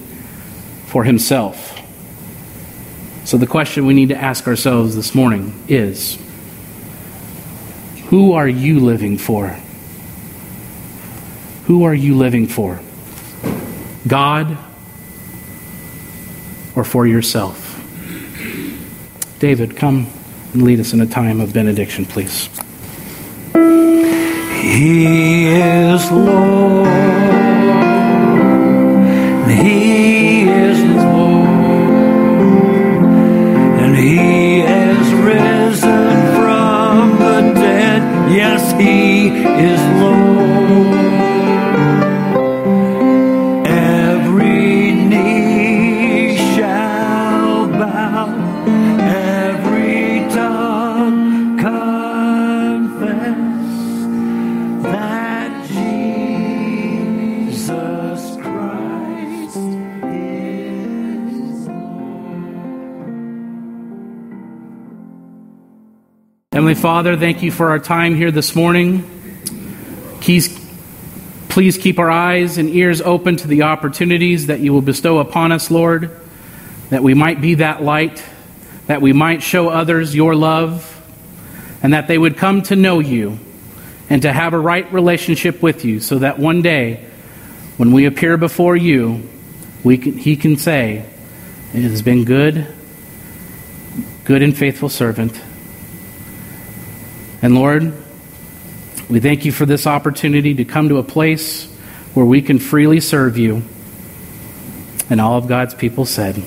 for 0.88 1.04
himself. 1.04 1.80
So, 3.24 3.38
the 3.38 3.47
question 3.47 3.86
we 3.86 3.93
need 3.93 4.10
to 4.10 4.18
ask 4.18 4.47
ourselves 4.47 4.95
this 4.95 5.16
morning 5.16 5.64
is 5.68 6.18
Who 8.08 8.34
are 8.34 8.47
you 8.47 8.80
living 8.80 9.18
for? 9.18 9.56
Who 11.66 11.84
are 11.84 11.93
you 11.93 12.16
living 12.16 12.47
for? 12.47 12.82
God 14.08 14.58
or 16.76 16.84
for 16.84 17.08
yourself? 17.08 17.70
David, 19.39 19.78
come 19.78 20.08
and 20.52 20.64
lead 20.64 20.80
us 20.80 20.91
in 20.91 20.99
a 20.99 21.08
time 21.08 21.39
of 21.39 21.54
benediction, 21.54 22.06
please. 22.06 22.49
He 24.72 25.47
is 25.47 26.11
Lord. 26.11 26.88
He 29.49 30.43
is 30.49 30.80
Lord. 30.95 31.89
And 33.82 33.95
He 33.97 34.59
has 34.61 35.13
risen 35.13 36.36
from 36.38 37.19
the 37.19 37.53
dead. 37.59 38.01
Yes, 38.32 38.72
He 38.80 39.28
is 39.72 39.80
Heavenly 66.62 66.80
Father, 66.80 67.18
thank 67.18 67.41
you 67.41 67.49
for 67.49 67.72
our 67.72 67.80
time 67.80 68.14
here 68.14 68.30
this 68.30 68.55
morning. 68.55 69.01
Please, 70.22 70.64
please 71.49 71.76
keep 71.80 71.97
our 71.97 72.12
eyes 72.12 72.59
and 72.59 72.70
ears 72.70 73.01
open 73.01 73.36
to 73.38 73.47
the 73.47 73.64
opportunities 73.64 74.45
that 74.45 74.59
you 74.59 74.72
will 74.72 74.84
bestow 74.84 75.18
upon 75.18 75.51
us, 75.51 75.72
Lord, 75.72 76.22
that 76.91 77.01
we 77.01 77.16
might 77.16 77.41
be 77.41 77.55
that 77.55 77.82
light, 77.82 78.24
that 78.86 79.01
we 79.01 79.12
might 79.12 79.41
show 79.41 79.70
others 79.70 80.14
your 80.14 80.36
love, 80.36 80.88
and 81.82 81.93
that 81.93 82.07
they 82.07 82.20
would 82.20 82.38
come 82.38 82.62
to 82.62 82.76
know 82.76 82.99
you 82.99 83.39
and 84.07 84.22
to 84.22 84.32
have 84.32 84.53
a 84.53 84.59
right 84.59 84.93
relationship 84.93 85.64
with 85.64 85.84
you, 85.84 85.99
so 85.99 86.20
that 86.20 86.38
one 86.38 86.62
day, 86.62 87.03
when 87.78 87.91
we 87.91 88.05
appear 88.05 88.38
before 88.38 88.76
you, 88.76 89.28
we 89.84 89.97
can, 89.97 90.16
he 90.16 90.36
can 90.36 90.57
say, 90.57 91.09
It 91.74 91.82
has 91.82 92.03
been 92.03 92.24
good, 92.24 92.68
good 94.26 94.43
and 94.43 94.55
faithful 94.55 94.89
servant. 94.89 95.41
And 97.41 97.55
Lord, 97.55 97.93
we 99.09 99.19
thank 99.19 99.45
you 99.45 99.51
for 99.51 99.65
this 99.65 99.87
opportunity 99.87 100.53
to 100.55 100.65
come 100.65 100.89
to 100.89 100.97
a 100.97 101.03
place 101.03 101.65
where 102.13 102.25
we 102.25 102.41
can 102.41 102.59
freely 102.59 102.99
serve 102.99 103.37
you. 103.37 103.63
And 105.09 105.19
all 105.19 105.37
of 105.37 105.47
God's 105.47 105.73
people 105.73 106.05
said, 106.05 106.41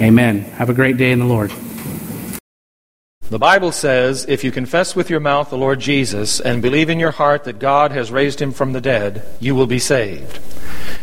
Amen. 0.00 0.40
Have 0.40 0.70
a 0.70 0.74
great 0.74 0.96
day 0.96 1.12
in 1.12 1.18
the 1.18 1.24
Lord. 1.24 1.52
The 3.32 3.38
Bible 3.38 3.72
says, 3.72 4.26
if 4.28 4.44
you 4.44 4.52
confess 4.52 4.94
with 4.94 5.08
your 5.08 5.20
mouth 5.20 5.48
the 5.48 5.56
Lord 5.56 5.80
Jesus 5.80 6.38
and 6.38 6.60
believe 6.60 6.90
in 6.90 7.00
your 7.00 7.12
heart 7.12 7.44
that 7.44 7.58
God 7.58 7.92
has 7.92 8.12
raised 8.12 8.42
him 8.42 8.52
from 8.52 8.74
the 8.74 8.80
dead, 8.80 9.22
you 9.40 9.54
will 9.54 9.66
be 9.66 9.78
saved. 9.78 10.38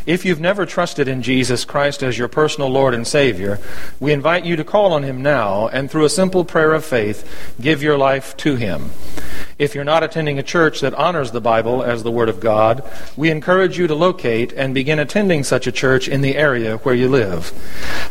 If 0.06 0.26
you've 0.26 0.40
never 0.40 0.66
trusted 0.66 1.08
in 1.08 1.22
Jesus 1.22 1.66
Christ 1.66 2.02
as 2.04 2.18
your 2.18 2.28
personal 2.28 2.70
Lord 2.70 2.94
and 2.94 3.06
Savior, 3.08 3.60
we 4.00 4.14
invite 4.14 4.46
you 4.46 4.56
to 4.56 4.64
call 4.64 4.94
on 4.94 5.04
him 5.04 5.22
now 5.22 5.68
and 5.68 5.90
through 5.90 6.06
a 6.06 6.10
simple 6.10 6.46
prayer 6.46 6.74
of 6.74 6.86
faith, 6.86 7.54
give 7.60 7.84
your 7.84 7.98
life 7.98 8.36
to 8.38 8.56
him. 8.56 8.92
If 9.60 9.76
you're 9.76 9.84
not 9.84 10.04
attending 10.04 10.40
a 10.40 10.44
church 10.44 10.80
that 10.80 10.94
honors 10.94 11.32
the 11.32 11.42
Bible 11.42 11.84
as 11.84 12.04
the 12.04 12.12
Word 12.12 12.30
of 12.30 12.40
God, 12.40 12.82
we 13.18 13.30
encourage 13.30 13.78
you 13.78 13.88
to 13.88 13.96
locate 13.96 14.54
and 14.54 14.74
begin 14.74 15.00
attending 15.00 15.44
such 15.44 15.68
a 15.68 15.72
church 15.72 16.08
in 16.08 16.22
the 16.22 16.38
area 16.38 16.78
where 16.78 16.96
you 16.96 17.10
live. 17.10 17.52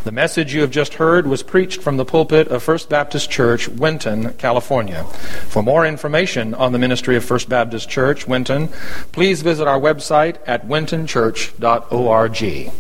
The 0.05 0.13
message 0.13 0.53
you 0.53 0.61
have 0.61 0.71
just 0.71 0.95
heard 0.95 1.27
was 1.27 1.43
preached 1.43 1.83
from 1.83 1.97
the 1.97 2.05
pulpit 2.05 2.49
of 2.49 2.63
First 2.63 2.91
Baptist 2.91 3.31
Church, 3.31 3.67
Winton, 3.67 4.35
California. 4.35 5.05
For 5.49 5.63
more 5.63 5.87
information 5.87 6.53
on 6.53 6.73
the 6.73 6.79
ministry 6.79 7.17
of 7.17 7.25
First 7.25 7.49
Baptist 7.49 7.89
Church, 7.89 8.29
Winton, 8.29 8.69
please 9.13 9.41
visit 9.41 9.67
our 9.67 9.81
website 9.81 10.37
at 10.47 10.67
wintonchurch.org 10.67 11.78
org. 11.91 12.71